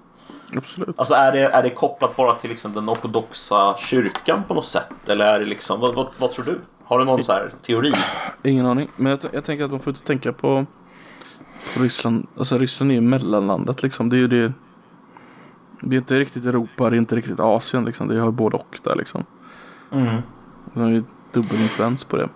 Absolut. 0.54 0.98
Alltså 0.98 1.14
är 1.14 1.32
det, 1.32 1.40
är 1.40 1.62
det 1.62 1.70
kopplat 1.70 2.16
bara 2.16 2.34
till 2.34 2.50
liksom 2.50 2.72
den 2.72 2.90
ortodoxa 2.90 3.76
kyrkan 3.78 4.42
på 4.48 4.54
något 4.54 4.66
sätt? 4.66 5.08
Eller 5.08 5.26
är 5.26 5.38
det 5.38 5.44
liksom, 5.44 5.80
vad, 5.80 5.94
vad, 5.94 6.08
vad 6.18 6.32
tror 6.32 6.44
du? 6.44 6.60
Har 6.84 6.98
du 6.98 7.04
någon 7.04 7.24
så 7.24 7.32
här 7.32 7.52
teori? 7.62 7.92
Ingen 8.42 8.66
aning. 8.66 8.88
Men 8.96 9.10
jag, 9.10 9.18
jag 9.32 9.44
tänker 9.44 9.64
att 9.64 9.70
man 9.70 9.80
får 9.80 9.90
inte 9.90 10.04
tänka 10.04 10.32
på, 10.32 10.66
på 11.74 11.82
Ryssland. 11.82 12.26
Alltså 12.38 12.58
Ryssland 12.58 12.90
är 12.90 12.94
ju 12.94 13.00
mellanlandet 13.00 13.82
liksom. 13.82 14.08
Det 14.08 14.16
är 14.16 14.18
ju 14.18 14.28
det. 14.28 14.52
Det 15.80 15.96
är 15.96 15.98
inte 15.98 16.18
riktigt 16.18 16.46
Europa, 16.46 16.90
det 16.90 16.96
är 16.96 16.98
inte 16.98 17.16
riktigt 17.16 17.40
Asien 17.40 17.84
liksom. 17.84 18.08
Det 18.08 18.18
har 18.18 18.26
ju 18.26 18.32
både 18.32 18.56
och 18.56 18.80
där 18.82 18.96
liksom. 18.96 19.24
Mm. 19.92 20.22
Det 20.74 20.80
har 20.80 20.90
ju 20.90 21.04
dubbelinfluens 21.32 22.04
på 22.04 22.16
det. 22.16 22.28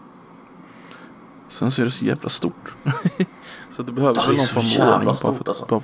Sen 1.48 1.70
så 1.70 1.82
är 1.82 1.84
det 1.84 1.90
så 1.90 2.04
jävla 2.04 2.28
stort. 2.28 2.74
så 3.70 3.82
att 3.82 3.86
det 3.86 3.92
behöver 3.92 4.26
väl 4.26 4.36
någon 4.36 4.46
form 4.46 4.88
av 4.88 4.94
ordning. 4.94 5.14
För, 5.14 5.48
alltså. 5.48 5.66
bara 5.68 5.82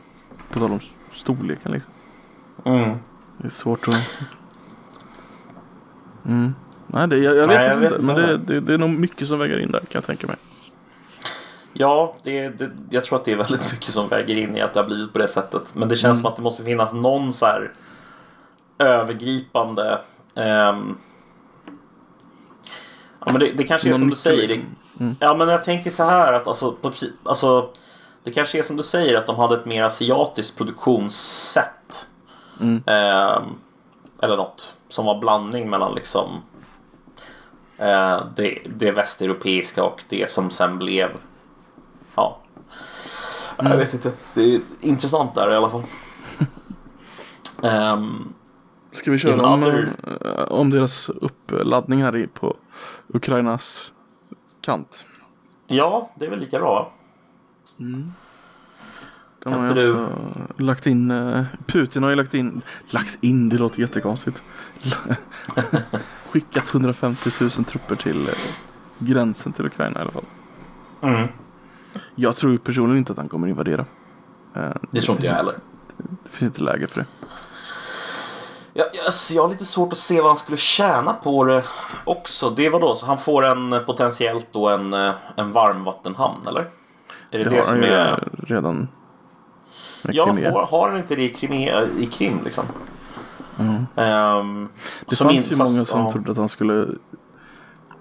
på 0.52 0.58
tal 0.58 0.70
om 0.70 0.80
storleken 1.12 1.72
liksom. 1.72 1.92
Mm. 2.64 2.98
Det 3.38 3.46
är 3.46 3.50
svårt 3.50 3.88
att... 3.88 3.94
Mm. 6.26 6.54
Nej, 6.86 7.08
det, 7.08 7.18
jag, 7.18 7.36
jag 7.36 7.48
vet 7.48 7.56
Nej, 7.56 7.68
jag 7.68 7.76
vet 7.76 7.92
inte. 7.92 8.02
Men 8.02 8.16
det, 8.16 8.36
det, 8.36 8.60
det 8.60 8.74
är 8.74 8.78
nog 8.78 8.90
mycket 8.90 9.28
som 9.28 9.38
väger 9.38 9.58
in 9.58 9.70
där 9.70 9.80
kan 9.80 9.88
jag 9.92 10.04
tänka 10.04 10.26
mig. 10.26 10.36
Ja, 11.72 12.16
det, 12.22 12.48
det, 12.48 12.70
jag 12.90 13.04
tror 13.04 13.18
att 13.18 13.24
det 13.24 13.32
är 13.32 13.36
väldigt 13.36 13.72
mycket 13.72 13.90
som 13.90 14.08
väger 14.08 14.36
in 14.36 14.56
i 14.56 14.60
att 14.60 14.74
det 14.74 14.80
har 14.80 14.86
blivit 14.86 15.12
på 15.12 15.18
det 15.18 15.28
sättet. 15.28 15.74
Men 15.74 15.88
det 15.88 15.96
känns 15.96 16.04
Mm. 16.12 16.16
som 16.22 16.26
att 16.30 16.36
det 16.36 16.42
måste 16.42 16.64
finnas 16.64 16.92
någon 16.92 17.32
så 17.32 17.46
här 17.46 17.72
övergripande 18.78 19.98
ehm, 20.34 20.96
Ja 23.26 23.32
men 23.32 23.40
det, 23.56 23.64
kanske 23.64 23.88
är 23.88 23.90
Någon 23.90 23.98
som 24.00 24.10
du 24.10 24.16
säger. 24.16 24.48
liksom. 24.48 24.76
Det, 24.94 25.14
ja 25.20 25.36
men 25.36 25.48
jag 25.48 25.64
tänker 25.64 25.90
så 25.90 26.02
här 26.04 26.32
att 26.32 26.46
alltså, 26.46 26.72
på, 26.72 26.90
precis- 26.90 27.12
alltså 27.22 27.70
Det 28.24 28.32
kanske 28.32 28.58
är 28.58 28.62
som 28.62 28.76
du 28.76 28.82
säger 28.82 29.18
att 29.18 29.26
de 29.26 29.36
hade 29.36 29.54
ett 29.56 29.66
mer 29.66 29.82
asiatiskt 29.84 30.58
produktionssätt. 30.58 32.06
Mm. 32.60 32.82
Ehm, 32.86 33.42
eller 34.22 34.36
något 34.36 34.78
som 34.88 35.04
var 35.04 35.20
blandning 35.20 35.70
mellan 35.70 35.94
liksom 35.94 36.28
eh, 37.78 38.20
det, 38.36 38.58
det 38.76 38.90
västeuropeiska 38.90 39.84
och 39.84 40.04
det 40.08 40.30
som 40.30 40.50
sen 40.50 40.78
blev 40.78 41.16
Ja. 42.14 42.38
Jag 43.58 43.76
vet 43.76 43.94
inte. 43.94 44.12
Det 44.34 44.54
är 44.54 44.60
intressant 44.80 45.34
där 45.34 45.52
i 45.52 45.56
alla 45.56 45.70
fall. 45.70 45.82
Ehm, 47.62 48.32
Ska 48.92 49.10
vi 49.10 49.18
köra 49.18 49.46
om, 49.46 49.64
other- 49.64 49.90
eh, 50.24 50.52
om 50.52 50.70
deras 50.70 51.08
uppladdning 51.08 52.02
här 52.02 52.16
i 52.16 52.26
på 52.26 52.56
Ukrainas 53.08 53.92
kant? 54.60 55.06
ja, 55.66 56.10
det 56.14 56.26
är 56.26 56.30
väl 56.30 56.38
lika 56.38 56.58
bra 56.58 56.74
va? 56.74 56.90
De 59.46 59.52
Kan 59.52 59.60
har 59.62 59.68
inte 59.70 59.82
alltså 59.82 60.08
lagt 60.56 60.86
in, 60.86 61.10
eh, 61.10 61.44
Putin 61.66 62.02
har 62.02 62.10
ju 62.10 62.16
lagt 62.16 62.34
in, 62.34 62.62
lagt 62.90 63.18
in, 63.20 63.48
det 63.48 63.58
låter 63.58 63.80
jättekonstigt. 63.80 64.42
skickat 66.30 66.68
150 66.74 67.30
000 67.40 67.50
trupper 67.50 67.96
till 67.96 68.28
eh, 68.28 68.34
gränsen 68.98 69.52
till 69.52 69.66
Ukraina 69.66 69.98
i 69.98 70.02
alla 70.02 70.10
fall. 70.10 70.24
Mm. 71.02 71.28
Jag 72.14 72.36
tror 72.36 72.56
personligen 72.58 72.98
inte 72.98 73.12
att 73.12 73.18
han 73.18 73.28
kommer 73.28 73.48
invadera. 73.48 73.84
Eh, 74.54 74.62
Det 74.90 75.00
tror 75.00 75.16
inte 75.16 75.26
jag 75.26 75.34
heller. 75.34 75.54
Det 75.96 76.30
finns 76.30 76.48
inte 76.50 76.62
läge 76.62 76.86
för 76.86 77.00
det. 77.00 77.06
Jag, 78.72 78.86
jag, 78.92 79.12
jag 79.36 79.42
har 79.42 79.48
lite 79.48 79.64
svårt 79.64 79.92
att 79.92 79.98
se 79.98 80.20
vad 80.20 80.30
han 80.30 80.36
skulle 80.36 80.56
tjäna 80.56 81.12
på 81.12 81.44
det 81.44 81.64
också. 82.04 82.50
Det 82.50 82.68
var 82.68 82.80
då 82.80 82.94
så 82.94 83.06
han 83.06 83.18
får 83.18 83.44
en 83.46 83.84
potentiellt 83.86 84.46
då 84.52 84.68
en, 84.68 84.92
en 85.36 85.52
varmvattenhamn 85.52 86.46
eller? 86.46 86.60
Är 87.30 87.38
det 87.38 87.44
Det, 87.44 87.50
det, 87.50 87.56
har 87.56 87.62
som 87.62 87.74
han 87.74 87.82
ju 87.82 87.94
är... 87.94 88.12
eh, 88.12 88.18
Ja, 90.14 90.24
Crimea. 90.24 90.52
får, 90.52 90.62
har 90.62 90.88
han 90.88 90.96
inte 90.98 91.14
det 91.14 91.22
i, 91.22 91.28
Crimea, 91.28 91.82
i 91.98 92.06
Krim 92.06 92.38
liksom? 92.44 92.64
Mm. 93.58 93.74
Ehm, 93.96 94.68
Det 95.08 95.16
som 95.16 95.24
fanns 95.26 95.36
in- 95.36 95.42
ju 95.52 95.56
fast- 95.56 95.72
många 95.72 95.84
som 95.84 96.00
ja. 96.00 96.12
trodde 96.12 96.30
att 96.30 96.36
han 96.38 96.48
skulle 96.48 96.88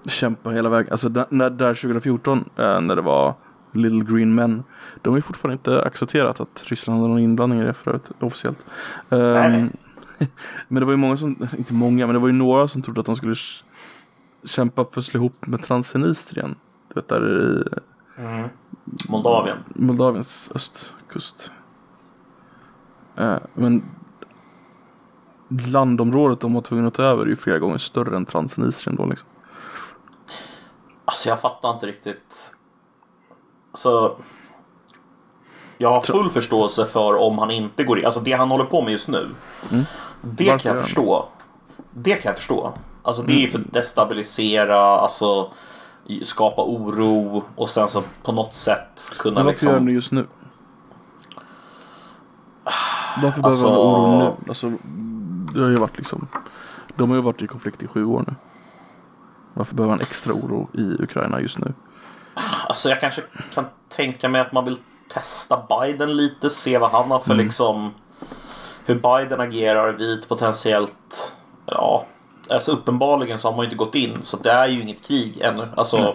kämpa 0.06 0.50
hela 0.50 0.68
vägen. 0.68 0.92
Alltså 0.92 1.08
när, 1.30 1.50
där 1.50 1.74
2014 1.74 2.44
eh, 2.56 2.80
när 2.80 2.96
det 2.96 3.02
var 3.02 3.34
Little 3.72 4.14
Green 4.14 4.34
Men. 4.34 4.64
De 5.02 5.10
har 5.10 5.18
ju 5.18 5.22
fortfarande 5.22 5.52
inte 5.52 5.82
accepterat 5.82 6.40
att 6.40 6.62
Ryssland 6.64 7.00
hade 7.00 7.10
någon 7.10 7.22
inblandning 7.22 7.60
i 7.60 7.64
det 7.64 7.72
förut 7.74 8.10
officiellt. 8.20 8.66
Ehm, 9.10 9.20
nej. 9.32 9.70
men 10.68 10.80
det 10.80 10.84
var 10.84 10.92
ju 10.92 10.96
många 10.96 11.16
som, 11.16 11.48
inte 11.58 11.74
många, 11.74 12.06
men 12.06 12.14
det 12.14 12.18
var 12.20 12.28
ju 12.28 12.34
några 12.34 12.68
som 12.68 12.82
trodde 12.82 13.00
att 13.00 13.06
de 13.06 13.16
skulle 13.16 13.34
kämpa 14.44 14.84
för 14.84 15.00
att 15.00 15.04
slå 15.04 15.18
ihop 15.20 15.46
med 15.46 15.62
Transnistrien. 15.62 16.54
Du 16.88 16.94
vet 17.00 17.08
där 17.08 17.38
i 17.38 17.64
Mm. 18.18 18.48
Moldavien. 19.08 19.56
Moldaviens 19.74 20.50
östkust. 20.54 21.50
Eh, 23.16 23.36
men 23.54 23.82
landområdet 25.48 26.40
de 26.40 26.54
var 26.54 26.60
tvungna 26.60 26.88
att 26.88 26.94
ta 26.94 27.02
över 27.02 27.22
är 27.24 27.28
ju 27.28 27.36
flera 27.36 27.58
gånger 27.58 27.78
större 27.78 28.16
än 28.16 28.26
Transnistrien 28.26 28.96
då 28.96 29.06
liksom. 29.06 29.28
Alltså 31.04 31.28
jag 31.28 31.40
fattar 31.40 31.74
inte 31.74 31.86
riktigt. 31.86 32.54
Alltså. 33.72 34.16
Jag 35.78 35.90
har 35.90 36.00
full 36.00 36.30
förståelse 36.30 36.84
för 36.84 37.14
om 37.14 37.38
han 37.38 37.50
inte 37.50 37.84
går 37.84 37.98
in. 37.98 38.04
Alltså 38.06 38.20
det 38.20 38.32
han 38.32 38.50
håller 38.50 38.64
på 38.64 38.82
med 38.82 38.92
just 38.92 39.08
nu. 39.08 39.28
Det 39.70 39.74
Mm. 39.74 39.84
Varför 40.20 40.58
kan 40.58 40.68
jag 40.70 40.74
han 40.76 40.84
förstå. 40.84 41.28
Det 41.90 42.14
kan 42.14 42.28
jag 42.30 42.36
förstå. 42.36 42.72
Alltså 43.02 43.22
det 43.22 43.32
Mm. 43.32 43.44
är 43.44 43.48
för 43.48 43.58
att 43.58 43.72
destabilisera, 43.72 44.80
alltså 44.80 45.50
skapa 46.22 46.62
oro 46.62 47.44
och 47.56 47.70
sen 47.70 47.88
så 47.88 48.02
på 48.22 48.32
något 48.32 48.54
sätt 48.54 49.12
kunna 49.18 49.34
Men 49.34 49.44
varför 49.46 49.66
gör 49.66 49.72
liksom. 49.72 49.86
det 49.86 49.92
just 49.92 50.12
nu? 50.12 50.26
Varför 53.22 53.42
Alltså- 53.42 53.62
behöver 53.62 53.82
de 53.82 53.94
oro 53.94 54.18
nu? 54.18 54.48
Alltså, 54.48 54.72
det 55.54 55.60
har 55.60 55.68
ju 55.68 55.76
varit 55.76 55.98
liksom 55.98 56.28
De 56.94 57.08
har 57.10 57.16
ju 57.16 57.22
varit 57.22 57.42
i 57.42 57.46
konflikt 57.46 57.82
i 57.82 57.86
sju 57.86 58.04
år 58.04 58.24
nu. 58.26 58.34
Varför 59.54 59.74
behöver 59.74 59.92
han 59.92 60.00
extra 60.00 60.32
oro 60.32 60.68
i 60.72 61.02
Ukraina 61.02 61.40
just 61.40 61.58
nu? 61.58 61.74
Alltså 62.68 62.88
jag 62.88 63.00
kanske 63.00 63.22
kan 63.54 63.64
tänka 63.88 64.28
mig 64.28 64.40
att 64.40 64.52
man 64.52 64.64
vill 64.64 64.78
testa 65.08 65.62
Biden 65.68 66.16
lite, 66.16 66.50
se 66.50 66.78
vad 66.78 66.90
han 66.90 67.10
har 67.10 67.20
för 67.20 67.34
liksom 67.34 67.94
hur 68.84 68.94
Biden 68.94 69.40
agerar 69.40 69.92
vid 69.92 70.28
potentiellt 70.28 71.36
ja, 71.66 72.04
alltså 72.50 72.72
uppenbarligen 72.72 73.38
så 73.38 73.48
har 73.48 73.52
man 73.56 73.60
ju 73.60 73.64
inte 73.64 73.76
gått 73.76 73.94
in 73.94 74.22
så 74.22 74.36
det 74.36 74.50
är 74.50 74.66
ju 74.66 74.82
inget 74.82 75.06
krig 75.06 75.38
ännu. 75.40 75.68
Alltså 75.76 76.14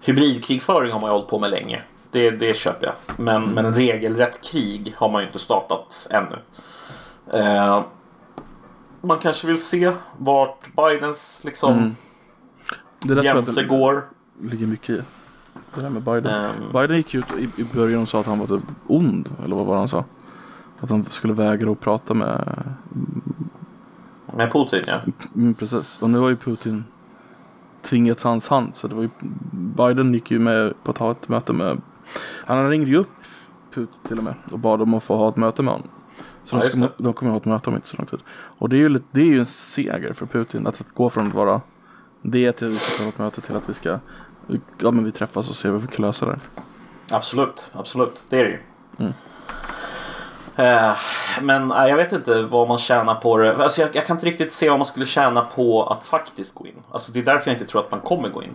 hybridkrigföring 0.00 0.92
har 0.92 1.00
man 1.00 1.08
ju 1.10 1.12
hållit 1.12 1.28
på 1.28 1.38
med 1.38 1.50
länge. 1.50 1.82
Det, 2.10 2.30
det 2.30 2.56
köper 2.56 2.86
jag. 2.86 2.94
Men, 3.18 3.42
men 3.50 3.66
en 3.66 3.74
regelrätt 3.74 4.40
krig 4.44 4.94
har 4.96 5.10
man 5.10 5.20
ju 5.22 5.26
inte 5.26 5.38
startat 5.38 6.08
ännu. 6.10 6.38
Eh, 7.32 7.82
man 9.00 9.18
kanske 9.18 9.46
vill 9.46 9.62
se 9.62 9.92
vart 10.18 10.68
Bidens 10.76 11.40
liksom 11.44 11.78
Mm. 11.78 11.94
Det 13.00 13.14
där 13.14 13.14
tror 13.14 13.26
jag 13.26 13.34
gränser 13.34 13.62
det 13.62 13.68
går. 13.68 14.04
ligger 14.40 14.66
mycket 14.66 14.90
i. 14.90 15.02
Det 15.74 15.80
där 15.80 15.90
med 15.90 16.02
Biden. 16.02 16.26
Ehm. 16.34 16.52
Biden 16.72 16.96
gick 16.96 17.14
ut 17.14 17.24
i, 17.38 17.62
i 17.62 17.64
början 17.74 18.02
och 18.02 18.08
sa 18.08 18.20
att 18.20 18.26
han 18.26 18.38
var 18.38 18.46
typ 18.46 18.62
ond. 18.86 19.28
Eller 19.44 19.56
vad 19.56 19.66
var 19.66 19.76
han 19.76 19.88
sa? 19.88 20.04
Att 20.80 20.90
han 20.90 21.04
skulle 21.04 21.32
vägra 21.32 21.70
att 21.70 21.80
prata 21.80 22.14
med 22.14 22.62
Med 24.36 24.52
Putin 24.52 24.82
ja. 24.86 25.00
Mm, 25.34 25.54
precis. 25.54 25.98
Och 26.02 26.10
nu 26.10 26.18
har 26.18 26.28
ju 26.28 26.36
Putin 26.36 26.84
tvingat 27.82 28.22
hans 28.22 28.48
hand. 28.48 28.76
Så 28.76 28.88
det 28.88 28.94
var 28.94 29.02
ju, 29.02 29.10
Biden 29.52 30.14
gick 30.14 30.30
ju 30.30 30.38
med 30.38 30.74
på 30.84 30.90
att 30.90 30.98
ha 30.98 31.10
ett 31.10 31.28
möte 31.28 31.52
med 31.52 31.80
Han 32.44 32.70
ringde 32.70 32.90
ju 32.90 32.96
upp 32.96 33.08
Putin 33.74 34.00
till 34.08 34.18
och 34.18 34.24
med 34.24 34.34
och 34.52 34.58
bad 34.58 34.82
om 34.82 34.94
att 34.94 35.04
få 35.04 35.16
ha 35.16 35.28
ett 35.28 35.36
möte 35.36 35.62
med 35.62 35.72
honom. 35.74 35.88
Så 36.42 36.56
Ja, 36.56 36.60
de, 36.60 36.66
ska, 36.68 36.88
de 36.98 37.12
kommer 37.12 37.30
att 37.30 37.34
ha 37.34 37.36
ett 37.36 37.44
möte 37.44 37.70
om 37.70 37.76
inte 37.76 37.88
så 37.88 37.96
lång 37.96 38.06
tid. 38.06 38.20
Och 38.30 38.68
det 38.68 38.76
är 38.76 38.78
ju, 38.78 39.00
det 39.10 39.20
är 39.20 39.24
ju 39.24 39.38
en 39.38 39.46
seger 39.46 40.12
för 40.12 40.26
Putin 40.26 40.66
att, 40.66 40.80
att 40.80 40.94
gå 40.94 41.10
från 41.10 41.26
att 41.26 41.34
vara 41.34 41.60
det 42.22 42.52
till 42.52 42.66
att 42.66 42.72
vi 42.72 42.78
ska 42.78 43.02
ha 43.02 43.08
ett 43.08 43.18
möte 43.18 43.40
till 43.40 43.56
att 43.56 43.68
vi 43.68 43.74
ska 43.74 43.98
Ja 44.78 44.90
men 44.90 45.04
vi 45.04 45.12
träffas 45.12 45.48
och 45.48 45.56
ser 45.56 45.70
hur 45.70 45.78
vi 45.78 45.86
kan 45.86 46.06
lösa 46.06 46.26
det. 46.26 46.38
Absolut, 47.10 47.70
absolut. 47.72 48.26
Det 48.30 48.40
är 48.40 48.44
det 48.44 48.50
ju. 48.50 48.58
Mm. 48.98 49.12
Eh, 50.56 50.96
men 51.42 51.68
nej, 51.68 51.90
jag 51.90 51.96
vet 51.96 52.12
inte 52.12 52.42
vad 52.42 52.68
man 52.68 52.78
tjänar 52.78 53.14
på 53.14 53.36
det. 53.36 53.56
Alltså, 53.56 53.80
jag, 53.80 53.96
jag 53.96 54.06
kan 54.06 54.16
inte 54.16 54.26
riktigt 54.26 54.52
se 54.52 54.70
vad 54.70 54.78
man 54.78 54.86
skulle 54.86 55.06
tjäna 55.06 55.44
på 55.44 55.86
att 55.86 56.04
faktiskt 56.04 56.54
gå 56.54 56.66
in. 56.66 56.82
Alltså, 56.90 57.12
det 57.12 57.20
är 57.20 57.24
därför 57.24 57.50
jag 57.50 57.54
inte 57.54 57.66
tror 57.66 57.84
att 57.84 57.90
man 57.90 58.00
kommer 58.00 58.28
gå 58.28 58.42
in. 58.42 58.54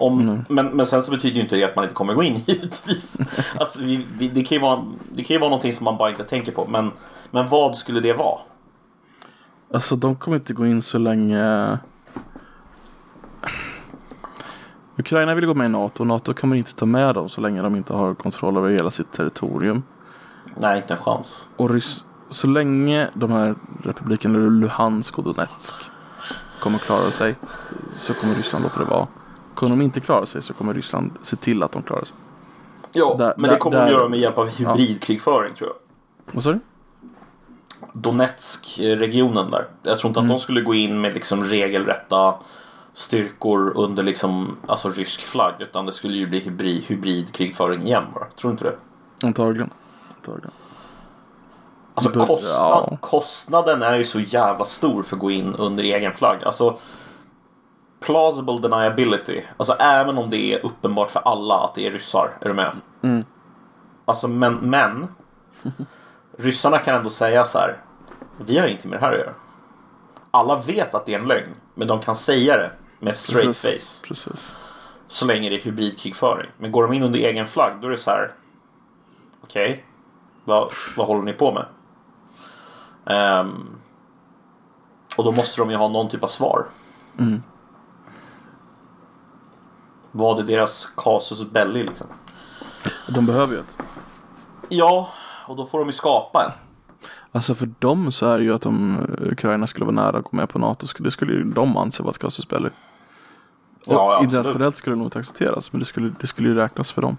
Om, 0.00 0.44
men, 0.48 0.66
men 0.66 0.86
sen 0.86 1.02
så 1.02 1.10
betyder 1.10 1.36
ju 1.36 1.42
inte 1.42 1.56
det 1.56 1.64
att 1.64 1.76
man 1.76 1.84
inte 1.84 1.94
kommer 1.94 2.14
gå 2.14 2.22
in 2.22 2.34
givetvis. 2.46 3.16
Alltså, 3.60 3.80
vi, 3.80 4.06
vi, 4.18 4.28
det, 4.28 4.44
kan 4.44 4.56
ju 4.56 4.62
vara, 4.62 4.84
det 5.12 5.24
kan 5.24 5.34
ju 5.34 5.40
vara 5.40 5.50
någonting 5.50 5.72
som 5.72 5.84
man 5.84 5.96
bara 5.96 6.10
inte 6.10 6.24
tänker 6.24 6.52
på. 6.52 6.66
Men, 6.68 6.90
men 7.30 7.48
vad 7.48 7.76
skulle 7.76 8.00
det 8.00 8.12
vara? 8.12 8.38
Alltså 9.74 9.96
de 9.96 10.16
kommer 10.16 10.36
inte 10.36 10.52
gå 10.52 10.66
in 10.66 10.82
så 10.82 10.98
länge 10.98 11.78
Ukraina 14.96 15.34
vill 15.34 15.46
gå 15.46 15.54
med 15.54 15.64
i 15.64 15.68
NATO. 15.68 16.04
NATO 16.04 16.34
kommer 16.34 16.56
inte 16.56 16.74
ta 16.74 16.86
med 16.86 17.14
dem 17.14 17.28
så 17.28 17.40
länge 17.40 17.62
de 17.62 17.76
inte 17.76 17.92
har 17.92 18.14
kontroll 18.14 18.56
över 18.56 18.70
hela 18.70 18.90
sitt 18.90 19.12
territorium. 19.12 19.82
Nej, 20.56 20.76
inte 20.76 20.94
en 20.94 21.00
chans. 21.00 21.46
Och 21.56 21.70
Rys- 21.70 22.04
så 22.28 22.46
länge 22.46 23.08
de 23.14 23.30
här 23.32 23.54
republikerna 23.82 24.38
Luhansk 24.38 25.18
och 25.18 25.24
Donetsk 25.24 25.74
kommer 26.60 26.78
klara 26.78 27.10
sig 27.10 27.34
så 27.94 28.14
kommer 28.14 28.34
Ryssland 28.34 28.62
låta 28.62 28.78
det 28.78 28.90
vara. 28.90 29.06
Kommer 29.54 29.76
de 29.76 29.82
inte 29.82 30.00
klara 30.00 30.26
sig 30.26 30.42
så 30.42 30.54
kommer 30.54 30.74
Ryssland 30.74 31.10
se 31.22 31.36
till 31.36 31.62
att 31.62 31.72
de 31.72 31.82
klarar 31.82 32.04
sig. 32.04 32.16
Ja, 32.92 33.14
Där- 33.18 33.34
men 33.36 33.50
det 33.50 33.56
kommer 33.56 33.76
där- 33.76 33.86
de 33.86 33.92
göra 33.92 34.08
med 34.08 34.18
hjälp 34.18 34.38
av 34.38 34.48
hybridkrigföring 34.48 35.54
tror 35.54 35.70
jag. 35.70 35.76
Vad 36.34 36.42
sa 36.42 36.52
du? 36.52 36.58
Donetsk-regionen 37.92 39.50
där. 39.50 39.66
Jag 39.82 39.98
tror 39.98 40.08
inte 40.08 40.20
att 40.20 40.24
Mm. 40.24 40.36
de 40.36 40.40
skulle 40.42 40.60
gå 40.60 40.74
in 40.74 41.00
med 41.00 41.14
liksom 41.14 41.44
regelrätta 41.44 42.34
styrkor 42.92 43.72
under 43.76 44.02
liksom, 44.02 44.56
alltså 44.66 44.88
rysk 44.90 45.20
flagg. 45.22 45.54
Utan 45.58 45.86
det 45.86 45.92
skulle 45.92 46.16
ju 46.16 46.26
bli 46.26 46.38
hybrid, 46.40 46.84
hybridkrigföring 46.84 47.82
igen 47.82 48.04
bara. 48.14 48.24
Tror 48.24 48.50
du 48.50 48.52
inte 48.52 48.64
det? 48.64 48.76
Antagligen. 49.26 49.70
Antagligen. 50.16 50.50
Alltså 51.94 52.10
kostnad, 52.26 52.88
ja. 52.90 52.96
kostnaden 53.00 53.82
är 53.82 53.98
ju 53.98 54.04
så 54.04 54.20
jävla 54.20 54.64
stor 54.64 55.02
för 55.02 55.16
att 55.16 55.20
gå 55.20 55.30
in 55.30 55.54
under 55.54 55.84
egen 55.84 56.14
flagg. 56.14 56.44
Alltså 56.44 56.78
plausible 58.00 58.58
deniability. 58.58 59.42
Alltså 59.56 59.72
även 59.72 60.18
om 60.18 60.30
det 60.30 60.54
är 60.54 60.66
uppenbart 60.66 61.10
för 61.10 61.20
alla 61.20 61.54
att 61.54 61.74
det 61.74 61.86
är 61.86 61.90
ryssar. 61.90 62.38
Är 62.40 62.48
du 62.48 62.54
med? 62.54 62.72
Mm. 63.02 63.24
Alltså 64.04 64.28
men, 64.28 64.54
men 64.54 65.08
ryssarna 66.38 66.78
kan 66.78 66.94
ändå 66.94 67.10
säga 67.10 67.44
så 67.44 67.58
här. 67.58 67.76
Vi 68.38 68.58
har 68.58 68.66
inte 68.66 68.88
med 68.88 69.00
det 69.00 69.04
här 69.04 69.12
att 69.12 69.18
göra. 69.18 69.34
Alla 70.30 70.56
vet 70.56 70.94
att 70.94 71.06
det 71.06 71.14
är 71.14 71.18
en 71.18 71.28
lögn. 71.28 71.54
Men 71.74 71.88
de 71.88 72.00
kan 72.00 72.16
säga 72.16 72.56
det 72.56 72.70
med 72.98 73.16
straight 73.16 73.46
Precis. 73.46 74.00
face. 74.00 74.08
Precis. 74.08 74.54
Så 75.06 75.26
länge 75.26 75.50
det 75.50 75.56
är 75.56 75.60
hybridkrigföring. 75.60 76.50
Men 76.58 76.72
går 76.72 76.82
de 76.82 76.92
in 76.92 77.02
under 77.02 77.18
egen 77.18 77.46
flagg 77.46 77.72
då 77.80 77.86
är 77.86 77.90
det 77.90 77.98
så 77.98 78.10
här. 78.10 78.32
Okej. 79.44 79.84
Vad, 80.44 80.72
vad 80.96 81.06
håller 81.06 81.22
ni 81.22 81.32
på 81.32 81.52
med? 81.52 81.66
Ehm, 83.06 83.80
och 85.16 85.24
då 85.24 85.32
måste 85.32 85.60
de 85.60 85.70
ju 85.70 85.76
ha 85.76 85.88
någon 85.88 86.08
typ 86.08 86.24
av 86.24 86.28
svar. 86.28 86.66
Mm. 87.18 87.42
Vad 90.12 90.38
är 90.38 90.42
deras 90.42 90.86
casus 90.96 91.50
belli 91.50 91.82
liksom? 91.82 92.06
De 93.08 93.26
behöver 93.26 93.54
ju 93.54 93.60
ett. 93.60 93.78
Ja, 94.68 95.08
och 95.46 95.56
då 95.56 95.66
får 95.66 95.78
de 95.78 95.88
ju 95.88 95.92
skapa 95.92 96.44
en. 96.44 96.52
Alltså 97.32 97.54
för 97.54 97.70
dem 97.78 98.12
så 98.12 98.26
är 98.26 98.38
det 98.38 98.44
ju 98.44 98.54
att 98.54 98.66
om 98.66 99.06
Ukraina 99.20 99.66
skulle 99.66 99.84
vara 99.84 99.94
nära 99.94 100.18
att 100.18 100.24
gå 100.24 100.36
med 100.36 100.48
på 100.48 100.58
NATO, 100.58 100.86
det 100.98 101.10
skulle 101.10 101.32
ju 101.32 101.44
de 101.44 101.76
anse 101.76 102.02
vara 102.02 102.10
ett 102.10 102.18
casus 102.18 102.48
belli. 102.48 102.68
Och 102.68 102.72
Ja, 103.92 104.12
absolut. 104.12 104.32
internationellt 104.32 104.76
skulle 104.76 104.96
det 104.96 104.98
nog 104.98 105.06
inte 105.06 105.18
accepteras, 105.18 105.72
men 105.72 105.78
det 105.78 105.84
skulle, 105.86 106.14
det 106.20 106.26
skulle 106.26 106.48
ju 106.48 106.54
räknas 106.54 106.92
för 106.92 107.02
dem. 107.02 107.16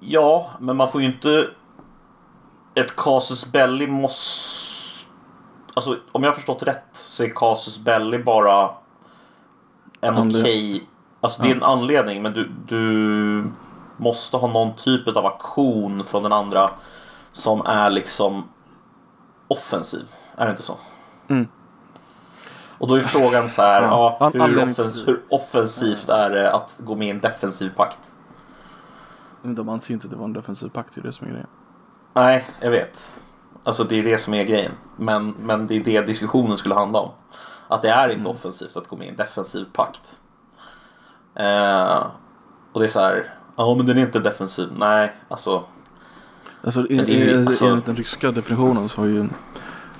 Ja, 0.00 0.50
men 0.60 0.76
man 0.76 0.88
får 0.88 1.00
ju 1.00 1.06
inte... 1.06 1.48
Ett 2.74 2.96
casus 2.96 3.52
belli 3.52 3.86
måste... 3.86 4.62
Alltså, 5.74 5.98
om 6.12 6.22
jag 6.22 6.30
har 6.30 6.34
förstått 6.34 6.62
rätt 6.62 6.84
så 6.92 7.24
är 7.24 7.28
casus 7.28 7.78
belli 7.78 8.18
bara 8.18 8.70
en 10.00 10.30
okej... 10.30 10.88
Alltså 11.22 11.42
det 11.42 11.50
är 11.50 11.54
en 11.54 11.62
anledning, 11.62 12.22
men 12.22 12.32
du, 12.32 12.48
du 12.66 13.50
måste 13.96 14.36
ha 14.36 14.48
någon 14.48 14.76
typ 14.76 15.08
av 15.16 15.26
aktion 15.26 16.04
från 16.04 16.22
den 16.22 16.32
andra 16.32 16.70
som 17.32 17.66
är 17.66 17.90
liksom 17.90 18.48
offensiv. 19.48 20.08
Är 20.36 20.44
det 20.44 20.50
inte 20.50 20.62
så? 20.62 20.76
Mm. 21.28 21.48
Och 22.78 22.88
då 22.88 22.94
är 22.94 23.00
frågan 23.00 23.48
så 23.48 23.62
här, 23.62 23.82
Ja, 23.82 24.16
ja, 24.20 24.30
hur, 24.46 24.56
offens- 24.58 25.06
hur 25.06 25.22
offensivt 25.28 26.08
är 26.08 26.30
det 26.30 26.52
att 26.52 26.76
gå 26.78 26.94
med 26.94 27.06
i 27.08 27.10
en 27.10 27.20
defensiv 27.20 27.70
pakt? 27.76 27.98
De 29.42 29.68
anser 29.68 29.94
inte 29.94 30.06
att 30.06 30.10
det 30.10 30.16
var 30.16 30.24
en 30.24 30.32
defensiv 30.32 30.68
pakt, 30.68 30.94
det 30.94 31.00
är 31.00 31.02
det 31.02 31.12
som 31.12 31.26
är 31.26 31.30
grejen. 31.30 31.46
Nej, 32.14 32.46
jag 32.60 32.70
vet. 32.70 33.14
Alltså 33.64 33.84
det 33.84 33.98
är 33.98 34.02
det 34.02 34.18
som 34.18 34.34
är 34.34 34.44
grejen. 34.44 34.72
Men, 34.96 35.30
men 35.30 35.66
det 35.66 35.74
är 35.76 35.84
det 35.84 36.00
diskussionen 36.06 36.56
skulle 36.56 36.74
handla 36.74 36.98
om. 37.00 37.10
Att 37.68 37.82
det 37.82 37.90
är 37.90 38.08
inte 38.08 38.28
offensivt 38.28 38.76
att 38.76 38.88
gå 38.88 38.96
med 38.96 39.06
i 39.06 39.10
en 39.10 39.16
defensiv 39.16 39.64
pakt. 39.72 40.20
Eh, 41.34 42.06
och 42.72 42.80
det 42.80 42.86
är 42.86 42.90
så 42.90 43.00
här, 43.00 43.30
ja 43.56 43.74
men 43.74 43.86
den 43.86 43.98
är 43.98 44.02
inte 44.02 44.18
defensiv. 44.18 44.68
Nej, 44.76 45.16
alltså. 45.28 45.64
Alltså, 46.64 46.80
en, 46.90 47.06
det 47.06 47.46
alltså- 47.46 47.66
enligt 47.66 47.86
den 47.86 47.96
ryska 47.96 48.30
definitionen 48.30 48.88
så 48.88 49.00
har 49.00 49.06
ju 49.08 49.28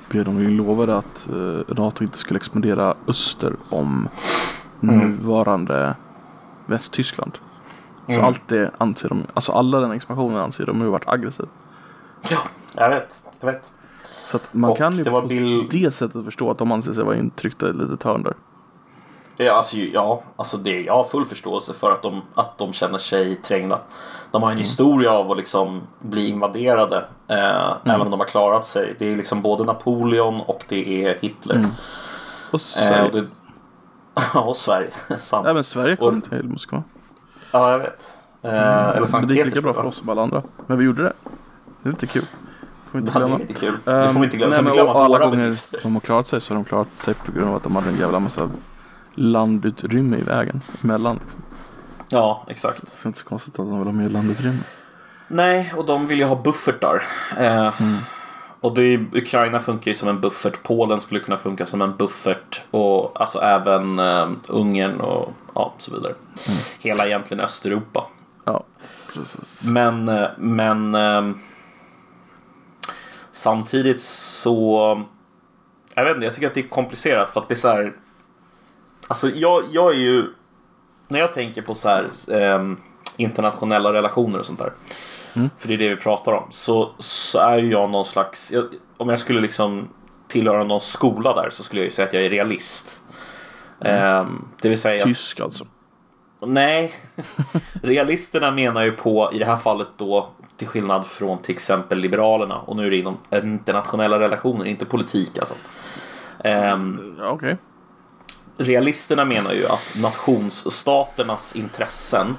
blev 0.09 0.24
de 0.24 0.39
ju 0.41 0.51
lovade 0.51 0.97
att 0.97 1.28
eh, 1.28 1.74
NATO 1.76 2.05
inte 2.05 2.18
skulle 2.18 2.37
expandera 2.37 2.95
öster 3.09 3.57
om 3.68 4.09
Mm. 4.83 4.99
nuvarande 4.99 5.95
Västtyskland. 6.66 7.33
Så 8.07 8.12
Mm. 8.12 8.24
allt 8.24 8.49
det 8.49 8.70
anser 8.78 9.09
de, 9.09 9.22
alltså 9.35 9.53
alla 9.53 9.80
den 9.80 9.93
expansionen 9.93 10.37
anser 10.41 10.66
de 10.66 10.80
har 10.80 10.89
varit 10.89 11.09
aggressiv. 11.09 11.47
Ja, 12.30 12.39
jag 12.76 12.91
vet. 12.91 13.22
Jag 13.41 13.53
vet. 13.53 13.72
Så 14.03 14.37
att 14.37 14.49
man 14.55 14.70
Och 14.70 14.76
kan 14.78 14.97
ju 14.97 15.05
på 15.05 15.22
Bill- 15.22 15.68
det 15.70 15.95
sättet 15.95 16.24
förstå 16.24 16.51
att 16.51 16.59
de 16.59 16.72
anser 16.72 16.93
sig 16.93 17.05
vara 17.05 17.16
intryckta 17.16 17.66
i 17.66 17.70
ett 17.70 17.76
litet 17.76 18.03
hörn 18.03 18.22
där. 18.22 18.35
Ja, 19.37 19.53
alltså, 19.53 19.76
ja, 19.76 20.22
alltså 20.37 20.57
det, 20.57 20.80
jag 20.80 20.93
har 20.95 21.05
full 21.05 21.24
förståelse 21.24 21.72
för 21.74 21.93
att 21.93 22.03
de, 22.03 22.22
att 22.35 22.59
de 22.59 22.72
känner 22.72 22.99
sig 22.99 23.37
trängda. 23.37 23.78
De 24.30 24.43
har 24.43 24.51
en 24.53 24.59
historia 24.59 25.11
av 25.12 25.30
att 25.30 25.37
liksom 25.37 25.80
bli 25.99 26.28
invaderade. 26.28 26.97
Eh, 27.28 27.72
Även 27.85 28.01
om 28.01 28.11
de 28.11 28.20
har 28.20 28.26
klarat 28.26 28.66
sig. 28.66 28.97
Det 28.99 29.12
är 29.12 29.16
liksom 29.16 29.43
både 29.43 29.64
Napoleon 29.64 30.41
och 30.41 30.64
det 30.68 31.07
är 31.07 31.18
Hitler. 31.20 31.64
Och 32.51 32.61
Sverige. 32.61 32.99
Eh, 32.99 33.05
och 33.05 33.12
det, 33.12 33.26
ja, 34.35 34.41
och 34.41 34.57
Sverige. 34.57 34.91
Sant. 35.20 35.47
Även 35.47 35.64
Sverige 35.64 35.97
kom 35.97 36.18
och- 36.18 36.24
till 36.30 36.45
Moskva. 36.49 36.83
Ja, 37.53 37.70
jag 37.70 37.78
vet. 37.78 38.14
Eh, 38.43 38.51
eller 38.89 38.99
Men 39.01 39.09
Sankt 39.09 39.28
det 39.28 39.35
gick 39.35 39.45
lika 39.45 39.61
bra 39.61 39.72
för 39.72 39.85
oss 39.85 39.97
som 39.97 40.09
alla 40.09 40.22
andra. 40.22 40.43
Men 40.66 40.78
vi 40.78 40.85
gjorde 40.85 41.03
det. 41.03 41.12
Det 41.83 41.89
är 41.89 41.91
lite 41.93 42.07
kul. 42.07 42.22
Får 42.91 42.99
vi 42.99 43.07
inte 43.07 43.18
Ja, 43.18 43.26
det 43.26 43.35
är 43.35 43.39
lite 43.39 43.55
kul. 43.55 43.78
det 43.85 44.09
får 44.12 44.20
vi 44.20 44.24
inte 44.24 44.37
glömma. 44.37 44.55
Nej, 44.55 44.62
men 44.62 44.87
och 44.89 45.05
alla 45.05 45.18
gånger 45.18 45.57
de 45.83 45.95
har 45.95 46.01
klarat 46.01 46.26
sig 46.26 46.41
så 46.41 46.55
har 46.55 46.57
de 46.57 46.64
klarat 46.64 46.89
sig 46.97 47.14
på 47.14 47.33
grund 47.33 47.49
av 47.51 47.57
att 47.57 47.62
de 47.62 47.76
hade 47.76 47.89
en 47.89 47.99
jävla 47.99 48.20
massa 48.20 48.51
landutrymme 49.14 50.16
i 50.16 50.22
vägen 50.22 50.60
emellan. 50.84 51.14
Liksom. 51.22 51.42
Ja, 52.08 52.46
exakt. 52.48 52.78
Så 52.78 52.84
det 52.84 53.04
är 53.04 53.06
inte 53.06 53.18
så 53.18 53.24
konstigt 53.24 53.58
att 53.58 53.66
de 53.68 53.78
vill 53.78 53.86
ha 53.86 53.92
mer 53.92 54.08
landutrymme. 54.08 54.62
Nej, 55.28 55.72
och 55.76 55.86
de 55.86 56.06
vill 56.06 56.18
ju 56.18 56.24
ha 56.24 56.36
buffertar. 56.42 57.02
Eh, 57.38 57.74
Och 58.60 58.74
det 58.74 58.82
är, 58.82 59.06
Ukraina 59.12 59.60
funkar 59.60 59.90
ju 59.90 59.94
som 59.94 60.08
en 60.08 60.20
buffert. 60.20 60.62
Polen 60.62 61.00
skulle 61.00 61.20
kunna 61.20 61.36
funka 61.36 61.66
som 61.66 61.82
en 61.82 61.96
buffert. 61.96 62.62
Och 62.70 63.20
alltså 63.20 63.38
även 63.40 63.98
eh, 63.98 64.28
Ungern 64.48 65.00
och 65.00 65.32
ja, 65.54 65.74
så 65.78 65.94
vidare. 65.94 66.14
Hela 66.80 67.06
egentligen 67.06 67.44
Östeuropa. 67.44 68.06
Ja, 68.44 68.64
precis. 69.14 69.64
Men, 69.64 70.08
eh, 70.08 70.28
men 70.38 70.94
eh, 70.94 71.30
samtidigt 73.32 74.00
så 74.02 75.02
jag 75.94 76.04
vet 76.04 76.14
inte, 76.14 76.26
jag 76.26 76.34
tycker 76.34 76.46
att 76.46 76.54
det 76.54 76.60
är 76.60 76.68
komplicerat 76.68 77.30
för 77.30 77.40
att 77.40 77.48
det 77.48 77.54
är 77.54 77.56
så 77.56 77.68
här. 77.68 77.92
Alltså 79.12 79.30
jag, 79.30 79.64
jag 79.70 79.92
är 79.92 79.98
ju 79.98 80.24
när 81.08 81.18
jag 81.18 81.34
tänker 81.34 81.62
på 81.62 81.74
så 81.74 81.88
här 81.88 82.10
eh, 82.28 82.72
internationella 83.16 83.92
relationer 83.92 84.38
och 84.38 84.46
sånt 84.46 84.58
där. 84.58 84.72
För 85.58 85.68
det 85.68 85.74
är 85.74 85.78
det 85.78 85.88
vi 85.88 85.96
pratar 85.96 86.32
om. 86.32 86.44
Så, 86.50 86.94
så 86.98 87.38
är 87.38 87.58
ju 87.58 87.70
jag 87.70 87.90
någon 87.90 88.04
slags, 88.04 88.52
jag, 88.52 88.64
om 88.96 89.08
jag 89.08 89.18
skulle 89.18 89.40
liksom 89.40 89.88
tillhöra 90.28 90.64
någon 90.64 90.80
skola 90.80 91.34
där 91.42 91.50
så 91.50 91.62
skulle 91.62 91.80
jag 91.80 91.84
ju 91.84 91.90
säga 91.90 92.08
att 92.08 92.14
jag 92.14 92.24
är 92.24 92.30
realist. 92.30 93.00
Eh, 93.80 94.26
det 94.60 94.68
vill 94.68 94.78
säga 94.78 95.04
Tysk 95.04 95.40
alltså. 95.40 95.66
Nej, 96.40 96.94
realisterna 97.82 98.50
menar 98.50 98.84
ju 98.84 98.92
på 98.92 99.30
i 99.32 99.38
det 99.38 99.44
här 99.44 99.56
fallet 99.56 99.88
då 99.96 100.30
till 100.56 100.66
skillnad 100.66 101.06
från 101.06 101.38
till 101.42 101.54
exempel 101.54 101.98
Liberalerna 101.98 102.58
och 102.58 102.76
nu 102.76 102.86
är 102.86 102.90
det 102.90 102.96
inom 102.96 103.16
internationella 103.30 104.18
relationer, 104.18 104.64
inte 104.64 104.84
politik 104.84 105.38
alltså. 105.38 105.54
Ja, 107.18 107.28
okej. 107.30 107.56
Realisterna 108.57 109.24
menar 109.24 109.53
ju 109.53 109.66
att 109.66 109.94
nationsstaternas 109.96 111.57
intressen 111.57 112.36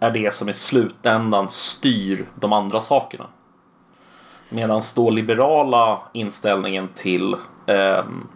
är 0.00 0.10
det 0.10 0.34
som 0.34 0.48
i 0.48 0.52
slutändan 0.52 1.48
styr 1.50 2.26
de 2.34 2.52
andra 2.52 2.80
sakerna. 2.80 3.26
Medan 4.48 4.82
då 4.96 5.10
liberala 5.10 5.98
inställningen 6.12 6.88
till 6.94 7.36
ehm, 7.66 8.26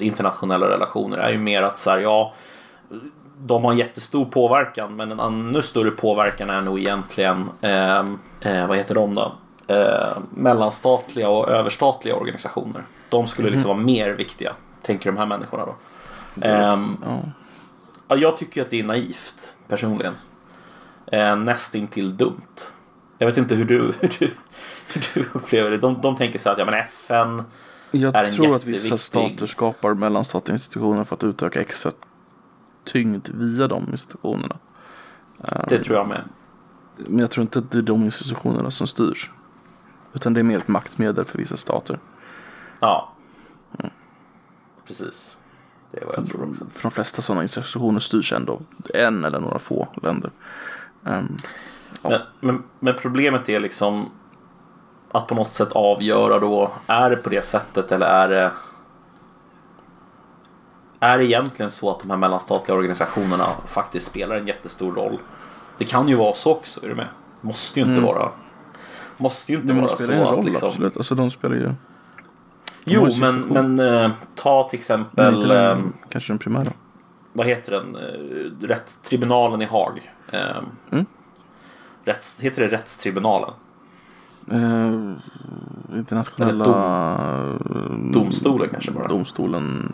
internationella 0.00 0.68
relationer 0.68 1.18
är 1.18 1.30
ju 1.30 1.38
mer 1.38 1.62
att 1.62 1.78
så 1.78 1.90
här, 1.90 1.98
ja, 1.98 2.34
de 3.38 3.64
har 3.64 3.72
en 3.72 3.78
jättestor 3.78 4.24
påverkan 4.24 4.96
men 4.96 5.12
en 5.12 5.20
ännu 5.20 5.62
större 5.62 5.90
påverkan 5.90 6.50
är 6.50 6.60
nog 6.60 6.78
egentligen 6.78 7.50
ehm, 7.60 8.18
eh, 8.40 8.66
vad 8.66 8.76
heter 8.76 8.94
de 8.94 9.14
då? 9.14 9.32
Eh, 9.66 10.18
mellanstatliga 10.30 11.28
och 11.28 11.48
överstatliga 11.48 12.16
organisationer. 12.16 12.82
De 13.08 13.26
skulle 13.26 13.50
liksom 13.50 13.68
vara 13.68 13.78
mer 13.78 14.10
viktiga, 14.12 14.52
tänker 14.82 15.12
de 15.12 15.18
här 15.18 15.26
människorna 15.26 15.66
då. 15.66 15.74
Ehm, 16.42 16.96
Ja. 17.04 17.22
Ja, 18.08 18.16
jag 18.16 18.38
tycker 18.38 18.62
att 18.62 18.70
det 18.70 18.80
är 18.80 18.84
naivt 18.84 19.56
personligen. 19.68 20.14
Eh, 21.06 21.36
nästintill 21.36 22.16
dumt. 22.16 22.56
Jag 23.18 23.26
vet 23.26 23.38
inte 23.38 23.54
hur 23.54 23.64
du, 23.64 23.78
hur 24.00 24.16
du, 24.18 24.30
hur 24.94 25.02
du 25.14 25.28
upplever 25.32 25.70
det. 25.70 25.78
De, 25.78 26.00
de 26.00 26.16
tänker 26.16 26.38
så 26.38 26.48
här 26.48 26.54
att 26.54 26.58
ja, 26.58 26.64
men 26.64 26.74
FN, 26.74 27.42
Jag 27.90 28.14
är 28.14 28.24
en 28.24 28.34
tror 28.34 28.56
att 28.56 28.64
vissa 28.64 28.98
stater 28.98 29.46
skapar 29.46 29.94
mellanstatliga 29.94 30.54
institutioner 30.54 31.04
för 31.04 31.16
att 31.16 31.24
utöka 31.24 31.60
extra 31.60 31.92
tyngd 32.84 33.28
via 33.34 33.68
de 33.68 33.88
institutionerna. 33.92 34.56
det 35.68 35.84
tror 35.84 35.96
jag 35.98 36.08
med. 36.08 36.24
Men 36.96 37.18
jag 37.18 37.30
tror 37.30 37.42
inte 37.42 37.58
att 37.58 37.70
det 37.70 37.78
är 37.78 37.82
de 37.82 38.02
institutionerna 38.04 38.70
som 38.70 38.86
styrs. 38.86 39.30
Utan 40.12 40.34
det 40.34 40.40
är 40.40 40.44
mer 40.44 40.56
ett 40.56 40.68
maktmedel 40.68 41.24
för 41.24 41.38
vissa 41.38 41.56
stater. 41.56 41.98
Ja. 42.80 43.12
Precis. 44.86 45.38
Det 45.90 46.00
är 46.00 46.06
vad 46.06 46.18
jag 46.18 46.26
tror. 46.28 46.54
För 46.74 46.82
de 46.82 46.90
flesta 46.90 47.22
sådana 47.22 47.42
institutioner 47.42 48.00
styrs 48.00 48.32
ändå 48.32 48.52
av 48.52 48.62
en 48.94 49.24
eller 49.24 49.40
några 49.40 49.58
få 49.58 49.88
länder. 50.02 50.30
Ehm, 51.06 51.36
Men, 52.02 52.20
men, 52.40 52.62
men 52.78 52.94
problemet 53.02 53.48
är 53.48 53.60
liksom 53.60 54.10
att 55.12 55.26
på 55.26 55.34
något 55.34 55.50
sätt 55.50 55.72
avgöra 55.72 56.38
då, 56.38 56.72
är 56.86 57.10
det 57.10 57.16
på 57.16 57.30
det 57.30 57.44
sättet 57.44 57.92
eller 57.92 58.06
är 58.06 58.28
det 58.28 58.52
är 61.00 61.18
det 61.18 61.24
egentligen 61.24 61.70
så 61.70 61.90
att 61.90 62.00
de 62.00 62.10
här 62.10 62.16
mellanstatliga 62.16 62.76
organisationerna 62.76 63.46
faktiskt 63.66 64.06
spelar 64.06 64.36
en 64.36 64.46
jättestor 64.46 64.92
roll? 64.94 65.18
Det 65.78 65.84
kan 65.84 66.08
ju 66.08 66.14
vara 66.14 66.34
så 66.34 66.52
också, 66.52 66.84
är 66.84 66.88
du 66.88 66.94
med? 66.94 67.08
Måste 67.40 67.80
ju 67.80 67.86
inte 67.86 68.00
vara 68.00 68.30
Måste 69.16 69.52
ju 69.52 69.58
inte 69.58 69.72
de 69.72 69.80
vara 69.80 69.96
så 69.96 70.12
roll 70.12 70.38
att 70.38 70.44
liksom... 70.44 70.68
absolut. 70.68 70.96
Alltså 70.96 71.14
de 71.14 71.30
spelar 71.30 71.54
ju. 71.54 71.72
Jo, 72.88 73.08
men, 73.20 73.40
men 73.40 73.78
eh, 73.78 74.10
ta 74.34 74.68
till 74.68 74.76
Men 74.88 75.00
exempel 75.06 75.50
eh, 75.50 75.56
den, 75.56 75.92
kanske 76.08 76.32
den 76.32 76.38
primära. 76.38 76.72
vad 77.32 77.46
heter 77.46 77.72
den? 77.72 77.96
Eh, 77.96 78.66
Rätt, 78.66 78.98
tribunalen 79.02 79.62
i 79.62 79.64
Haag. 79.64 80.12
Eh, 80.32 80.40
Mm. 80.90 81.06
rätts, 82.04 82.40
heter 82.40 82.62
det 82.62 82.68
rättstribunalen? 82.68 83.50
Uh, 84.52 85.12
internationella 85.94 86.64
Domstolen 88.12 88.68
kanske 88.70 88.90
bara. 88.90 89.08
domstolen. 89.08 89.92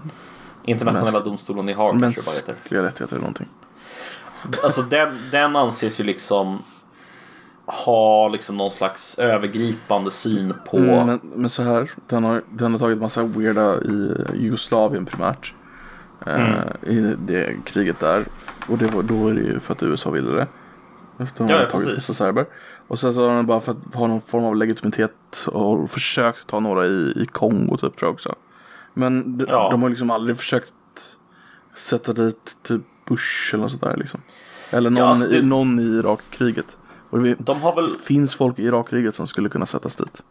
Internationella 0.64 1.20
domstolen 1.20 1.68
i 1.68 1.72
Haag 1.72 2.00
kanske 2.00 2.22
bara 2.22 2.34
heter. 2.34 2.52
Mänskliga 2.52 2.82
rättigheter 2.82 3.16
eller 3.16 3.20
någonting. 3.22 3.48
Alltså 4.64 4.82
den, 4.82 5.18
den 5.30 5.56
anses 5.56 6.00
ju 6.00 6.04
liksom 6.04 6.58
ha 7.84 8.28
liksom 8.28 8.56
någon 8.56 8.70
slags 8.70 9.18
övergripande 9.18 10.10
syn 10.10 10.54
på... 10.70 10.76
Mm, 10.76 11.06
men, 11.06 11.20
men 11.34 11.50
så 11.50 11.62
här, 11.62 11.90
den 12.08 12.24
har, 12.24 12.42
den 12.50 12.72
har 12.72 12.78
tagit 12.78 12.98
massa 12.98 13.22
weirda 13.22 13.80
i 13.80 14.14
Jugoslavien 14.34 15.06
primärt. 15.06 15.54
Mm. 16.26 16.52
Eh, 16.52 16.90
I 16.90 17.16
det 17.18 17.56
kriget 17.64 18.00
där. 18.00 18.24
Och 18.68 18.78
det 18.78 18.86
var, 18.86 19.02
då 19.02 19.28
är 19.28 19.34
det 19.34 19.40
ju 19.40 19.60
för 19.60 19.72
att 19.72 19.82
USA 19.82 20.10
ville 20.10 20.30
det. 20.30 20.46
Efter 21.18 21.44
att 21.44 21.48
de 21.48 21.54
ja, 21.54 21.70
tagit 21.70 21.96
vissa 21.96 22.12
serber. 22.14 22.46
Och 22.88 22.98
sen 22.98 23.14
så 23.14 23.28
har 23.28 23.36
den 23.36 23.46
bara 23.46 23.60
för 23.60 23.72
att 23.72 23.94
ha 23.94 24.06
någon 24.06 24.20
form 24.20 24.44
av 24.44 24.56
legitimitet 24.56 25.46
och 25.46 25.90
försökt 25.90 26.46
ta 26.46 26.60
några 26.60 26.86
i, 26.86 27.12
i 27.22 27.26
Kongo 27.32 27.76
typ 27.76 27.96
tror 27.96 28.08
jag 28.08 28.12
också. 28.12 28.34
Men 28.94 29.38
de, 29.38 29.44
Ja. 29.48 29.68
de 29.70 29.82
har 29.82 29.90
liksom 29.90 30.10
aldrig 30.10 30.36
försökt 30.38 30.72
sätta 31.74 32.12
dit 32.12 32.56
typ 32.62 32.82
Bush 33.08 33.54
eller 33.54 33.62
något 33.62 33.72
sådär 33.72 33.96
liksom. 33.96 34.20
Eller 34.70 34.90
någon, 34.90 35.02
Ja, 35.02 35.08
alltså 35.08 35.28
det- 35.28 35.36
i, 35.36 35.42
någon 35.42 35.80
i 35.80 35.82
Irakkriget. 35.82 36.76
Och 37.12 37.22
det 37.22 37.34
De 37.38 37.62
har 37.62 37.74
väl... 37.74 37.90
finns 37.90 38.34
folk 38.34 38.58
i 38.58 38.62
Irakkriget 38.62 39.14
som 39.14 39.26
skulle 39.26 39.48
kunna 39.48 39.66
sättas 39.66 39.96
dit. 39.96 40.24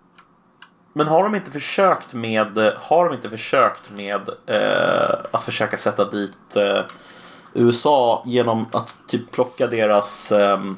Men 0.94 1.08
har 1.08 1.24
de 1.24 1.36
inte 1.36 1.52
försökt 1.52 2.14
med... 2.14 2.74
Har 2.78 3.06
de 3.06 3.16
inte 3.16 3.30
försökt 3.30 3.92
med 3.92 4.30
eh, 4.46 5.16
att 5.32 5.44
försöka 5.44 5.78
sätta 5.78 6.10
dit 6.10 6.56
eh, 6.56 6.82
USA 7.54 8.24
genom 8.26 8.66
att 8.72 8.96
typ 9.08 9.32
plocka 9.32 9.68
deras... 9.68 10.32
ehm, 10.32 10.78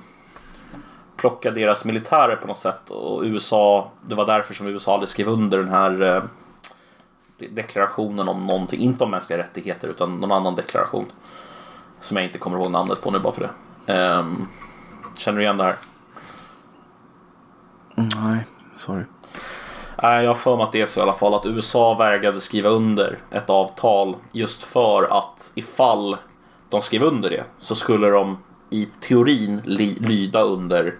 plocka 1.18 1.51
deras 1.51 1.86
militärer 1.86 2.36
på 2.36 2.47
något 2.47 2.60
sätt. 2.60 2.89
Och 2.89 3.24
USA... 3.24 3.91
Det 4.08 4.16
var 4.16 4.26
därför 4.26 4.54
som 4.54 4.68
USA 4.68 4.93
aldrig 4.93 5.10
skrev 5.10 5.28
under 5.28 5.58
den 5.58 5.70
här... 5.70 6.01
Eh, 6.01 6.24
deklarationen 7.49 8.28
om 8.28 8.39
någonting, 8.39 8.82
inte 8.82 9.04
om 9.04 9.12
mänskliga 9.12 9.39
rättigheter 9.39 9.88
utan 9.88 10.12
någon 10.20 10.32
annan 10.32 10.56
deklaration. 10.56 11.06
Som 12.01 12.18
jag 12.18 12.26
inte 12.26 12.38
kommer 12.38 12.58
ihåg 12.58 12.72
namnet 12.72 13.01
på 13.01 13.12
nu 13.12 13.20
bara 13.20 13.34
för 13.34 13.49
det. 13.86 13.93
Ehm, 13.93 14.47
känner 15.18 15.38
du 15.38 15.43
igen 15.43 15.58
det 15.58 15.64
här? 15.64 15.76
Nej, 17.96 18.46
sorry. 18.78 19.04
Nej, 20.04 20.24
jag 20.24 20.30
har 20.30 20.36
för 20.36 20.58
mig 20.58 20.64
att 20.64 20.72
det 20.72 20.82
är 20.82 20.86
så 20.86 21.00
i 21.00 21.04
alla 21.04 21.14
fall 21.14 21.34
att 21.34 21.46
USA 21.46 21.94
vägrade 21.94 22.41
skriva 22.41 22.70
under 22.70 23.18
ett 23.32 23.50
avtal 23.50 24.16
just 24.32 24.64
för 24.64 25.18
att 25.20 25.52
ifall 25.56 26.18
de 26.70 26.82
skrev 26.82 27.04
under 27.04 27.30
det 27.30 27.44
så 27.60 27.76
skulle 27.76 28.08
de 28.10 28.38
i 28.70 28.89
teorin 29.00 29.62
li- 29.66 29.98
lyda 30.00 30.41
under 30.41 30.94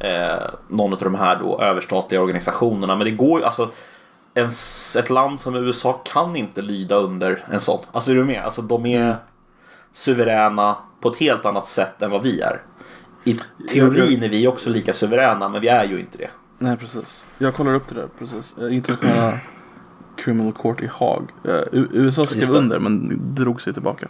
eh, 0.00 0.50
någon 0.68 0.92
av 0.92 0.98
de 0.98 1.14
här 1.14 1.36
då 1.36 1.60
överstatliga 1.60 2.20
organisationerna. 2.20 2.96
Men 2.96 3.04
det 3.04 3.10
går 3.10 3.40
ju 3.40 3.46
alltså 3.46 3.68
en, 4.34 4.50
ett 4.98 5.10
land 5.10 5.40
som 5.40 5.54
USA 5.54 6.00
kan 6.04 6.36
inte 6.36 6.62
lyda 6.62 6.96
under 6.96 7.44
en 7.50 7.60
sån. 7.60 7.78
Alltså 7.92 8.10
är 8.10 8.14
du 8.14 8.24
med? 8.24 8.44
Alltså 8.44 8.62
de 8.62 8.86
är 8.86 9.16
suveräna 9.92 10.76
på 11.00 11.08
ett 11.08 11.16
helt 11.16 11.46
annat 11.46 11.68
sätt 11.68 12.02
än 12.02 12.10
vad 12.10 12.22
vi 12.22 12.40
är. 12.40 12.62
I 13.24 13.38
teorin 13.68 14.22
är 14.22 14.28
vi 14.28 14.46
också 14.46 14.70
lika 14.70 14.92
suveräna 14.92 15.48
men 15.48 15.60
vi 15.60 15.68
är 15.68 15.84
ju 15.84 16.00
inte 16.00 16.18
det. 16.18 16.30
Nej, 16.58 16.76
precis. 16.76 17.26
Jag 17.38 17.54
kollar 17.54 17.74
upp 17.74 17.88
det 17.88 17.94
där, 17.94 18.08
precis. 18.18 18.54
Eh, 18.58 18.74
Internationella 18.76 19.38
Criminal 20.16 20.52
Court 20.52 20.80
i 20.82 20.86
Haag. 20.86 21.28
Eh, 21.44 21.60
USA 21.72 22.24
skrev 22.24 22.50
under 22.50 22.78
men 22.78 23.20
drog 23.34 23.62
sig 23.62 23.72
tillbaka. 23.72 24.08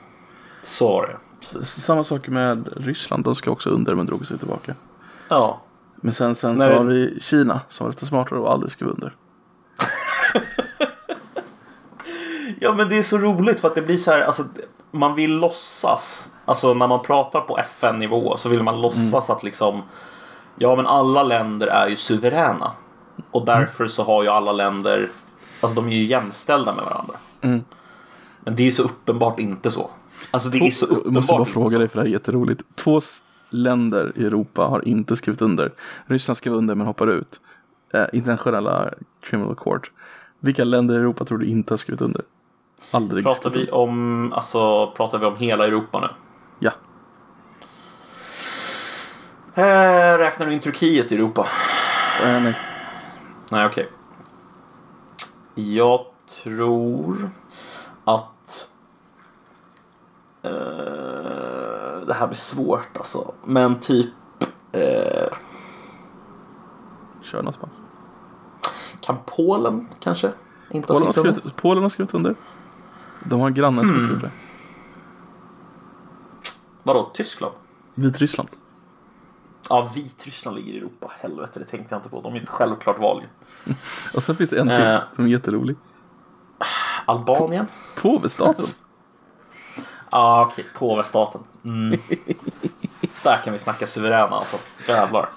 Så 0.63 0.89
var 0.89 1.07
det. 1.07 1.17
Precis. 1.41 1.69
Samma 1.85 2.05
sak 2.05 2.29
med 2.29 2.69
Ryssland. 2.77 3.25
De 3.25 3.35
ska 3.35 3.51
också 3.51 3.71
under 3.71 3.95
men 3.95 4.07
drog 4.07 4.27
sig 4.27 4.39
tillbaka. 4.39 4.75
Ja. 5.29 5.63
Men 5.97 6.15
sen, 6.15 6.35
sen 6.35 6.57
Nej. 6.57 6.69
så 6.69 6.75
har 6.75 6.85
vi 6.85 7.19
Kina 7.21 7.61
som 7.69 7.85
var 7.85 7.93
lite 7.93 8.07
smartare 8.07 8.39
och 8.39 8.53
aldrig 8.53 8.73
skrev 8.73 8.89
under. 8.89 9.15
Ja 12.65 12.75
men 12.75 12.89
det 12.89 12.99
är 12.99 13.03
så 13.03 13.19
roligt 13.19 13.61
för 13.61 13.69
att 13.69 13.75
det 13.75 13.83
blir 13.83 13.97
så 13.97 14.11
här, 14.11 14.21
alltså 14.21 14.45
man 14.91 15.15
vill 15.15 15.31
låtsas. 15.37 16.33
Alltså 16.45 16.75
när 16.75 16.87
man 16.87 17.03
pratar 17.03 17.41
på 17.41 17.59
FN-nivå 17.59 18.37
så 18.37 18.49
vill 18.49 18.63
man 18.63 18.81
låtsas 18.81 19.31
att 19.31 19.43
liksom 19.43 19.83
Ja 20.57 20.77
men 20.77 20.87
alla 20.87 21.23
länder 21.23 21.67
är 21.67 21.89
ju 21.89 21.97
suveräna. 21.97 22.73
Och 23.31 23.45
därför 23.45 23.87
så 23.87 24.03
har 24.03 24.23
ju 24.23 24.29
alla 24.29 24.53
länder 24.53 25.11
Alltså 25.61 25.81
de 25.81 25.89
är 25.89 25.97
ju 25.97 26.05
jämställda 26.05 26.75
med 26.75 26.85
varandra. 26.85 27.15
Mm. 27.41 27.65
Men 28.41 28.57
det 28.57 28.63
är 28.63 28.65
ju 28.65 28.73
så 28.73 28.83
uppenbart 28.83 29.39
inte 29.39 29.71
så. 29.71 29.91
Alltså 30.31 30.49
det 30.49 30.59
är 30.59 30.71
så 30.71 30.87
Jag 30.87 30.91
uppenbart 30.91 31.15
måste 31.15 31.33
bara 31.33 31.45
fråga 31.45 31.79
dig 31.79 31.89
för 31.89 31.97
det 31.97 32.03
här 32.03 32.09
är 32.09 32.13
jätteroligt. 32.13 32.63
Två 32.75 33.01
länder 33.51 34.13
i 34.17 34.25
Europa 34.25 34.63
har 34.63 34.89
inte 34.89 35.17
skrivit 35.17 35.43
under. 35.43 35.73
Ryssland 36.07 36.37
skrev 36.37 36.55
under 36.55 36.75
men 36.75 36.87
hoppar 36.87 37.07
ut. 37.07 37.41
Eh, 37.95 38.05
internationella 38.13 38.91
Criminal 39.21 39.55
Court. 39.55 39.91
Vilka 40.41 40.65
länder 40.65 40.95
i 40.95 40.99
Europa 40.99 41.25
tror 41.25 41.39
du 41.39 41.47
inte 41.47 41.73
har 41.73 41.79
skrivit 41.79 42.01
under? 42.01 42.23
Aldrig 42.91 43.25
Pratar 43.25 43.51
vi 43.51 43.71
om, 43.71 44.33
alltså 44.33 44.91
pratar 44.97 45.19
vi 45.19 45.27
om 45.27 45.37
hela 45.37 45.67
Europa 45.67 46.01
nu? 46.01 46.09
Ja. 46.59 46.71
Eh, 49.55 50.19
räknar 50.19 50.47
du 50.47 50.53
in 50.53 50.61
Turkiet 50.61 51.13
i 51.13 51.15
Europa? 51.15 51.47
Eh, 52.23 52.43
nej. 52.43 52.55
Nej, 53.51 53.67
okej. 53.67 53.91
Jag 55.55 56.05
tror 56.43 57.31
att... 58.05 58.71
Eh, 60.43 60.51
det 62.07 62.15
här 62.15 62.27
blir 62.27 62.37
svårt 62.37 62.97
alltså. 62.97 63.35
Men 63.45 63.81
typ... 63.81 64.11
Eh, 64.73 65.29
Kör 67.23 67.43
något 67.43 67.61
bara. 67.61 67.71
kan 69.01 69.17
Polen 69.27 69.89
kanske? 70.01 70.33
Inte 70.71 70.89
Polen 70.89 71.07
har, 71.07 71.13
skrivit, 71.13 71.57
Polen 71.57 71.83
har 71.83 71.91
skrivit 71.91 72.15
under. 72.15 72.35
De 73.25 73.41
har 73.41 73.51
grannen 73.51 73.87
som 73.87 73.97
inte 73.97 74.09
Hmm. 74.09 74.15
gjort 74.15 74.23
det. 74.23 74.31
Vadå, 76.83 77.11
Tyskland? 77.15 77.55
Vitryssland. 77.95 78.49
Ja, 79.69 79.91
Vitryssland 79.95 80.57
ligger 80.57 80.73
i 80.73 80.79
Europa. 80.79 81.13
Helvete, 81.21 81.59
det 81.59 81.65
tänkte 81.65 81.95
jag 81.95 81.99
inte 81.99 82.09
på. 82.09 82.21
De 82.21 82.35
är 82.35 82.41
ett 82.41 82.49
självklart 82.49 82.99
val 82.99 83.23
ju. 83.23 83.75
Och 84.15 84.23
sen 84.23 84.37
finns 84.37 84.51
det 84.51 84.61
en 84.61 84.69
till 84.69 84.77
Eh. 84.83 85.01
som 85.17 85.25
är 85.25 85.29
jätterolig. 85.29 85.77
Albanien? 87.07 87.67
Påvestaten. 87.97 88.65
Ja, 90.11 90.47
okej. 90.47 90.67
Påvestaten. 90.79 91.41
Mm. 91.65 92.01
Där 93.23 93.37
kan 93.45 93.53
vi 93.53 93.59
snacka 93.59 93.87
suveräna 93.87 94.37
alltså. 94.37 94.57
Jävlar. 94.89 95.29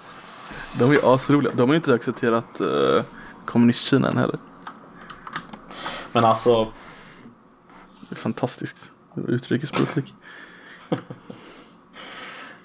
De 0.80 0.92
är 0.92 1.14
asroliga. 1.16 1.52
De 1.56 1.62
har 1.70 1.74
ju 1.74 1.76
inte 1.76 1.94
accepterat 1.94 2.62
uh, 2.62 3.02
kommunistkina 3.46 4.08
än 4.08 4.18
heller. 4.18 4.40
Men 6.12 6.26
alltså, 6.26 6.68
Det 8.10 8.14
är 8.16 8.18
fantastiskt. 8.18 8.92
Utrikespolitik. 9.28 10.14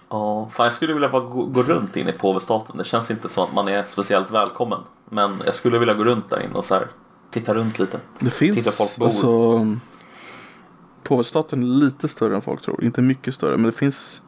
Ja, 0.08 0.48
fan 0.52 0.64
jag 0.66 0.72
skulle 0.72 0.92
vilja 0.92 1.08
bara 1.08 1.22
gå, 1.24 1.44
gå 1.46 1.62
runt 1.62 1.96
in 1.96 2.08
i 2.08 2.12
påvestaten. 2.12 2.76
Det 2.76 2.84
känns 2.84 3.10
inte 3.10 3.28
som 3.28 3.44
att 3.44 3.54
man 3.54 3.68
är 3.68 3.84
speciellt 3.84 4.30
välkommen. 4.30 4.80
Men 5.10 5.42
jag 5.46 5.54
skulle 5.54 5.78
vilja 5.78 5.94
gå 5.94 6.04
runt 6.04 6.30
där 6.30 6.40
inne 6.40 6.54
och 6.54 6.64
så 6.64 6.74
här 6.74 6.88
titta 7.30 7.54
runt 7.54 7.78
lite. 7.78 8.00
Det 8.18 8.30
finns 8.30 8.56
Titta 8.56 8.70
folk 8.70 8.96
bor. 8.98 9.06
alltså 9.06 9.66
Påvestaten 11.02 11.62
är 11.62 11.66
lite 11.66 12.08
större 12.08 12.34
än 12.34 12.42
folk 12.42 12.62
tror. 12.62 12.84
Inte 12.84 13.02
mycket 13.02 13.34
större 13.34 13.56
men 13.56 13.66
det 13.66 13.72
finns 13.72 14.22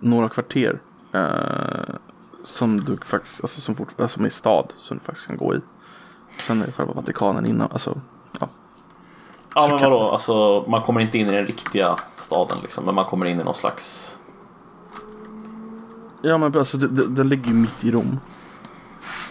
några 0.00 0.28
kvarter 0.28 0.80
eh, 1.12 1.94
som 2.44 2.80
du 2.80 2.96
faktiskt, 2.96 3.40
alltså 3.40 3.60
som, 3.60 3.74
fort, 3.74 3.88
alltså, 3.98 4.14
som 4.14 4.24
är 4.24 4.30
stad 4.30 4.72
som 4.80 4.98
du 4.98 5.04
faktiskt 5.04 5.26
kan 5.26 5.36
gå 5.36 5.54
i. 5.54 5.60
Sen 6.40 6.62
är 6.62 6.70
själva 6.70 6.92
Vatikanen 6.92 7.46
innan, 7.46 7.68
alltså 7.72 8.00
ja. 9.56 9.68
Men 9.68 9.78
vadå, 9.90 10.10
alltså 10.10 10.64
man 10.68 10.82
kommer 10.82 11.00
inte 11.00 11.18
in 11.18 11.26
i 11.26 11.32
den 11.32 11.46
riktiga 11.46 11.96
staden 12.16 12.58
liksom. 12.62 12.84
Men 12.84 12.94
man 12.94 13.04
kommer 13.04 13.26
in 13.26 13.40
i 13.40 13.44
någon 13.44 13.54
slags... 13.54 14.12
Ja 16.22 16.38
men 16.38 16.58
alltså 16.58 16.78
den 16.78 17.28
ligger 17.28 17.46
ju 17.48 17.54
mitt 17.54 17.84
i 17.84 17.90
Rom. 17.90 18.18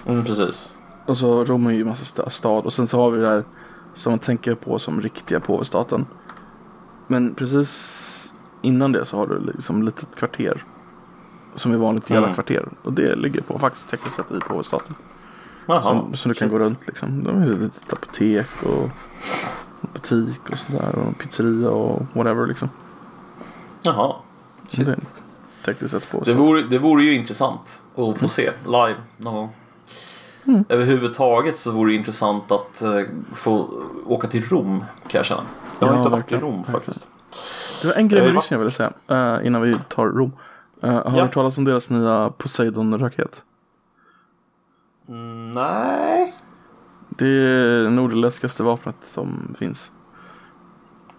Mm, 0.06 0.24
precis. 0.26 0.78
Och 1.06 1.18
så 1.18 1.46
Rom 1.46 1.68
är 1.68 1.72
ju 1.72 1.82
en 1.82 1.88
massa 1.88 2.04
sta- 2.22 2.30
stad 2.30 2.66
och 2.66 2.74
sen 2.74 2.88
så 2.88 3.02
har 3.02 3.10
vi 3.12 3.18
det 3.22 3.28
här 3.28 3.44
som 3.94 4.12
man 4.12 4.20
tänker 4.20 4.56
på 4.56 4.80
som 4.80 5.02
riktiga 5.02 5.40
påvestaten. 5.40 6.06
Men 7.08 7.36
precis 7.36 8.34
innan 8.62 8.92
det 8.92 9.06
så 9.06 9.18
har 9.18 9.28
du 9.28 9.40
liksom 9.40 9.84
litet 9.84 10.16
kvarter. 10.16 10.64
Som 11.56 11.72
är 11.74 11.78
vanligt 11.78 12.12
i 12.12 12.14
alla 12.14 12.24
Mm. 12.26 12.34
kvarter. 12.34 12.70
Och 12.84 12.94
det 12.94 13.16
ligger 13.16 13.42
på 13.42 13.60
faktiskt 13.60 13.90
tekniskt 13.90 14.16
sett 14.16 14.32
i 14.32 14.40
påvestaten. 14.40 14.96
Som, 15.84 16.14
som 16.16 16.30
du 16.30 16.36
kan 16.36 16.50
gå 16.50 16.60
runt 16.60 16.88
liksom. 16.88 17.24
Det 17.24 17.32
finns 17.34 17.50
ett 17.52 17.60
litet 17.62 17.94
apotek 17.94 18.48
och 18.64 18.90
butik 19.94 20.50
och 20.52 20.60
sådär. 20.60 20.96
Och 20.96 21.18
pizzeria 21.18 21.70
och 21.70 22.02
whatever 22.14 22.48
liksom. 22.48 22.70
Jaha. 23.82 24.16
Det 24.72 24.82
är 24.82 24.98
tekniskt 25.66 25.92
sett 25.94 26.26
Det 26.26 26.34
vore, 26.34 26.62
det 26.64 26.78
vore 26.80 27.04
ju 27.04 27.14
intressant 27.14 27.82
att 27.96 28.18
få 28.20 28.28
se 28.28 28.52
live 28.66 28.96
någon 29.18 29.34
gång. 29.36 29.54
Överhuvudtaget 30.70 31.58
så 31.58 31.72
vore 31.72 31.92
det 31.92 31.96
intressant 31.96 32.52
att 32.52 32.82
eh, 32.82 33.02
få 33.34 33.70
åka 34.06 34.28
till 34.28 34.44
Rom 34.44 34.80
kan 35.08 35.20
jag 35.20 35.26
känna. 35.26 35.42
Jag 35.80 35.88
har 35.88 35.94
Ja, 35.94 36.00
inte 36.00 36.10
varit 36.12 36.32
i 36.32 36.36
Rom 36.36 36.64
faktiskt. 36.64 37.08
Det 37.82 37.88
var 37.88 37.96
en 37.96 38.08
grej 38.08 38.22
med 38.22 38.32
Ryssland 38.36 38.52
jag 38.52 38.58
ville 38.60 38.72
säga. 38.72 38.94
eh, 39.08 39.48
innan 39.48 39.62
vi 39.62 39.76
tar 39.90 40.06
Rom. 40.08 40.32
Eh, 40.82 40.90
har 40.94 41.12
du 41.12 41.18
Ja. 41.18 41.24
hört 41.24 41.34
talas 41.34 41.58
om 41.58 41.64
deras 41.66 41.90
nya 41.90 42.30
Poseidon-raket? 42.38 43.44
Mm, 45.08 45.52
nej. 45.52 46.34
Det 47.18 47.28
är 47.28 47.84
det 47.84 47.90
nordländskaste 47.90 48.64
vapnet 48.64 48.96
som 49.02 49.56
finns. 49.60 49.92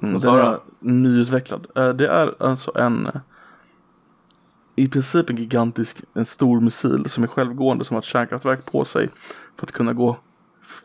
Mm, 0.03 0.21
den 0.21 0.35
är 0.35 0.61
nyutvecklad. 0.81 1.67
Eh, 1.75 1.89
Det 1.89 2.09
är 2.09 2.43
alltså 2.43 2.79
en 2.79 3.07
eh, 3.07 3.21
i 4.77 4.89
princip 4.89 5.31
en 5.31 5.37
gigantisk, 5.37 6.03
en 6.15 6.25
stor 6.27 6.61
missil 6.61 7.09
som 7.09 7.25
är 7.25 7.29
självgående 7.29 7.85
som 7.85 7.95
har 7.95 7.99
ett 7.99 8.05
kärnkraftverk 8.05 8.65
på 8.65 8.85
sig 8.85 9.11
för 9.57 9.67
att 9.67 9.73
kunna 9.73 9.93
gå 9.93 10.17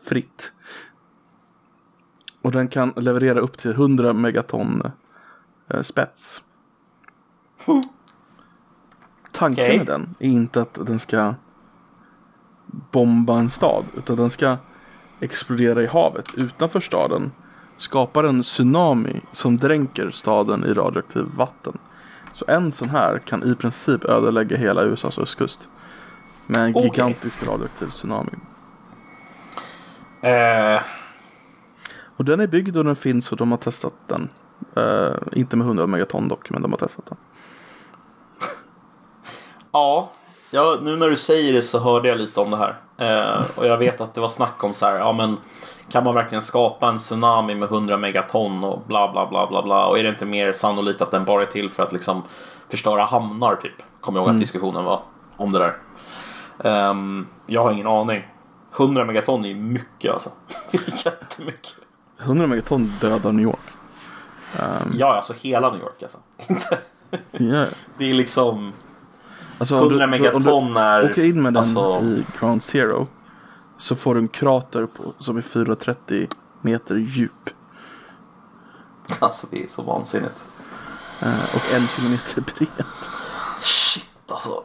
fritt. 0.02 0.52
Och 2.42 2.52
den 2.52 2.68
kan 2.68 2.92
leverera 2.96 3.40
upp 3.40 3.58
till 3.58 3.70
100 3.70 4.12
megaton 4.12 4.82
eh, 5.68 5.82
spets. 5.82 6.42
Tanken 9.32 9.64
Okej. 9.64 9.78
med 9.78 9.86
den 9.86 10.14
är 10.18 10.28
inte 10.28 10.62
att 10.62 10.74
den 10.86 10.98
ska 10.98 11.34
bomba 12.92 13.38
en 13.38 13.50
stad 13.50 13.84
utan 13.96 14.16
den 14.16 14.30
ska 14.30 14.56
explodera 15.22 15.82
i 15.82 15.86
havet 15.86 16.28
utanför 16.36 16.80
staden 16.80 17.32
skapar 17.76 18.24
en 18.24 18.42
tsunami 18.42 19.20
som 19.32 19.56
dränker 19.58 20.10
staden 20.10 20.64
i 20.64 20.72
radioaktiv 20.74 21.24
vatten. 21.36 21.78
Så 22.32 22.44
en 22.48 22.72
sån 22.72 22.88
här 22.88 23.18
kan 23.18 23.52
i 23.52 23.54
princip 23.54 24.04
ödelägga 24.04 24.56
hela 24.56 24.82
USAs 24.82 25.18
östkust. 25.18 25.68
Med 26.46 26.60
en 26.64 26.70
Okej. 26.70 26.82
gigantisk 26.82 27.46
radioaktiv 27.46 27.86
tsunami. 27.86 28.30
Eh, 30.22 30.82
Och 32.16 32.24
den 32.24 32.40
är 32.40 32.46
byggd 32.46 32.76
och 32.76 32.84
den 32.84 32.96
finns 32.96 33.32
och 33.32 33.36
de 33.38 33.50
har 33.50 33.58
testat 33.58 33.94
den. 34.06 34.28
Eh, 34.76 35.14
inte 35.32 35.56
med 35.56 35.66
100 35.66 35.86
megaton 35.86 36.28
dock, 36.28 36.50
men 36.50 36.62
de 36.62 36.70
har 36.72 36.78
testat 36.78 37.06
den. 37.06 37.18
ja. 39.72 40.10
Ja, 40.54 40.78
nu 40.82 40.96
när 40.96 41.10
du 41.10 41.16
säger 41.16 41.52
det 41.52 41.62
så 41.62 41.78
hörde 41.78 42.08
jag 42.08 42.18
lite 42.18 42.40
om 42.40 42.50
det 42.50 42.56
här. 42.56 42.76
Eh, 42.98 43.42
och 43.56 43.66
jag 43.66 43.78
vet 43.78 44.00
att 44.00 44.14
det 44.14 44.20
var 44.20 44.28
snack 44.28 44.64
om 44.64 44.74
så 44.74 44.86
här, 44.86 44.98
ja 44.98 45.12
men 45.12 45.36
kan 45.88 46.04
man 46.04 46.14
verkligen 46.14 46.42
skapa 46.42 46.88
en 46.88 46.98
tsunami 46.98 47.54
med 47.54 47.68
100 47.68 47.98
megaton 47.98 48.64
och 48.64 48.82
bla 48.86 49.12
bla 49.12 49.26
bla 49.26 49.46
bla 49.46 49.62
bla. 49.62 49.86
Och 49.86 49.98
är 49.98 50.02
det 50.02 50.08
inte 50.08 50.24
mer 50.26 50.52
sannolikt 50.52 51.02
att 51.02 51.10
den 51.10 51.24
bara 51.24 51.42
är 51.42 51.46
till 51.46 51.70
för 51.70 51.82
att 51.82 51.92
liksom 51.92 52.22
förstöra 52.68 53.02
hamnar 53.02 53.56
typ? 53.56 53.72
Kommer 54.00 54.18
jag 54.18 54.26
ihåg 54.26 54.34
att 54.34 54.40
diskussionen 54.40 54.84
var 54.84 55.02
om 55.36 55.52
det 55.52 55.58
där. 55.58 55.76
Ehm, 56.70 57.26
jag 57.46 57.62
har 57.62 57.72
ingen 57.72 57.86
aning. 57.86 58.28
100 58.76 59.04
megaton 59.04 59.44
är 59.44 59.54
mycket 59.54 60.12
alltså. 60.12 60.30
Det 60.70 60.78
är 60.78 61.06
jättemycket. 61.06 61.76
100 62.20 62.46
megaton 62.46 62.92
dödar 63.00 63.32
New 63.32 63.42
York. 63.42 63.58
Ja, 64.94 65.16
alltså 65.16 65.34
hela 65.40 65.70
New 65.70 65.80
York 65.80 66.02
alltså. 66.02 66.18
Ja. 67.30 67.66
det 67.98 68.10
är 68.10 68.14
liksom 68.14 68.72
Alltså, 69.58 69.76
om 69.76 69.82
100 69.82 70.06
du- 70.06 70.10
megaton 70.10 70.76
är... 70.76 71.10
åker 71.10 71.24
in 71.24 71.42
med 71.42 71.52
den 71.52 71.56
alltså, 71.56 72.00
i 72.04 72.24
Ground 72.40 72.62
Zero 72.62 73.06
så 73.78 73.96
får 73.96 74.14
du 74.14 74.20
en 74.20 74.28
krater 74.28 74.86
på, 74.86 75.12
som 75.18 75.36
är 75.36 75.42
430 75.42 76.28
meter 76.62 76.96
djup 76.96 77.50
alltså 79.18 79.46
det 79.50 79.64
är 79.64 79.68
så 79.68 79.82
vansinnigt. 79.82 80.44
eh, 81.22 81.28
och 81.56 81.74
en 81.76 81.86
kilometer 81.86 82.40
bred. 82.56 82.86
Shit 83.60 84.06
alltså. 84.28 84.62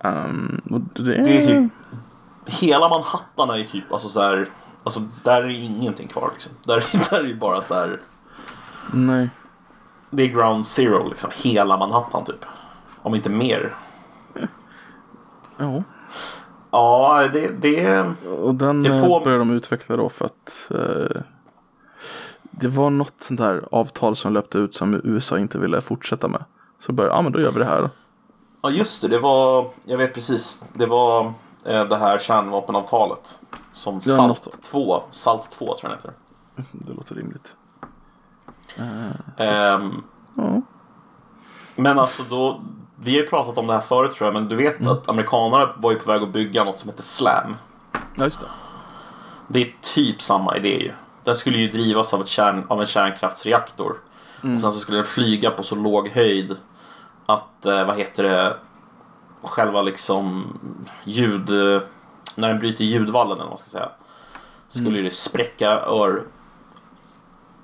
Um, 0.00 0.60
det, 0.94 1.02
Det 1.02 1.42
är 1.42 1.46
typ 1.46 1.72
hela 2.46 2.88
Manhattan 2.88 3.50
är 3.50 3.56
ju 3.56 3.64
typ 3.64 3.92
alltså 3.92 4.08
så 4.08 4.20
här. 4.20 4.48
Alltså 4.84 5.00
där 5.22 5.42
är 5.42 5.48
ingenting 5.48 6.08
kvar 6.08 6.30
liksom. 6.32 6.52
Där, 6.64 6.84
där 7.10 7.18
är 7.20 7.24
ju 7.24 7.36
bara 7.36 7.62
så 7.62 7.74
här. 7.74 8.00
Nej. 8.92 9.30
Det 10.10 10.22
är 10.22 10.26
ground 10.28 10.66
zero 10.66 11.08
liksom. 11.08 11.30
Hela 11.34 11.76
Manhattan 11.76 12.24
typ. 12.24 12.44
Om 13.04 13.14
inte 13.14 13.30
mer. 13.30 13.76
Ja. 15.56 15.82
Ja, 16.70 17.28
det, 17.32 17.48
det 17.48 18.02
Och 18.40 18.54
den 18.54 18.82
Det 18.82 18.94
eh, 18.94 19.00
på- 19.06 19.20
började 19.20 19.38
de 19.44 19.50
utveckla 19.50 19.96
då 19.96 20.08
för 20.08 20.24
att 20.24 20.70
eh, 20.70 21.20
det 22.50 22.68
var 22.68 22.90
något 22.90 23.14
sånt 23.18 23.40
där 23.40 23.68
avtal 23.72 24.16
som 24.16 24.32
löpte 24.32 24.58
ut 24.58 24.74
som 24.74 25.00
USA 25.04 25.38
inte 25.38 25.58
ville 25.58 25.80
fortsätta 25.80 26.28
med. 26.28 26.44
Så 26.80 26.92
började, 26.92 27.16
ja 27.16 27.22
men 27.22 27.32
då 27.32 27.40
gör 27.40 27.50
vi 27.52 27.58
det 27.58 27.64
här 27.64 27.82
då. 27.82 27.90
Ja 28.62 28.70
just 28.70 29.02
det, 29.02 29.08
det 29.08 29.18
var, 29.18 29.66
jag 29.84 29.98
vet 29.98 30.14
precis. 30.14 30.62
Det 30.72 30.86
var 30.86 31.32
eh, 31.64 31.84
det 31.84 31.96
här 31.96 32.18
kärnvapenavtalet. 32.18 33.40
Som 33.72 33.94
Ja, 33.94 34.00
SALT 34.16 34.28
något. 34.46 34.62
2, 34.62 35.02
SALT 35.10 35.50
2 35.50 35.64
tror 35.66 35.78
jag 35.82 35.90
den 35.90 35.98
heter. 35.98 36.12
Det 36.72 36.92
låter 36.92 37.14
rimligt. 37.14 37.56
Ehm, 39.36 40.02
Ja. 40.36 40.60
men 41.76 41.98
alltså 41.98 42.22
då, 42.30 42.60
vi 43.04 43.12
har 43.14 43.20
ju 43.22 43.26
pratat 43.28 43.58
om 43.58 43.66
det 43.66 43.72
här 43.72 43.80
förut 43.80 44.14
tror 44.14 44.26
jag, 44.26 44.34
men 44.34 44.48
du 44.48 44.56
vet 44.56 44.86
att 44.86 45.08
amerikanerna 45.08 45.72
var 45.76 45.92
ju 45.92 45.98
på 45.98 46.12
väg 46.12 46.22
att 46.22 46.28
bygga 46.32 46.64
något 46.64 46.78
som 46.78 46.88
heter 46.90 47.02
SLAM. 47.02 47.56
ja, 48.16 48.24
just 48.24 48.40
det. 48.40 48.46
Det 49.48 49.60
är 49.62 49.74
typ 49.82 50.22
samma 50.22 50.56
idé 50.56 50.68
ju. 50.78 50.92
Den 51.24 51.34
skulle 51.34 51.58
ju 51.58 51.68
drivas 51.70 52.14
av, 52.14 52.20
ett 52.20 52.28
kärn, 52.28 52.64
av 52.68 52.80
en 52.80 52.86
kärnkraftsreaktor. 52.86 53.96
Och 54.54 54.60
sen 54.60 54.72
så 54.72 54.78
skulle 54.78 54.98
den 54.98 55.06
flyga 55.06 55.50
på 55.50 55.62
så 55.62 55.74
låg 55.74 56.08
höjd 56.08 56.56
att, 57.26 57.66
eh, 57.66 57.86
vad 57.86 57.96
heter 57.96 58.22
det, 58.22 58.56
själva 59.42 59.82
liksom 59.82 60.46
ljud... 61.04 61.50
eh, 61.50 61.82
När 62.36 62.48
den 62.48 62.58
bryter 62.58 62.84
ljudvallen 62.84 63.32
eller 63.32 63.42
vad 63.44 63.50
man 63.50 63.58
ska 63.58 63.70
säga. 63.70 63.88
Skulle 64.68 65.00
det 65.02 65.10
spräcka 65.10 65.70
ör, 65.80 66.22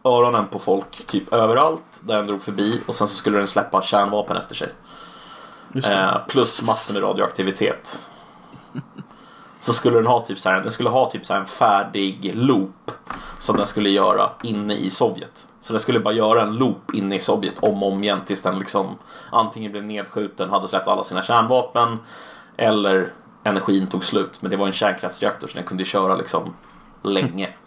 öronen 0.04 0.46
på 0.46 0.58
folk 0.58 1.06
typ 1.06 1.32
överallt 1.32 2.00
där 2.00 2.16
den 2.16 2.26
drog 2.26 2.42
förbi. 2.42 2.80
Och 2.86 2.94
sen 2.94 3.08
så 3.08 3.14
skulle 3.14 3.38
den 3.38 3.46
släppa 3.48 3.82
kärnvapen 3.82 4.36
efter 4.36 4.54
sig. 4.54 4.68
Eh, 5.74 6.16
plus 6.28 6.62
massor 6.62 6.94
med 6.94 7.02
radioaktivitet. 7.02 8.10
Så 9.60 9.72
skulle 9.72 9.96
den 9.96 10.06
ha 10.06 10.24
typ 10.24 10.38
så 10.38 10.48
här, 10.48 10.60
den 10.60 10.70
skulle 10.70 10.88
ha 10.90 11.10
typ 11.10 11.26
så 11.26 11.32
här 11.32 11.40
en 11.40 11.46
färdig 11.46 12.30
loop 12.34 12.90
som 13.38 13.56
den 13.56 13.66
skulle 13.66 13.90
göra 13.90 14.30
inne 14.42 14.74
i 14.74 14.90
Sovjet. 14.90 15.46
Så 15.60 15.72
den 15.72 15.80
skulle 15.80 16.00
bara 16.00 16.14
göra 16.14 16.42
en 16.42 16.56
loop 16.56 16.94
inne 16.94 17.14
i 17.14 17.20
Sovjet 17.20 17.58
om 17.58 17.82
och 17.82 17.92
om 17.92 18.04
igen 18.04 18.20
tills 18.26 18.42
den 18.42 18.58
liksom 18.58 18.98
antingen 19.32 19.72
blev 19.72 19.84
nedskjuten, 19.84 20.50
hade 20.50 20.68
släppt 20.68 20.88
alla 20.88 21.04
sina 21.04 21.22
kärnvapen 21.22 21.98
eller 22.56 23.12
energin 23.44 23.86
tog 23.86 24.04
slut. 24.04 24.42
Men 24.42 24.50
det 24.50 24.56
var 24.56 24.66
en 24.66 24.72
kärnkraftsreaktor 24.72 25.48
så 25.48 25.54
den 25.54 25.64
kunde 25.66 25.84
köra 25.84 26.14
liksom 26.16 26.54
länge. 27.02 27.48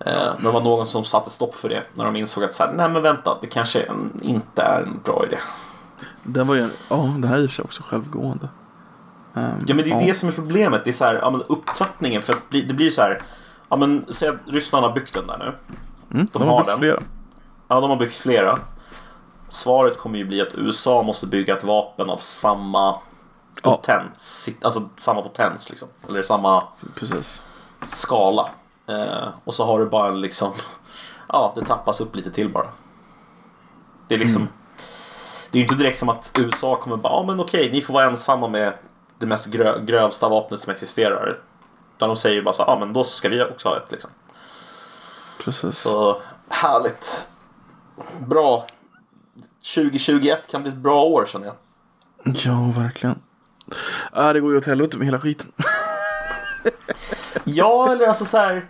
Eh, 0.00 0.32
Men 0.34 0.44
det 0.44 0.50
var 0.50 0.60
någon 0.60 0.86
som 0.86 1.04
satte 1.04 1.30
stopp 1.30 1.54
för 1.54 1.68
det 1.68 1.82
när 1.94 2.04
de 2.04 2.16
insåg 2.16 2.44
att 2.44 2.54
så 2.54 2.62
här, 2.64 2.72
nej 2.72 2.88
men 2.90 3.02
vänta, 3.02 3.38
det 3.40 3.46
kanske 3.46 3.86
inte 4.22 4.62
är 4.62 4.82
en 4.82 5.00
bra 5.04 5.24
idé. 5.26 5.38
Den 6.28 6.46
var 6.46 6.54
ju, 6.54 6.68
ja 6.88 6.96
den 6.96 7.24
här 7.24 7.36
är 7.36 7.42
i 7.42 7.46
och 7.46 7.50
för 7.50 7.54
sig 7.54 7.64
också 7.64 7.82
självgående. 7.82 8.48
Ehm, 9.34 9.58
Ja 9.66 9.74
men 9.74 9.84
det 9.84 9.90
är 9.90 10.00
ja. 10.00 10.06
det 10.06 10.14
som 10.14 10.28
är 10.28 10.32
problemet. 10.32 10.84
Det 10.84 10.90
är 10.90 10.92
så 10.92 11.04
här, 11.04 11.14
ja, 11.14 11.30
men 11.30 11.42
upptrappningen. 11.42 12.22
För 12.22 12.32
att 12.32 12.48
bli, 12.50 12.60
det 12.62 12.74
blir 12.74 12.90
så 12.90 13.02
här. 13.02 13.22
Ja 13.68 13.76
men 13.76 14.06
säg 14.08 14.28
att 14.28 14.36
Ryssland 14.46 14.84
har 14.84 14.92
byggt 14.92 15.14
den 15.14 15.26
där 15.26 15.38
nu. 15.38 15.44
Mm, 15.44 16.28
de 16.32 16.38
de 16.38 16.42
har 16.48 16.50
har 16.50 16.58
byggt 16.58 16.68
den. 16.68 16.78
flera. 16.78 16.98
Ja 17.68 17.80
de 17.80 17.90
har 17.90 17.96
byggt 17.96 18.14
flera. 18.16 18.58
Svaret 19.48 19.98
kommer 19.98 20.18
ju 20.18 20.24
bli 20.24 20.40
att 20.40 20.54
USA 20.54 21.02
måste 21.02 21.26
bygga 21.26 21.56
ett 21.56 21.64
vapen 21.64 22.10
av 22.10 22.16
samma 22.16 22.96
Ja. 23.62 23.76
potens. 23.76 24.48
Alltså 24.62 24.88
samma 24.96 25.22
potens 25.22 25.70
liksom. 25.70 25.88
Eller 26.08 26.22
samma 26.22 26.62
Precis. 26.94 27.42
skala. 27.86 28.48
Eh, 28.88 29.28
och 29.44 29.54
så 29.54 29.64
har 29.66 29.78
du 29.78 29.86
bara 29.86 30.08
en 30.08 30.20
liksom. 30.20 30.52
Ja 31.28 31.52
det 31.54 31.64
trappas 31.64 32.00
upp 32.00 32.16
lite 32.16 32.30
till 32.30 32.52
bara. 32.52 32.66
Det 34.08 34.14
är 34.14 34.18
liksom. 34.18 34.48
Det 35.50 35.58
är 35.58 35.60
ju 35.60 35.62
inte 35.62 35.74
direkt 35.74 35.98
som 35.98 36.08
att 36.08 36.38
USA 36.38 36.76
kommer 36.76 36.96
bara, 36.96 37.12
ja 37.12 37.22
men 37.26 37.40
okej, 37.40 37.70
ni 37.72 37.82
får 37.82 37.94
vara 37.94 38.06
ensamma 38.06 38.48
med 38.48 38.72
det 39.18 39.26
mest 39.26 39.46
grö- 39.46 39.84
grövsta 39.84 40.28
vapnet 40.28 40.60
som 40.60 40.72
existerar. 40.72 41.38
Utan 41.96 42.08
de 42.08 42.16
säger 42.16 42.34
ju 42.36 42.42
bara 42.42 42.54
så, 42.54 42.64
ja 42.66 42.78
men 42.80 42.92
då 42.92 43.04
ska 43.04 43.28
vi 43.28 43.42
också 43.42 43.68
ha 43.68 43.76
ett 43.76 43.92
liksom. 43.92 44.10
Precis. 45.44 45.78
Så 45.78 46.16
härligt. 46.48 47.28
Bra. 48.18 48.66
2021 49.74 50.46
kan 50.50 50.62
bli 50.62 50.70
ett 50.72 50.76
bra 50.78 51.02
år 51.02 51.26
känner 51.26 51.46
jag. 51.46 51.56
Ja, 52.36 52.72
verkligen. 52.76 53.18
Äh, 54.16 54.32
det 54.32 54.40
går 54.40 54.52
ju 54.52 54.58
åt 54.58 54.66
helvete 54.66 54.96
med 54.96 55.06
hela 55.06 55.20
skiten. 55.20 55.52
Ja, 57.44 57.92
eller 57.92 58.06
alltså 58.06 58.24
så 58.24 58.36
här. 58.38 58.66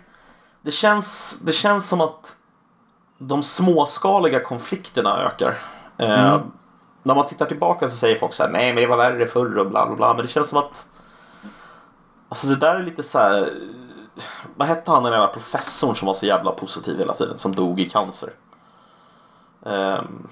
Det 0.61 0.71
känns, 0.71 1.39
det 1.43 1.53
känns 1.53 1.87
som 1.89 2.01
att 2.01 2.35
de 3.17 3.43
småskaliga 3.43 4.39
konflikterna 4.39 5.17
ökar. 5.23 5.59
Eh, 5.97 6.41
när 7.09 7.15
man 7.15 7.27
tittar 7.27 7.45
tillbaka 7.45 7.89
så 7.89 7.95
säger 7.95 8.19
folk 8.19 8.33
så 8.33 8.43
här, 8.43 8.51
nej 8.51 8.73
men 8.73 8.83
det 8.83 8.87
var 8.87 8.97
värre 8.97 9.27
förr 9.27 9.57
och 9.57 9.69
bla 9.69 9.85
bla 9.87 9.95
bla. 9.95 10.13
Men 10.13 10.21
det 10.21 10.27
känns 10.27 10.49
som 10.49 10.57
att 10.57 10.87
Alltså 12.29 12.47
det 12.47 12.55
där 12.55 12.75
är 12.75 12.83
lite 12.83 13.03
så 13.03 13.19
här. 13.19 13.53
Vad 14.55 14.67
hette 14.67 14.91
han 14.91 15.03
den 15.03 15.11
jävla 15.11 15.27
professorn 15.27 15.95
som 15.95 16.05
var 16.05 16.13
så 16.13 16.25
jävla 16.25 16.51
positiv 16.51 16.97
hela 16.97 17.13
tiden? 17.13 17.37
Som 17.37 17.55
dog 17.55 17.79
i 17.79 17.89
cancer. 17.89 18.29
Ehm, 19.65 20.27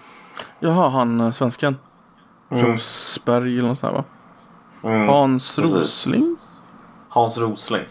Jaha, 0.59 0.89
han 0.89 1.19
eh, 1.19 1.31
svensken. 1.31 1.77
Mm. 2.49 2.65
Rosberg 2.65 3.57
eller 3.57 3.67
något 3.67 3.79
sånt 3.79 3.93
där 3.93 4.01
va? 4.01 4.95
mm. 4.95 5.09
Hans 5.09 5.55
precis. 5.55 5.75
Rosling? 5.75 6.37
Hans 7.09 7.37
Rosling. 7.37 7.85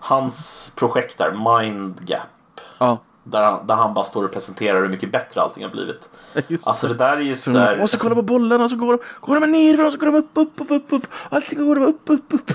Hans 0.00 0.72
projekt 0.76 1.18
där, 1.18 1.58
Mind 1.58 2.00
Gap. 2.08 2.60
Ja, 2.78 2.98
Där 3.28 3.42
han, 3.42 3.66
där 3.66 3.74
han 3.74 3.94
bara 3.94 4.04
står 4.04 4.24
och 4.24 4.32
presenterar 4.32 4.82
hur 4.82 4.88
mycket 4.88 5.12
bättre 5.12 5.40
allting 5.40 5.64
har 5.64 5.70
blivit. 5.70 6.08
just 6.48 6.68
Alltså 6.68 6.88
det 6.88 6.94
där 6.94 7.16
är 7.16 7.20
ju 7.20 7.36
Så 7.36 7.52
så 7.52 7.58
här, 7.58 7.76
de 7.76 7.80
måste 7.80 7.98
kolla 7.98 8.14
på 8.14 8.22
bollarna 8.22 8.64
och 8.64 8.70
så 8.70 8.76
går 8.76 8.92
de, 8.92 8.98
går 9.20 9.40
de 9.40 9.46
ner 9.46 9.86
och 9.86 9.92
så 9.92 9.98
går 9.98 10.06
de 10.06 10.14
upp, 10.14 10.30
upp, 10.34 10.60
upp, 10.60 10.70
upp, 10.70 10.92
upp. 10.92 11.06
Allting 11.30 11.66
går 11.66 11.74
de 11.74 11.84
upp, 11.84 12.02
upp, 12.04 12.34
upp. 12.34 12.50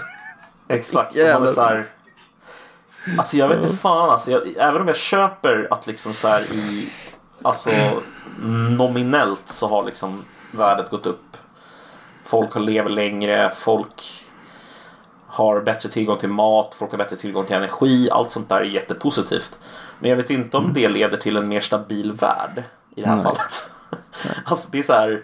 Exakt. 0.68 1.12
och 1.12 1.18
Jävlar. 1.18 1.52
så 1.52 1.62
här, 1.62 1.86
alltså 3.18 3.38
jag 3.38 3.48
vet 3.48 3.64
inte 3.64 3.78
fan 3.78 4.10
alltså. 4.10 4.32
Jag, 4.32 4.42
även 4.58 4.82
om 4.82 4.88
jag 4.88 4.98
köper 4.98 5.68
att 5.72 5.88
liksom 5.88 6.14
så 6.14 6.28
här 6.28 6.42
i 6.54 6.90
Alltså 7.42 7.72
nominellt 8.78 9.44
så 9.46 9.68
har 9.68 9.84
liksom 9.84 10.26
värdet 10.52 10.90
gått 10.90 11.06
upp. 11.06 11.38
Folk 12.24 12.54
har 12.54 12.62
lever 12.62 12.90
längre. 12.90 13.52
Folk 13.56 14.04
har 15.28 15.62
bättre 15.62 15.90
tillgång 15.90 16.18
till 16.18 16.30
mat. 16.30 16.76
Folk 16.76 16.92
har 16.92 16.98
bättre 16.98 17.16
tillgång 17.16 17.46
till 17.46 17.56
energi. 17.56 18.10
Allt 18.12 18.32
sånt 18.32 18.50
där 18.50 18.56
är 18.56 18.64
jättepositivt. 18.64 19.60
Men 20.02 20.10
jag 20.10 20.18
vet 20.18 20.30
inte 20.30 20.58
om 20.58 20.74
det 20.74 20.90
leder 20.90 21.18
till 21.18 21.38
en 21.38 21.50
mer 21.50 21.60
stabil 21.60 22.12
värld 22.12 22.64
i 22.96 23.02
det 23.02 23.08
här 23.08 23.16
Nej. 23.16 23.24
fallet. 23.24 23.70
Alltså 24.46 24.70
det 24.72 24.80
är 24.80 24.84
så 24.84 24.94
här. 24.94 25.24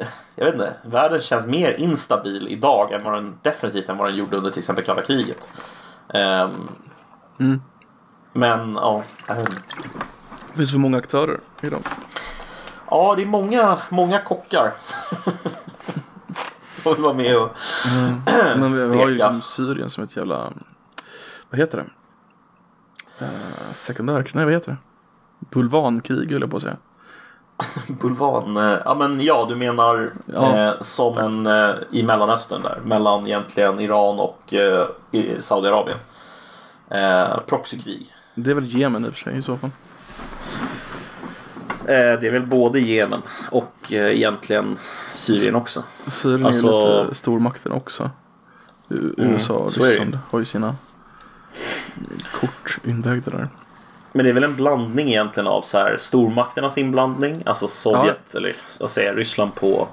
eh, 0.00 0.06
Jag 0.34 0.44
vet 0.44 0.54
inte. 0.54 0.76
Världen 0.82 1.20
känns 1.20 1.46
mer 1.46 1.72
instabil 1.72 2.48
idag 2.48 2.92
än 2.92 3.02
vad 3.04 3.14
den 3.14 3.38
definitivt 3.42 3.88
än 3.88 3.96
vad 3.96 4.08
den 4.08 4.16
gjorde 4.16 4.36
under 4.36 4.50
till 4.50 4.58
exempel 4.58 4.84
kalla 4.84 5.02
kriget. 5.02 5.50
Ehm, 6.14 6.68
Mm. 7.40 7.62
Men 8.32 8.74
ja. 8.74 9.02
jag 9.26 9.34
vet 9.34 9.48
inte. 9.48 9.62
Det 10.52 10.56
finns 10.56 10.70
för 10.72 10.78
många 10.78 10.98
aktörer 10.98 11.40
i 11.60 11.68
dem. 11.68 11.82
Ja, 12.90 13.14
det 13.16 13.22
är 13.22 13.26
många, 13.26 13.78
många 13.88 14.18
kockar. 14.18 14.72
Får 16.82 16.94
vara 16.96 17.14
med 17.14 17.36
och... 17.36 17.50
Men 18.34 18.72
vi, 18.76 18.88
vi 18.88 18.98
har 18.98 19.08
ju 19.08 19.12
liksom 19.14 19.42
Syrien 19.42 19.90
som 19.90 20.04
ett 20.04 20.16
jävla, 20.16 20.52
vad 21.50 21.60
heter 21.60 21.78
det? 21.78 21.84
Uh, 23.22 23.28
sekundärkrig, 23.74 24.34
nej 24.36 24.44
vad 24.44 24.54
heter 24.54 24.70
det? 24.70 24.76
Bulvankrig 25.50 26.30
höll 26.32 26.40
jag 26.40 26.50
på 26.50 26.56
att 26.56 26.62
säga. 26.62 26.76
Bulvan, 28.00 28.56
eh, 28.56 28.78
ja 28.84 28.94
men 28.98 29.20
ja 29.20 29.46
du 29.48 29.56
menar 29.56 30.10
Ja. 30.26 30.58
eh, 30.68 30.80
som 30.80 31.18
en 31.18 31.46
eh, 31.46 31.74
i 31.90 32.02
Mellanöstern 32.02 32.62
där 32.62 32.80
mellan 32.84 33.26
egentligen 33.26 33.80
Iran 33.80 34.18
och 34.18 34.54
eh, 34.54 34.86
Saudiarabien. 35.40 35.98
Proxykrig. 37.46 38.14
Det 38.34 38.50
är 38.50 38.54
väl 38.54 38.76
Jemen 38.76 39.04
i 39.04 39.08
och 39.08 39.12
för 39.12 39.18
sig 39.18 39.38
i 39.38 39.42
så 39.42 39.56
fall. 39.56 39.70
Det 41.86 42.26
är 42.26 42.30
väl 42.30 42.46
både 42.46 42.80
Jemen 42.80 43.22
och 43.50 43.92
egentligen 43.92 44.76
Syrien 45.14 45.54
också. 45.54 45.82
Syrien 46.06 46.46
Alltså- 46.46 46.68
är 46.80 46.96
ju 46.98 47.02
lite 47.04 47.14
stormakten 47.14 47.72
också. 47.72 48.10
U- 48.88 49.14
USA 49.16 49.54
och. 49.54 49.70
Ryssland 49.78 50.18
har 50.30 50.38
ju 50.38 50.44
sina 50.44 50.74
kort 52.40 52.78
invägda 52.84 53.30
där. 53.30 53.48
Men 54.12 54.24
det 54.24 54.30
är 54.30 54.34
väl 54.34 54.44
en 54.44 54.56
blandning 54.56 55.08
egentligen 55.08 55.46
av 55.46 55.62
så 55.62 55.78
här 55.78 55.96
stormakternas 55.96 56.78
inblandning, 56.78 57.42
alltså 57.46 57.68
Sovjet 57.68 58.34
eller 58.34 58.56
vad 58.80 58.90
säger 58.90 59.14
Ryssland 59.14 59.54
på 59.54 59.88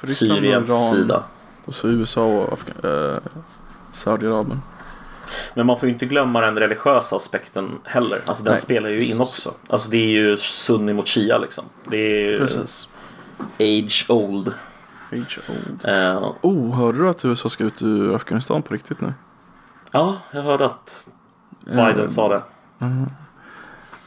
Ryssland 0.00 0.32
och 0.32 0.38
Syriens 0.38 0.68
Iran 0.68 0.90
sida. 0.94 1.22
Och 1.64 1.74
så 1.74 1.88
USA 1.88 2.24
och 2.24 2.58
Afga- 2.58 3.12
eh, 3.14 3.18
Saudiarabien. 3.92 4.62
Men 5.54 5.66
man 5.66 5.78
får 5.78 5.86
ju 5.88 5.92
inte 5.92 6.06
glömma 6.06 6.40
den 6.40 6.58
religiösa 6.58 7.16
aspekten 7.16 7.78
heller. 7.84 8.20
Alltså 8.26 8.44
den 8.44 8.52
Nej. 8.52 8.62
spelar 8.62 8.88
ju 8.88 9.04
in 9.04 9.20
också. 9.20 9.54
Alltså 9.68 9.90
det 9.90 9.96
är 9.96 10.06
ju 10.08 10.36
sunni 10.36 10.92
mot 10.92 11.08
shia 11.08 11.38
liksom. 11.38 11.64
Det 11.90 11.96
är 11.96 12.30
ju 12.30 12.38
Precis. 12.38 12.88
age 13.58 14.06
old. 14.08 14.54
Age 15.12 15.38
old. 15.48 15.84
Eh, 15.84 16.32
Oh, 16.42 16.74
hörde 16.76 16.98
du 16.98 17.08
att 17.08 17.24
USA 17.24 17.48
ska 17.48 17.64
ut 17.64 17.82
ur 17.82 18.14
Afghanistan 18.14 18.62
på 18.62 18.74
riktigt 18.74 19.00
nu? 19.00 19.12
Ja, 19.92 20.16
jag 20.30 20.42
hörde 20.42 20.64
att 20.64 21.08
Biden 21.64 22.00
Eh, 22.00 22.06
sa 22.08 22.28
det. 22.28 22.42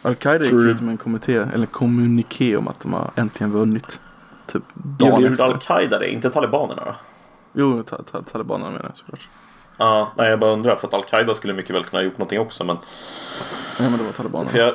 Al-Qaida 0.04 0.44
gick 0.46 0.54
ut 0.54 0.82
med 0.82 0.92
en 0.92 0.98
kommitté, 0.98 1.36
eller 1.54 1.66
kommuniké 1.66 2.58
om 2.58 2.68
att 2.68 2.80
de 2.80 2.94
har 2.94 3.10
äntligen 3.16 3.52
vunnit. 3.52 4.00
Typ 4.48 4.64
dagen 4.74 5.22
ju 5.22 5.28
efter. 5.28 5.44
Al-Qaida 5.44 6.00
det? 6.00 6.10
Inte 6.10 6.30
talibanerna 6.30 6.86
då? 6.86 6.96
Jo, 7.54 7.84
ta, 7.84 8.04
ta, 8.12 8.22
talibanerna 8.22 8.72
menar 8.72 8.86
jag 8.86 8.98
såklart. 8.98 9.28
Ja, 9.78 10.12
nej, 10.18 10.30
jag 10.30 10.40
bara 10.40 10.52
undrar 10.52 10.76
för 10.76 10.88
att 10.88 10.94
Al-Qaida 10.94 11.34
skulle 11.34 11.54
mycket 11.54 11.76
väl 11.76 11.84
kunna 11.84 12.00
ha 12.00 12.04
gjort 12.06 12.18
någonting 12.18 12.40
också. 12.40 12.64
Men 12.64 12.78
Nej 13.80 13.90
men 13.90 14.00
det 14.00 14.06
var 14.06 14.12
talibanerna. 14.12 14.50
för 14.50 14.58
jag, 14.58 14.74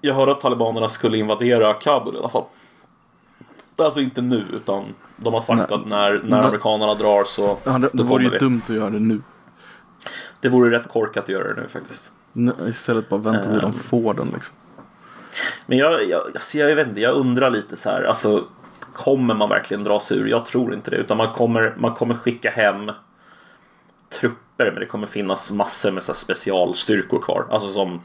jag 0.00 0.14
hörde 0.14 0.32
att 0.32 0.40
talibanerna 0.40 0.88
skulle 0.88 1.18
invadera 1.18 1.74
Kabul 1.74 2.14
i 2.14 2.18
alla 2.18 2.28
fall. 2.28 2.44
Alltså 3.78 4.00
inte 4.00 4.22
nu 4.22 4.44
utan 4.52 4.84
de 5.16 5.34
har 5.34 5.40
sagt 5.40 5.70
Nej. 5.70 5.78
att 5.80 5.86
när, 5.86 6.22
när 6.24 6.42
amerikanerna 6.42 6.94
drar 6.94 7.24
så 7.24 7.58
Ja, 7.64 7.78
det, 7.78 7.90
det 7.92 8.02
vore 8.02 8.24
ju 8.24 8.30
vi. 8.30 8.38
dumt 8.38 8.62
att 8.64 8.74
göra 8.74 8.90
det 8.90 8.98
nu. 9.00 9.20
Det 10.40 10.48
vore 10.48 10.70
rätt 10.78 10.88
korkat 10.88 11.22
att 11.24 11.28
göra 11.28 11.54
det 11.54 11.60
nu 11.60 11.68
faktiskt. 11.68 12.12
Istället 12.68 13.08
bara 13.08 13.20
vänta 13.20 13.42
tills 13.50 13.60
de 13.62 13.66
Ehm. 13.66 13.78
får 13.78 14.14
den 14.14 14.30
liksom. 14.34 14.54
Men 15.66 15.78
jag, 15.78 16.08
jag, 16.08 16.22
alltså 16.34 16.58
jag 16.58 16.74
vet 16.74 16.88
inte, 16.88 17.00
jag 17.00 17.14
undrar 17.14 17.50
lite 17.50 17.76
så 17.76 17.90
här. 17.90 18.02
Alltså, 18.02 18.44
kommer 18.94 19.34
man 19.34 19.48
verkligen 19.48 19.84
dra 19.84 20.00
sig 20.00 20.16
ur? 20.18 20.26
Jag 20.26 20.46
tror 20.46 20.74
inte 20.74 20.90
det. 20.90 20.96
Utan 20.96 21.16
man 21.16 21.32
kommer, 21.32 21.74
man 21.78 21.94
kommer 21.94 22.14
skicka 22.14 22.50
hem 22.50 22.90
trupper 24.20 24.70
men 24.70 24.74
det 24.80 24.86
kommer 24.86 25.06
finnas 25.06 25.52
massor 25.52 25.90
med 25.90 26.02
så 26.02 26.14
specialstyrkor 26.14 27.22
kvar. 27.22 27.46
Alltså 27.50 27.68
som 27.68 28.00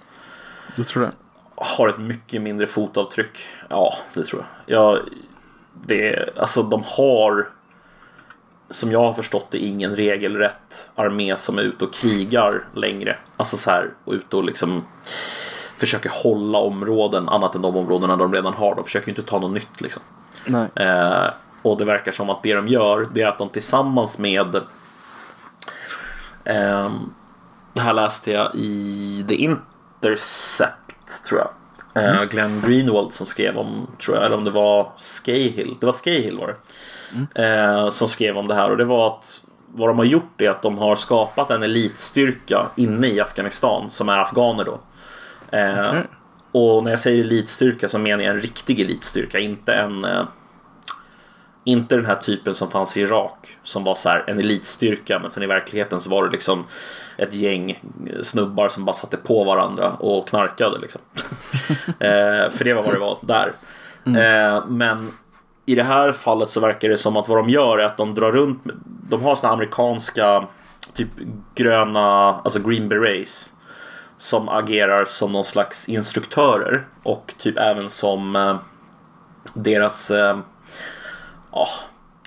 Du 0.75 0.83
tror 0.83 1.03
det? 1.03 1.11
har 1.55 1.87
ett 1.89 1.99
mycket 1.99 2.41
mindre 2.41 2.67
fotavtryck. 2.67 3.39
Ja, 3.69 3.93
det 4.13 4.23
tror 4.23 4.45
jag. 4.65 4.77
jag 4.77 5.09
det, 5.85 6.29
alltså 6.37 6.63
de 6.63 6.83
har 6.85 7.49
som 8.71 8.91
jag 8.91 9.03
har 9.03 9.13
förstått 9.13 9.47
det 9.51 9.57
ingen 9.57 9.95
regelrätt 9.95 10.91
armé 10.95 11.37
som 11.37 11.57
är 11.57 11.61
ute 11.61 11.85
och 11.85 11.93
krigar 11.93 12.65
längre. 12.75 13.17
Alltså 13.37 13.57
så 13.57 13.71
här 13.71 13.89
och 14.05 14.13
ute 14.13 14.35
och 14.35 14.43
liksom 14.43 14.85
försöker 15.77 16.11
hålla 16.23 16.57
områden 16.57 17.29
annat 17.29 17.55
än 17.55 17.61
de 17.61 17.75
områdena 17.75 18.15
de 18.15 18.33
redan 18.33 18.53
har. 18.53 18.75
De 18.75 18.83
försöker 18.83 19.09
inte 19.09 19.23
ta 19.23 19.39
något 19.39 19.51
nytt 19.51 19.81
liksom. 19.81 20.01
Eh, 20.75 21.27
och 21.61 21.77
det 21.77 21.85
verkar 21.85 22.11
som 22.11 22.29
att 22.29 22.43
det 22.43 22.53
de 22.53 22.67
gör 22.67 23.09
det 23.13 23.21
är 23.21 23.27
att 23.27 23.37
de 23.37 23.49
tillsammans 23.49 24.17
med 24.17 24.55
ehm, 26.45 27.13
Det 27.73 27.81
här 27.81 27.93
läste 27.93 28.31
jag 28.31 28.51
i 28.55 29.25
The 29.27 29.35
Intercept 29.35 31.23
tror 31.25 31.39
jag. 31.39 31.49
Eh, 32.03 32.23
Glenn 32.23 32.61
Greenwald 32.65 33.13
som 33.13 33.27
skrev 33.27 33.57
om, 33.57 33.87
tror 34.05 34.17
jag, 34.17 34.25
eller 34.25 34.37
om 34.37 34.43
det 34.43 34.51
var 34.51 34.91
Scahill. 34.97 35.77
Det 35.79 35.85
var 35.85 35.93
Scahill 35.93 36.37
var 36.37 36.47
det. 36.47 36.55
Eh, 37.35 37.89
som 37.89 38.07
skrev 38.07 38.37
om 38.37 38.47
det 38.47 38.55
här 38.55 38.71
och 38.71 38.77
det 38.77 38.85
var 38.85 39.07
att 39.07 39.41
vad 39.73 39.89
de 39.89 39.97
har 39.97 40.05
gjort 40.05 40.41
är 40.41 40.49
att 40.49 40.61
de 40.61 40.77
har 40.77 40.95
skapat 40.95 41.51
en 41.51 41.63
elitstyrka 41.63 42.65
inne 42.75 43.07
i 43.07 43.21
Afghanistan 43.21 43.91
som 43.91 44.09
är 44.09 44.17
afghaner 44.17 44.63
då. 44.63 44.79
Eh, 45.57 45.89
Okej. 45.89 46.03
Och 46.51 46.83
när 46.83 46.91
jag 46.91 46.99
säger 46.99 47.23
elitstyrka 47.23 47.89
så 47.89 47.99
menar 47.99 48.23
jag 48.23 48.35
en 48.35 48.41
riktig 48.41 48.79
elitstyrka, 48.79 49.39
inte 49.39 49.73
en 49.73 50.05
eh, 50.05 50.23
inte 51.63 51.95
den 51.95 52.05
här 52.05 52.15
typen 52.15 52.55
som 52.55 52.71
fanns 52.71 52.97
i 52.97 53.01
Irak 53.01 53.57
som 53.63 53.83
var 53.83 53.95
så 53.95 54.09
här 54.09 54.23
en 54.27 54.39
elitstyrka 54.39 55.19
men 55.19 55.31
sen 55.31 55.43
i 55.43 55.47
verkligheten 55.47 56.01
så 56.01 56.09
var 56.09 56.25
det 56.25 56.31
liksom 56.31 56.65
ett 57.17 57.33
gäng 57.33 57.83
snubbar 58.21 58.69
som 58.69 58.85
bara 58.85 58.93
satte 58.93 59.17
på 59.17 59.43
varandra 59.43 59.91
och 59.91 60.27
knarkade 60.27 60.79
liksom. 60.79 61.01
eh, 61.99 62.49
för 62.49 62.63
det 62.63 62.73
var 62.73 62.83
vad 62.83 62.93
det 62.93 62.99
var 62.99 63.17
där. 63.21 63.53
Eh, 64.05 64.65
men 64.67 65.11
i 65.71 65.75
det 65.75 65.83
här 65.83 66.11
fallet 66.11 66.49
så 66.49 66.59
verkar 66.59 66.89
det 66.89 66.97
som 66.97 67.17
att 67.17 67.27
vad 67.27 67.37
de 67.37 67.49
gör 67.49 67.77
är 67.77 67.83
att 67.83 67.97
de 67.97 68.15
drar 68.15 68.31
runt. 68.31 68.63
De 69.09 69.21
har 69.21 69.35
såna 69.35 69.53
amerikanska 69.53 70.47
typ 70.93 71.09
gröna, 71.55 72.35
alltså 72.35 72.59
green 72.59 72.89
berets. 72.89 73.53
Som 74.17 74.49
agerar 74.49 75.05
som 75.05 75.31
någon 75.31 75.43
slags 75.43 75.89
instruktörer 75.89 76.85
och 77.03 77.33
typ 77.37 77.57
även 77.57 77.89
som 77.89 78.35
eh, 78.35 78.59
deras 79.53 80.11
eh, 80.11 80.37
ja, 81.51 81.67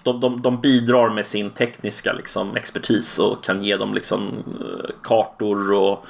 de, 0.02 0.20
de, 0.20 0.42
de 0.42 0.60
bidrar 0.60 1.10
med 1.10 1.26
sin 1.26 1.50
tekniska 1.50 2.12
liksom, 2.12 2.56
expertis 2.56 3.18
och 3.18 3.44
kan 3.44 3.64
ge 3.64 3.76
dem 3.76 3.94
liksom, 3.94 4.28
eh, 4.60 4.90
kartor 5.02 5.72
och 5.72 6.06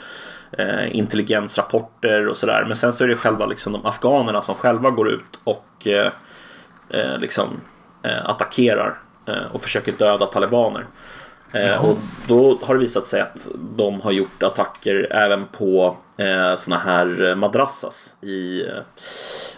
eh, 0.59 0.97
intelligensrapporter 0.97 2.29
och 2.29 2.37
sådär. 2.37 2.65
Men 2.67 2.77
sen 2.77 2.93
så 2.93 3.05
är 3.05 3.09
det 3.09 3.17
själva 3.17 3.47
liksom, 3.47 3.73
de 3.73 3.87
afghanerna 3.87 4.43
som 4.43 4.55
själva 4.55 4.91
går 4.91 5.09
ut 5.11 5.41
och 5.45 5.87
eh, 5.87 6.13
eh, 6.89 7.19
liksom, 7.19 7.61
eh, 8.03 8.31
attackerar 8.31 8.95
eh, 9.27 9.53
och 9.53 9.61
försöker 9.61 9.93
döda 9.93 10.27
talibaner. 10.27 10.87
Eh, 11.55 11.85
och 11.85 11.97
då 12.29 12.59
har 12.63 12.75
det 12.75 12.81
visat 12.81 13.07
sig 13.07 13.21
att 13.21 13.49
de 13.77 14.01
har 14.01 14.13
gjort 14.13 14.43
attacker 14.43 15.13
även 15.13 15.47
på 15.47 15.97
eh, 16.17 16.57
såna 16.57 16.79
här 16.79 17.23
eh, 17.23 17.35
madrassas 17.35 18.15
i, 18.21 18.63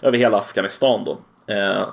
över 0.01 0.17
hela 0.17 0.37
Afghanistan 0.37 1.03
då. 1.05 1.17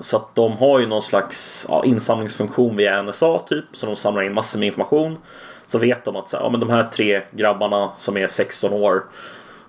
Så 0.01 0.17
att 0.17 0.35
de 0.35 0.53
har 0.53 0.81
ju 0.81 0.87
någon 0.87 1.03
slags 1.03 1.67
ja, 1.69 1.85
insamlingsfunktion 1.85 2.77
via 2.77 3.03
NSA 3.03 3.39
typ. 3.39 3.65
Så 3.73 3.87
de 3.87 3.97
samlar 3.97 4.23
in 4.23 4.35
massor 4.35 4.59
med 4.59 4.67
information. 4.67 5.19
Så 5.67 5.79
vet 5.79 6.05
de 6.05 6.17
att 6.17 6.29
så 6.29 6.37
här, 6.37 6.45
ja, 6.45 6.51
men 6.51 6.61
de 6.61 6.71
här 6.71 6.85
tre 6.85 7.23
grabbarna 7.31 7.93
som 7.97 8.17
är 8.17 8.29
16 8.29 8.73
år. 8.73 9.05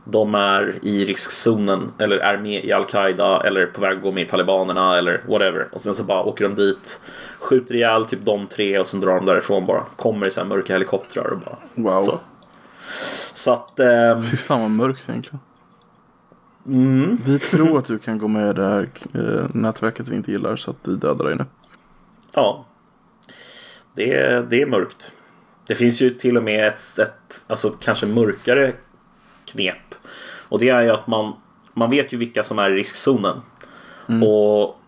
De 0.08 0.36
är 0.36 0.80
i 0.82 1.06
riskzonen 1.06 1.92
eller 1.98 2.18
är 2.18 2.38
med 2.38 2.66
i 2.66 2.72
Al-Qaida 2.72 3.44
eller 3.48 3.66
på 3.66 3.82
väg 3.82 3.92
att 3.98 4.02
gå 4.04 4.12
med 4.12 4.24
i 4.24 4.30
talibanerna 4.30 4.98
eller 4.98 5.24
whatever. 5.28 5.68
Och 5.72 5.82
sen 5.82 5.94
så 5.94 6.04
bara 6.04 6.24
åker 6.24 6.44
de 6.50 6.56
dit, 6.56 7.02
skjuter 7.40 7.76
ihjäl 7.76 8.06
typ 8.06 8.26
de 8.26 8.48
tre 8.48 8.80
och 8.80 8.88
sen 8.88 9.00
drar 9.02 9.16
de 9.16 9.26
därifrån 9.26 9.66
bara. 9.66 9.84
Kommer 9.96 10.28
i 10.28 10.32
så 10.32 10.40
här 10.40 10.48
mörka 10.48 10.74
helikoptrar 10.74 11.26
och 11.34 11.40
bara 11.40 11.58
Wow. 11.76 12.02
så. 12.02 12.20
Så 13.34 13.52
att... 13.54 13.80
ehm, 13.80 14.24
Fy 14.24 14.38
fan 14.38 14.62
vad 14.62 14.72
mörkt 14.72 15.10
egentligen. 15.10 15.40
mm, 16.66 17.18
Vi 17.26 17.40
tror 17.40 17.78
att 17.78 17.86
du 17.86 17.98
kan 18.00 18.18
gå 18.18 18.28
med 18.28 18.50
i 18.50 18.54
det 18.54 18.64
här 18.66 18.90
eh, 19.14 19.46
nätverket 19.54 20.08
vi 20.08 20.16
inte 20.16 20.32
gillar 20.32 20.56
så 20.56 20.72
att 20.72 20.78
vi 20.84 20.96
dödar 20.96 21.26
dig 21.26 21.36
nu. 21.36 21.46
Ja. 22.34 22.66
Det 23.96 24.14
är, 24.14 24.42
det 24.50 24.62
är 24.62 24.66
mörkt. 24.66 25.12
Det 25.68 25.76
finns 25.76 26.02
ju 26.02 26.10
till 26.10 26.38
och 26.38 26.44
med 26.44 26.68
ett, 26.68 27.00
ett 27.00 27.44
alltså 27.48 27.70
kanske 27.70 28.06
mörkare 28.06 28.74
knep. 29.46 29.76
Och 30.50 30.60
det 30.60 30.70
är 30.70 30.82
ju 30.82 30.90
att 30.90 31.08
man, 31.08 31.34
man 31.74 31.90
vet 31.90 32.14
ju 32.14 32.18
vilka 32.18 32.44
som 32.44 32.60
är 32.60 32.70
i 32.70 32.76
riskzonen. 32.76 33.42
Och 34.24 34.80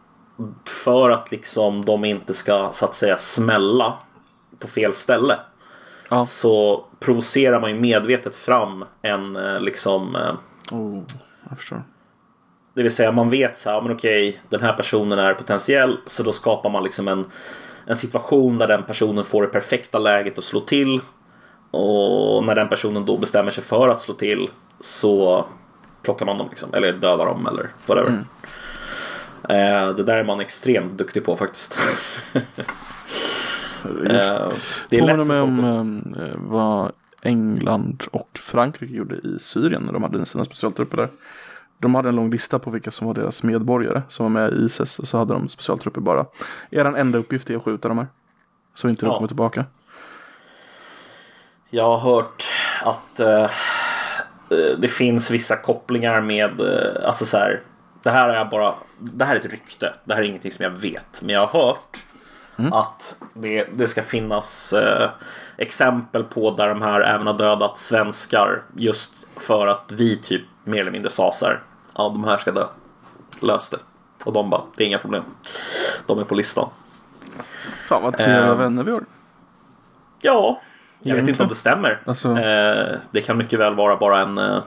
för 0.86 1.10
att 1.10 1.32
liksom 1.32 1.86
de 1.86 2.06
inte 2.06 2.34
ska 2.34 2.70
så 2.74 2.86
att 2.86 2.96
säga 2.96 3.18
smälla 3.18 3.94
på 4.60 4.68
fel 4.68 4.94
ställe. 4.94 5.40
Ja. 6.10 6.26
Så 6.26 6.86
provocerar 7.00 7.60
man 7.60 7.70
ju 7.70 7.80
medvetet 7.80 8.36
fram 8.36 8.86
en 9.02 9.36
eh, 9.36 9.62
liksom 9.62 10.16
eh, 10.16 10.36
Oh, 10.72 11.04
jag 11.50 11.58
förstår. 11.58 11.84
det 12.74 12.84
vill 12.84 12.92
säga 12.96 13.12
man 13.12 13.30
vet 13.30 13.58
så 13.58 13.70
här, 13.70 13.82
men 13.82 13.92
okej, 13.92 14.42
den 14.50 14.62
här 14.62 14.74
personen 14.74 15.20
är 15.20 15.34
potentiell. 15.34 15.98
Så 16.06 16.24
då 16.24 16.32
skapar 16.32 16.70
man 16.70 16.84
liksom 16.84 17.08
en, 17.08 17.26
en 17.86 17.96
situation 17.96 18.58
där 18.58 18.68
den 18.68 18.84
personen 18.84 19.24
får 19.26 19.42
det 19.42 19.48
perfekta 19.48 20.00
läget 20.00 20.38
att 20.38 20.44
slå 20.44 20.60
till. 20.60 21.02
Och 21.72 22.44
när 22.44 22.56
den 22.56 22.70
personen 22.70 23.06
då 23.06 23.18
bestämmer 23.18 23.52
sig 23.52 23.64
för 23.64 23.90
att 23.90 24.02
slå 24.02 24.14
till 24.14 24.50
så 24.80 25.46
plockar 26.02 26.26
man 26.26 26.38
dem 26.38 26.48
liksom. 26.50 26.74
Eller 26.74 26.94
dödar 26.94 27.26
dem 27.26 27.48
eller 27.48 27.70
whatever. 27.86 28.26
Eh, 29.50 29.90
det 29.96 30.04
där 30.04 30.18
är 30.18 30.24
man 30.24 30.40
extremt 30.40 30.98
duktig 30.98 31.26
på 31.26 31.36
faktiskt. 31.36 31.80
Herregud. 33.84 34.12
eh, 34.12 34.50
det 34.90 34.98
är 34.98 35.02
Påminner 35.02 35.24
mig 35.24 35.42
om 35.42 35.60
att- 35.60 36.18
eh, 36.22 36.36
vad 36.38 36.92
England 37.22 38.04
och 38.12 38.30
Frankrike 38.42 38.94
gjorde 38.94 39.16
i 39.16 39.38
Syrien 39.40 39.82
när 39.82 39.94
de 39.94 40.04
hade 40.04 40.26
sina 40.26 40.46
specialtrupper 40.46 40.98
där. 40.98 41.10
De 41.80 41.96
hade 41.96 42.10
en 42.10 42.16
lång 42.16 42.30
lista 42.32 42.60
på 42.60 42.70
vilka 42.72 42.92
som 42.92 43.08
var 43.08 43.14
deras 43.14 43.44
medborgare 43.44 44.02
som 44.10 44.24
var 44.24 44.30
med 44.42 44.54
i 44.54 44.66
ISIS. 44.66 45.00
Och 45.00 45.08
så 45.08 45.18
hade 45.18 45.34
de 45.34 45.50
specialtrupper 45.50 46.02
bara. 46.02 46.26
Er 46.70 46.86
enda 46.86 47.18
uppgift 47.18 47.50
är 47.50 47.56
att 47.56 47.64
skjuta 47.64 47.88
de 47.88 47.98
här. 47.98 48.08
Så 48.76 48.90
inte 48.90 49.06
de 49.06 49.10
Ja. 49.10 49.16
kommer 49.16 49.28
tillbaka. 49.28 49.66
Jag 51.70 51.84
har 51.98 51.98
hört 52.16 52.44
att 52.84 53.20
eh, 53.20 53.50
det 54.56 54.88
finns 54.92 55.32
vissa 55.32 55.56
kopplingar 55.56 56.22
med, 56.22 56.62
eh, 56.62 57.08
alltså 57.08 57.26
så 57.26 57.38
här, 57.38 57.62
det 58.04 58.10
här 58.10 58.30
är 58.30 58.46
bara, 58.46 58.74
det 59.00 59.26
här 59.26 59.36
är 59.36 59.40
ett 59.40 59.52
rykte, 59.52 59.94
det 60.06 60.14
här 60.14 60.22
är 60.22 60.26
ingenting 60.26 60.52
som 60.52 60.64
jag 60.64 60.72
vet, 60.72 61.22
men 61.22 61.30
jag 61.36 61.48
har 61.48 61.60
hört 61.62 62.04
att 62.72 63.16
det, 63.34 63.64
det 63.74 63.88
ska 63.88 64.04
finnas 64.04 64.74
eh, 64.74 65.10
exempel 65.58 66.24
på 66.24 66.52
där 66.52 66.68
de 66.68 66.82
här 66.82 67.02
även 67.02 67.28
har 67.28 67.34
dödat 67.34 67.78
svenskar 67.78 68.62
just 68.76 69.12
för 69.36 69.68
att 69.68 69.84
vi 69.92 70.18
typ 70.18 70.42
mer 70.64 70.82
eller 70.82 70.92
mindre 70.92 71.10
sa 71.10 71.32
så 71.32 71.46
här, 71.46 71.62
ja 71.96 72.10
de 72.10 72.24
här 72.24 72.38
ska 72.38 72.52
dö, 72.52 72.68
lös 73.40 73.70
det. 73.70 73.78
Och 74.24 74.34
de 74.34 74.50
bara, 74.50 74.62
det 74.76 74.84
är 74.84 74.88
inga 74.88 74.98
problem. 74.98 75.24
De 76.06 76.20
är 76.20 76.24
på 76.24 76.36
listan. 76.36 76.70
Fan 77.88 78.04
vad 78.04 78.18
trevliga 78.18 78.52
Ehm. 78.52 78.58
vänner 78.58 78.84
vi 78.84 78.92
har. 78.92 79.04
Ja, 80.22 80.62
jag 81.02 81.16
vet 81.16 81.28
inte 81.28 81.44
om 81.44 81.50
det 81.50 81.56
stämmer. 81.56 82.02
Alltså- 82.06 82.38
Eh, 82.38 82.98
det 83.12 83.22
kan 83.22 83.38
mycket 83.38 83.60
väl 83.60 83.76
vara 83.76 83.98
bara 83.98 84.22
en... 84.22 84.38
Eh, 84.38 84.64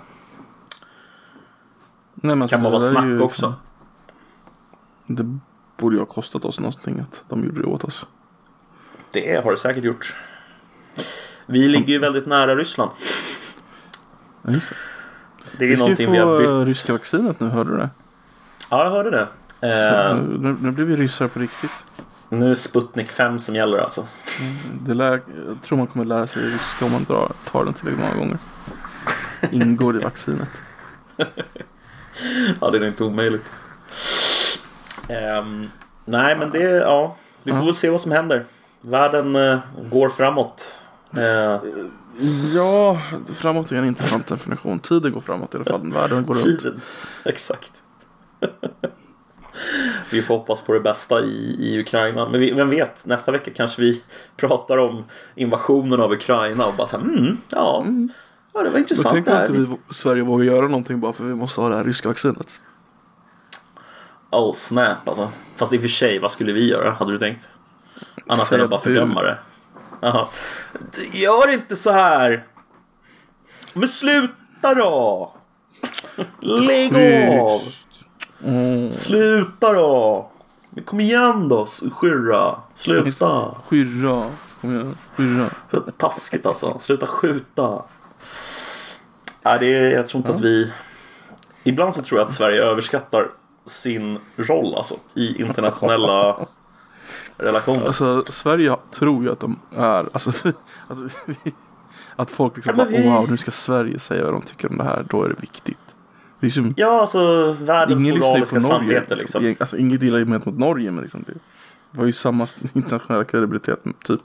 Nej, 2.14 2.36
men 2.36 2.42
alltså, 2.42 2.56
kan 2.56 2.62
bara 2.64 2.72
det 2.72 2.78
vara 2.78 2.90
snack 2.92 3.04
ju 3.04 3.20
också. 3.20 3.46
liksom- 3.46 3.54
Det 5.16 5.38
borde 5.82 5.96
ju 5.96 6.00
ha 6.00 6.06
kostat 6.06 6.44
oss 6.44 6.60
någonting 6.60 7.00
att 7.00 7.24
de 7.28 7.44
gjorde 7.44 7.60
det 7.60 7.66
åt 7.66 7.84
oss. 7.84 8.06
Det 9.12 9.44
har 9.44 9.50
det 9.52 9.58
säkert 9.58 9.84
gjort. 9.84 10.14
Vi 11.46 11.68
ligger 11.68 11.92
ju 11.92 11.98
väldigt 11.98 12.26
nära 12.26 12.56
Ryssland. 12.56 12.90
Ja, 14.42 14.52
just 14.52 14.68
det. 14.70 14.76
Det 15.58 15.64
är 15.64 15.68
Vi 15.68 15.76
ska 15.76 15.84
ju 15.84 15.88
någonting 15.90 16.12
vi 16.12 16.18
har 16.18 16.36
få 16.36 16.38
bytt. 16.42 16.50
eh, 16.50 16.58
ryska 16.64 16.92
vaccinet 16.92 17.40
nu, 17.40 17.48
hörde 17.48 17.70
du 17.70 17.76
det? 17.76 17.90
Ja, 18.70 18.84
jag 18.84 18.90
hörde 18.90 19.10
det. 19.10 19.28
Eh, 19.68 20.16
nu, 20.16 20.56
nu 20.60 20.70
blir 20.70 20.84
vi 20.84 20.96
ryssar 20.96 21.28
på 21.28 21.38
riktigt. 21.38 21.84
Nu 22.30 22.44
är 22.44 22.48
det 22.48 22.56
Sputnik 22.56 23.10
5 23.10 23.38
som 23.38 23.54
gäller 23.54 23.78
alltså. 23.78 24.06
Det 24.86 24.94
lär, 24.94 25.22
jag 25.46 25.62
tror 25.62 25.78
man 25.78 25.86
kommer 25.86 26.04
lära 26.04 26.26
sig 26.26 26.42
ryska 26.42 26.84
om 26.84 26.92
man 26.92 27.04
drar, 27.04 27.32
tar 27.44 27.64
den 27.64 27.74
tillräckligt 27.74 28.04
många 28.04 28.16
gånger. 28.16 28.38
Ingår 29.50 30.00
i 30.00 30.04
vaccinet. 30.04 30.48
Ja, 32.60 32.70
det 32.70 32.78
är 32.78 32.84
inte 32.84 33.04
omöjligt. 33.04 33.44
Ehm, 35.08 35.70
nej, 36.04 36.36
men 36.38 36.50
det... 36.50 36.60
Ja, 36.62 37.16
vi 37.42 37.52
får 37.52 37.64
väl 37.64 37.74
se 37.74 37.90
vad 37.90 38.00
som 38.00 38.12
händer. 38.12 38.44
Världen 38.80 39.36
eh, 39.36 39.58
går 39.90 40.08
framåt. 40.08 40.78
Eh, 41.16 41.60
Ja, 42.54 43.00
framåt 43.34 43.72
är 43.72 43.76
en 43.76 43.84
intressant 43.84 44.26
definition. 44.26 44.78
Tiden 44.78 45.12
går 45.12 45.20
framåt 45.20 45.54
i 45.54 45.56
alla 45.56 45.64
fall. 45.64 45.92
Världen 45.92 46.26
går 46.26 46.34
runt. 46.34 46.44
tiden. 46.60 46.80
Exakt. 47.24 47.72
vi 50.10 50.22
får 50.22 50.34
hoppas 50.38 50.62
på 50.62 50.72
det 50.72 50.80
bästa 50.80 51.20
i, 51.20 51.56
i 51.58 51.80
Ukraina. 51.80 52.28
Men 52.28 52.40
vi, 52.40 52.50
vem 52.50 52.70
vet, 52.70 53.06
nästa 53.06 53.32
vecka 53.32 53.50
kanske 53.54 53.82
vi 53.82 54.02
pratar 54.36 54.78
om 54.78 55.04
invasionen 55.34 56.00
av 56.00 56.12
Ukraina 56.12 56.66
och 56.66 56.74
bara 56.74 56.86
så 56.86 56.96
här, 56.96 57.04
mm, 57.04 57.36
ja, 57.50 57.84
ja, 58.54 58.62
det 58.62 58.70
var 58.70 58.78
intressant 58.78 59.14
det 59.14 59.14
tänker 59.14 59.32
här. 59.32 59.46
inte 59.46 59.76
vi 59.88 59.94
Sverige 59.94 60.22
vågar 60.22 60.44
göra 60.44 60.68
någonting 60.68 61.00
bara 61.00 61.12
för 61.12 61.24
vi 61.24 61.34
måste 61.34 61.60
ha 61.60 61.68
det 61.68 61.76
här 61.76 61.84
ryska 61.84 62.08
vaccinet. 62.08 62.60
Oh 64.30 64.52
snap 64.52 65.08
alltså. 65.08 65.30
Fast 65.56 65.72
i 65.72 65.78
och 65.78 65.82
för 65.82 65.88
sig, 65.88 66.18
vad 66.18 66.30
skulle 66.30 66.52
vi 66.52 66.68
göra? 66.68 66.90
Hade 66.90 67.12
du 67.12 67.18
tänkt? 67.18 67.48
Annat 68.26 68.52
än 68.52 68.60
att 68.60 68.70
bara 68.70 68.80
fördöma 68.80 69.22
det. 69.22 69.38
Jaha. 70.00 70.28
Du, 70.92 71.18
Gör 71.18 71.52
inte 71.52 71.76
så 71.76 71.90
här! 71.90 72.46
Men 73.72 73.88
sluta 73.88 74.74
då! 74.74 75.32
Lägg 76.40 76.94
av! 77.40 77.60
Mm. 78.44 78.92
Sluta 78.92 79.72
då! 79.72 80.30
Men 80.70 80.84
kom 80.84 81.00
igen 81.00 81.48
då, 81.48 81.66
Skyrra! 81.92 82.56
Sluta! 82.74 83.54
Skyrra. 83.68 84.26
Kom 84.60 84.70
igen. 84.74 84.96
Skyrra. 85.16 85.46
Så 85.70 85.80
taskigt 85.80 86.46
alltså. 86.46 86.78
Sluta 86.78 87.06
skjuta. 87.06 87.82
Nej, 89.42 89.58
det 89.60 89.66
är, 89.76 89.90
jag 89.90 90.08
tror 90.08 90.18
inte 90.18 90.32
att 90.34 90.40
vi... 90.40 90.72
Ibland 91.64 91.94
så 91.94 92.02
tror 92.02 92.20
jag 92.20 92.26
att 92.26 92.32
Sverige 92.34 92.62
överskattar 92.62 93.28
sin 93.66 94.18
roll 94.36 94.74
alltså 94.74 94.94
i 95.14 95.40
internationella 95.42 96.36
relationer. 97.36 97.86
Alltså 97.86 98.24
Sverige 98.28 98.76
tror 98.90 99.24
ju 99.24 99.32
att 99.32 99.40
de 99.40 99.58
är, 99.76 100.08
alltså 100.12 100.30
att, 100.88 100.98
vi, 101.26 101.36
att 102.16 102.30
folk 102.30 102.56
liksom 102.56 102.74
Ja, 102.78 102.84
bara, 102.84 102.88
vi- 102.96 103.08
wow 103.08 103.30
nu 103.30 103.36
ska 103.36 103.50
Sverige 103.50 103.98
säga 103.98 104.24
vad 104.24 104.32
de 104.32 104.42
tycker 104.42 104.70
om 104.70 104.76
det 104.78 104.84
här, 104.84 105.04
då 105.08 105.22
är 105.24 105.28
det 105.28 105.40
viktigt. 105.40 105.78
Det 106.40 106.46
är 106.46 106.50
som, 106.50 106.74
Ja, 106.76 107.00
alltså 107.00 107.52
världens 107.60 108.00
ingen 108.00 108.18
moraliska 108.18 108.56
på 108.56 108.62
Norge. 108.62 108.76
samvete 108.76 109.14
Liksom. 109.14 109.44
liksom. 109.44 109.64
Alltså 109.64 109.76
inget 109.76 110.02
illa 110.02 110.24
mot 110.24 110.46
Norge 110.46 110.90
men 110.90 111.02
liksom 111.02 111.24
det 111.26 111.34
var 111.90 112.06
ju 112.06 112.12
samma 112.12 112.46
internationella 112.72 113.24
kredibilitet 113.24 113.78
typ. 114.04 114.20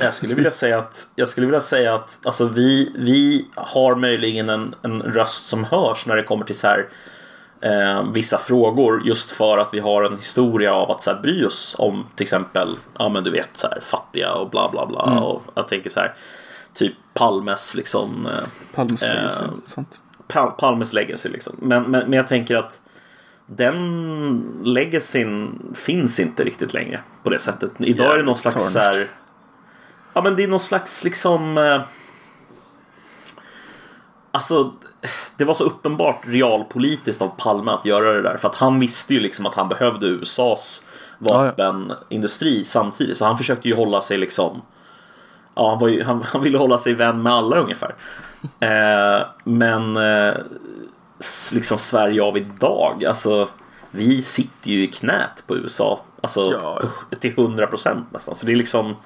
Jag 0.00 0.14
skulle 0.14 0.34
vilja 0.34 0.50
säga 0.50 0.78
att, 0.78 1.08
jag 1.14 1.28
skulle 1.28 1.46
vilja 1.46 1.60
säga 1.60 1.94
att 1.94 2.18
alltså, 2.22 2.48
vi, 2.48 2.92
vi 2.96 3.46
har 3.54 3.96
möjligen 3.96 4.48
en, 4.48 4.74
en 4.82 5.02
röst 5.02 5.46
som 5.46 5.64
hörs 5.64 6.06
när 6.06 6.16
det 6.16 6.22
kommer 6.22 6.44
till 6.44 6.58
så 6.58 6.66
här, 6.66 6.88
eh, 7.60 8.12
vissa 8.12 8.38
frågor 8.38 9.06
just 9.06 9.30
för 9.30 9.58
att 9.58 9.74
vi 9.74 9.80
har 9.80 10.02
en 10.02 10.16
historia 10.16 10.74
av 10.74 10.90
att 10.90 11.02
så 11.02 11.10
här, 11.10 11.20
bry 11.22 11.44
oss 11.44 11.76
om 11.78 12.06
till 12.16 12.24
exempel 12.24 12.76
ja, 12.98 13.08
men 13.08 13.24
du 13.24 13.30
vet, 13.30 13.50
så 13.56 13.66
här, 13.66 13.80
fattiga 13.80 14.32
och 14.32 14.50
bla 14.50 14.70
bla 14.70 14.86
bla. 14.86 15.06
Mm. 15.06 15.18
Och 15.18 15.42
jag 15.54 15.68
tänker 15.68 15.90
så 15.90 16.00
här 16.00 16.14
typ 16.74 16.94
Palmes 17.14 17.74
liksom 17.74 18.26
eh, 18.26 18.48
Palmes 18.74 19.02
Eh, 19.02 19.30
sant. 19.64 20.00
Pal- 20.30 20.50
Palmes 20.50 20.92
legacy 20.92 21.28
liksom. 21.28 21.56
Men, 21.58 21.82
men, 21.82 21.90
men 21.90 22.12
jag 22.12 22.28
tänker 22.28 22.56
att 22.56 22.80
den 23.46 24.62
legacyn 24.64 25.62
finns 25.74 26.20
inte 26.20 26.44
riktigt 26.44 26.74
längre 26.74 27.00
på 27.22 27.30
det 27.30 27.38
sättet. 27.38 27.70
Idag 27.78 28.12
är 28.14 28.16
det 28.18 28.24
någon 28.24 28.36
slags 28.36 28.72
så 28.72 28.78
här, 28.78 29.08
Ja 30.12 30.22
men 30.22 30.36
det 30.36 30.44
är 30.44 30.48
någon 30.48 30.60
slags 30.60 31.04
liksom 31.04 31.58
eh, 31.58 31.82
Alltså 34.32 34.72
det 35.36 35.44
var 35.44 35.54
så 35.54 35.64
uppenbart 35.64 36.22
realpolitiskt 36.26 37.22
av 37.22 37.28
Palme 37.38 37.70
att 37.70 37.84
göra 37.84 38.12
det 38.12 38.22
där. 38.22 38.36
För 38.36 38.48
att 38.48 38.56
han 38.56 38.80
visste 38.80 39.14
ju 39.14 39.20
liksom 39.20 39.46
att 39.46 39.54
han 39.54 39.68
behövde 39.68 40.06
USAs 40.06 40.84
vapenindustri 41.18 42.64
samtidigt. 42.64 43.16
Så 43.16 43.24
han 43.24 43.38
försökte 43.38 43.68
ju 43.68 43.74
hålla 43.74 44.00
sig 44.00 44.18
liksom 44.18 44.62
Ja, 45.54 45.76
han, 45.80 45.92
ju, 45.92 46.02
han, 46.02 46.22
han 46.22 46.42
ville 46.42 46.58
hålla 46.58 46.78
sig 46.78 46.94
vän 46.94 47.22
med 47.22 47.32
alla 47.32 47.56
ungefär. 47.56 47.94
Eh, 48.60 49.26
men 49.44 49.96
eh, 49.96 50.34
liksom 51.52 51.78
Sverige 51.78 52.22
av 52.22 52.36
idag, 52.36 53.04
alltså 53.04 53.48
vi 53.90 54.22
sitter 54.22 54.70
ju 54.70 54.82
i 54.82 54.86
knät 54.86 55.44
på 55.46 55.56
USA. 55.56 56.00
Alltså 56.20 56.52
Ja. 56.52 56.80
till 57.20 57.30
100 57.38 57.66
procent 57.66 58.06
nästan. 58.12 58.34
Så 58.34 58.46
det 58.46 58.52
är 58.52 58.56
liksom 58.56 58.96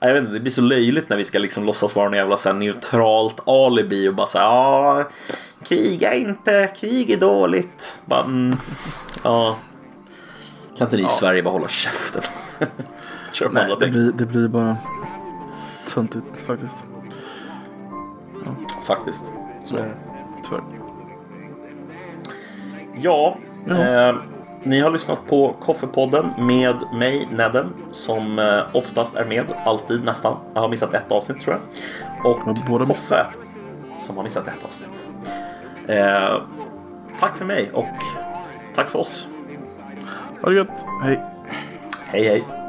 Ja, 0.00 0.08
jag 0.08 0.14
vet 0.14 0.22
inte, 0.22 0.32
det 0.34 0.40
blir 0.40 0.52
så 0.52 0.60
löjligt 0.60 1.08
när 1.08 1.16
vi 1.16 1.24
ska 1.24 1.38
liksom 1.38 1.64
låtsas 1.64 1.96
vara 1.96 2.06
en 2.06 2.12
jävla 2.12 2.36
så 2.36 2.52
neutralt 2.52 3.48
alibi 3.48 4.08
och 4.08 4.14
bara 4.14 4.26
säga 4.26 4.44
ja, 4.44 5.08
kriga 5.64 6.14
inte, 6.14 6.72
krig 6.80 7.10
är 7.10 7.20
dåligt. 7.20 7.98
Bara, 8.04 8.20
mm, 8.24 8.56
ja. 9.22 9.56
Kan 10.78 10.86
inte 10.86 10.96
ni 10.96 11.02
i 11.02 11.08
Sverige 11.08 11.42
bara 11.42 11.50
hålla 11.52 11.68
käften? 11.68 12.22
Nej, 13.50 13.76
det 13.80 13.86
blir, 13.88 14.12
det 14.12 14.26
blir 14.26 14.48
bara 14.48 14.76
töntigt 15.94 16.26
faktiskt. 16.46 16.76
Faktiskt. 18.82 19.24
Så. 19.64 19.76
Tyvärr. 20.42 20.62
Ja, 23.00 23.36
Ja. 23.66 24.08
Eh, 24.08 24.14
ni 24.62 24.80
har 24.80 24.90
lyssnat 24.90 25.26
på 25.26 25.54
Koffepodden 25.60 26.30
med 26.38 26.76
mig, 26.92 27.28
Nedden, 27.32 27.72
som 27.92 28.38
eh, 28.38 28.62
oftast 28.72 29.14
är 29.14 29.24
med, 29.24 29.46
alltid 29.64 30.04
nästan. 30.04 30.36
Jag 30.54 30.60
har 30.60 30.68
missat 30.68 30.94
ett 30.94 31.12
avsnitt 31.12 31.40
tror 31.40 31.56
jag. 31.56 32.30
Och 32.32 32.40
Ja, 32.68 32.78
Koffe, 32.86 33.26
som 34.00 34.16
har 34.16 34.24
missat 34.24 34.48
ett 34.48 34.64
avsnitt. 34.64 35.08
Eh, 35.86 36.42
tack 37.20 37.36
för 37.36 37.44
mig 37.44 37.70
och 37.72 37.86
tack 38.74 38.88
för 38.88 38.98
oss. 38.98 39.28
Ha 40.42 40.48
det 40.48 40.54
gött. 40.54 40.86
Hej. 41.02 41.20
Hej 42.06 42.28
hej! 42.28 42.61